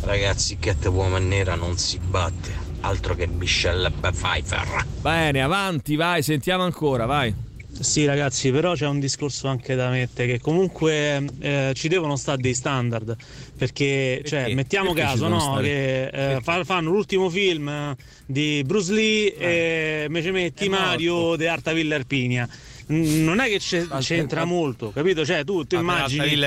[0.00, 4.84] Ragazzi, Catwoman nera non si batte, altro che Michelle Pfeiffer.
[5.00, 7.34] Bene, avanti, vai, sentiamo ancora, vai.
[7.78, 12.40] Sì ragazzi, però c'è un discorso anche da mettere che comunque eh, ci devono stare
[12.40, 13.14] dei standard
[13.56, 18.92] perché, cioè, mettiamo Perché caso no, che eh, fa- fanno l'ultimo film eh, di Bruce
[18.92, 22.48] Lee e invece metti Mario de Artavilla Irpinia.
[22.92, 25.24] Mm, Non è che c'è- c'entra molto, capito?
[25.24, 26.20] Cioè, tu ti Ah, immagini.
[26.20, 26.46] Artavilla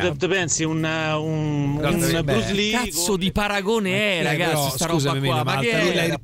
[0.00, 2.70] Tu te, te pensi un, un, un Bruce Lee.
[2.72, 5.54] Cazzo di paragone è, ragazzi, però, sta scusami, roba qua.
[5.54, 6.16] Ma che è?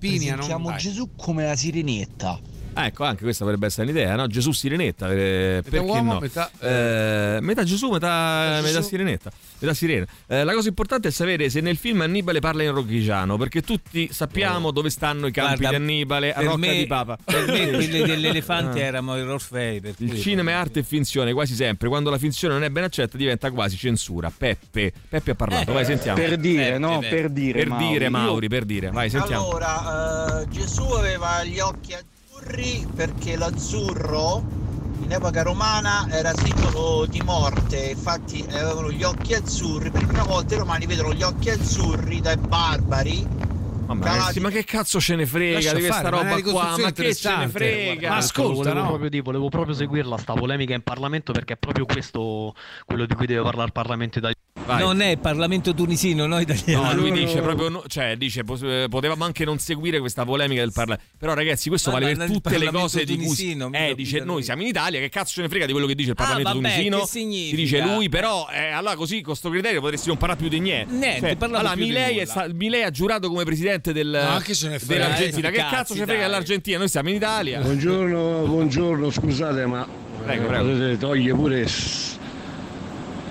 [0.63, 0.79] Vai.
[0.79, 2.41] Gesù come la sirenetta.
[2.79, 4.27] Ah, ecco, anche questa potrebbe essere un'idea, no?
[4.27, 6.21] Gesù Sirenetta, eh, perché uomo, no?
[6.21, 8.67] metà- Eh, metà Gesù, metà, Gesù.
[8.67, 9.31] metà Sirenetta,
[9.61, 10.05] metà Sirena.
[10.27, 14.09] Eh, la cosa importante è sapere se nel film Annibale parla in rocchigiano, perché tutti
[14.13, 15.57] sappiamo dove stanno i campi Oh.
[15.57, 17.17] Guarda, di Annibale, a Rocca me- di Papa.
[17.25, 18.87] Per me quelli dell'elefante Ah.
[18.87, 19.81] erano i.
[19.81, 21.89] Per Il cinema è arte e finzione, quasi sempre.
[21.89, 24.31] Quando la finzione non è ben accetta, diventa quasi censura.
[24.37, 26.19] Peppe, Peppe ha parlato, Eh, vai, sentiamo.
[26.19, 26.99] per dire, no?
[27.01, 27.89] Per dire, Per Mauri.
[27.89, 28.91] dire, Mauri, per dire.
[28.91, 29.45] Vai, sentiamo.
[29.47, 31.95] Allora, eh, Gesù aveva gli occhi
[32.47, 34.43] azzurri perché l'azzurro
[35.03, 40.25] in epoca romana era simbolo di morte, infatti avevano gli occhi azzurri, per la prima
[40.25, 43.45] volta i romani vedono gli occhi azzurri dai barbari.
[43.87, 46.77] Ragazzi, ma che cazzo ce ne frega Lascia di questa fare, ma roba qua?
[46.77, 48.09] Ma che ce ne frega?
[48.09, 48.87] Ma ascolta, volevo, no?
[48.87, 52.55] proprio, dire, volevo proprio seguirla sta polemica in Parlamento perché è proprio questo
[52.85, 54.36] quello di cui deve parlare il Parlamento italiano.
[54.67, 56.83] Non è il Parlamento tunisino, no italiano.
[56.85, 60.73] No, lui dice proprio, no- cioè dice eh, potevamo anche non seguire questa polemica del
[60.73, 61.05] Parlamento.
[61.19, 64.19] Però ragazzi, questo Ma- vale ma per tutte le cose di cui tunisino, eh, dice
[64.19, 64.43] noi noi.
[64.43, 66.55] siamo in Italia, che cazzo ce ne frega di quello che dice il Parlamento Ah,
[66.55, 66.99] vabbè, tunisino?
[67.01, 67.51] che significa?
[67.51, 70.59] Si dice lui, però eh, allora così con sto criterio potresti non parlare più di
[70.61, 70.93] niente.
[70.95, 74.41] Niente, Cioè, parlavo allora più di Milei, sta- Milei ha giurato come presidente del, Ma
[74.43, 75.03] che ce ne frega?
[75.05, 75.49] dell'Argentina.
[75.49, 76.79] Eh, Che cazzo ce ne frega dell'Argentina?
[76.79, 77.61] Noi siamo in Italia.
[77.61, 79.87] Buongiorno, buongiorno, scusate, ma
[80.25, 80.65] Prego, eh, prego.
[80.65, 81.67] potete togliere pure.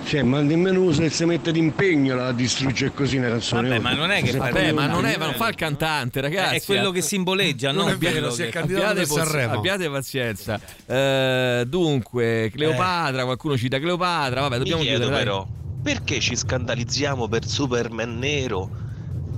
[0.06, 3.68] Cioè, manda in menu se si mette d'impegno la distrugge così una canzone.
[3.69, 5.56] Vabbè, ma non è che fa- Vabbè, ma non, è, Eh, ma non fa il
[5.56, 6.56] cantante, ragazzi.
[6.57, 7.91] È quello che simboleggia, Non no?
[7.94, 9.53] è vero, si è che- candidato abbiate, per Sanremo.
[9.53, 10.60] abbiate pazienza.
[10.86, 14.41] Eh, dunque, Cleopatra, qualcuno cita Cleopatra.
[14.41, 15.15] Vabbè, Mi dobbiamo chiedo chiudere.
[15.15, 15.23] dai.
[15.26, 15.48] però,
[15.82, 18.69] perché ci scandalizziamo per Superman nero,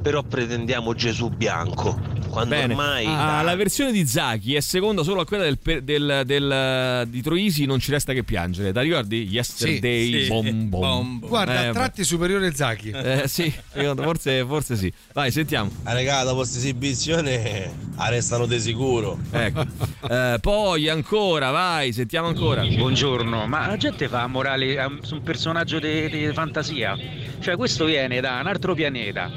[0.02, 1.98] però pretendiamo Gesù bianco?
[2.38, 2.73] Quando Bene.
[2.76, 3.05] ormai...
[3.07, 7.65] Ah, la versione di Zaki è seconda solo a quella del, del- del- di Troisi,
[7.65, 8.72] non ci resta che piangere.
[8.72, 9.27] Ti ricordi?
[9.27, 10.27] Yesterday, Sì, sì.
[10.30, 11.19] bom, bom.
[11.19, 12.91] Guarda, Eh, tratti superiore Zacchi.
[12.91, 13.51] Eh, sì,
[13.95, 14.93] forse, forse sì.
[15.14, 15.72] Vai, sentiamo.
[15.84, 19.18] Ah, raga, dopo questa esibizione arrestano di sicuro.
[19.31, 19.65] Ecco.
[20.09, 22.64] Eh, poi ancora, vai, sentiamo ancora.
[22.64, 26.95] Buongiorno, ma la gente fa morale su un personaggio di fantasia.
[27.39, 29.31] Cioè, questo viene da un altro pianeta.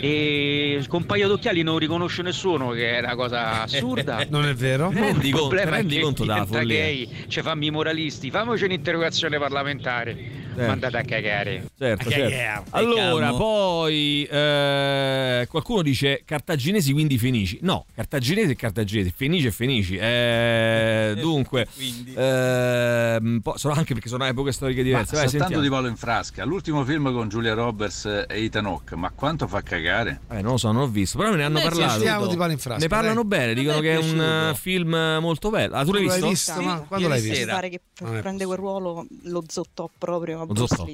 [0.00, 4.24] E con un paio d'occhiali non riconosce nessuno, che è una cosa assurda.
[4.28, 4.90] Non è vero?
[4.90, 6.84] Rendi il problema rendi è che conto della follia.
[6.84, 10.44] gay, cioè fammi i moralisti, fammoci un'interrogazione parlamentare.
[10.56, 10.66] Eh.
[10.66, 11.68] Mandate a cagare.
[11.78, 12.30] Certo, A certo.
[12.30, 12.62] cagare.
[12.70, 17.58] Allora, poi eh, qualcuno dice cartaginesi quindi fenici.
[17.62, 19.96] No, cartaginesi e cartaginesi, fenici e fenici.
[19.96, 21.66] Eh, dunque,
[22.14, 25.14] ehm, sono anche perché sono epoche storiche Ma diverse.
[25.16, 25.62] Vai, saltando sentiamo.
[25.62, 29.60] di volo in frasca, l'ultimo film con Giulia Roberts e Ethan Hawke, ma quanto fa
[29.62, 29.85] cagare?
[30.28, 31.98] Eh, non lo so, non l'ho visto, però me ne hanno è parlato.
[32.26, 33.38] di in frasca, ne parlano dai.
[33.38, 34.90] bene, dicono che è un film
[35.20, 35.74] molto bello.
[35.76, 36.52] Ah, tu l'hai Tu l'hai visto?
[36.54, 36.60] visto?
[36.62, 37.38] Ma quando l'hai visto?
[37.38, 40.84] Mi pare che prende quel ruolo lo zottò proprio a Lo Bruce zottò.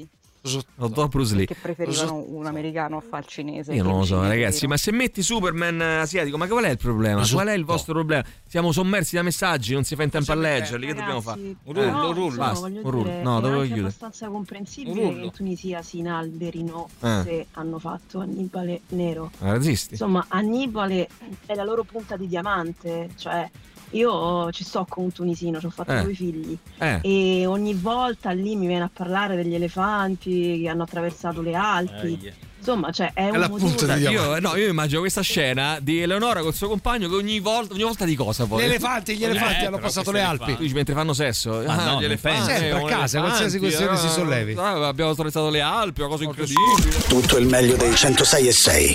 [0.76, 1.46] Lo do Bruce Lee.
[1.46, 3.74] Che preferivano un americano a far cinese.
[3.74, 6.78] Io non lo so, ragazzi, ma se metti Superman eh, asiatico, ma qual è il
[6.78, 7.24] problema?
[7.26, 8.24] Qual è il vostro problema?
[8.44, 10.86] Siamo sommersi da messaggi, non si fa in tempo a leggerli.
[10.86, 11.40] Che dobbiamo fare?
[11.40, 12.36] Un rullo, un rullo.
[12.36, 13.22] Basta, un rullo.
[13.22, 13.80] No, è dovevo chiudere.
[13.80, 17.20] abbastanza comprensibile che in Tunisia si inalberino Eh.
[17.22, 19.30] se hanno fatto Annibale nero.
[19.38, 19.92] Razzisti.
[19.92, 21.08] Insomma, Annibale
[21.46, 23.48] è la loro punta di diamante, cioè
[23.92, 26.02] io ci sto con un tunisino, ci ho fatto Eh.
[26.02, 26.98] due figli Eh.
[27.02, 32.32] e ogni volta lì mi viene a parlare degli elefanti che hanno attraversato le Alpi.
[32.58, 36.68] Insomma, cioè è, un motivo io, no, io immagino questa scena di Eleonora col suo
[36.68, 38.60] compagno che ogni volta, ogni volta di cosa poi?
[38.62, 40.56] Gli elefanti, gli elefanti hanno però passato le Alpi.
[40.56, 41.60] dici mentre fanno sesso?
[41.66, 42.46] Ma no, gli elefanti.
[42.46, 42.60] penso.
[42.60, 44.54] Sempre a casa, elefanti, qualsiasi questione si ah, sollevi.
[44.56, 46.98] ah, abbiamo attraversato le Alpi, una cosa incredibile.
[47.08, 48.94] Tutto il meglio dei 106 e 6.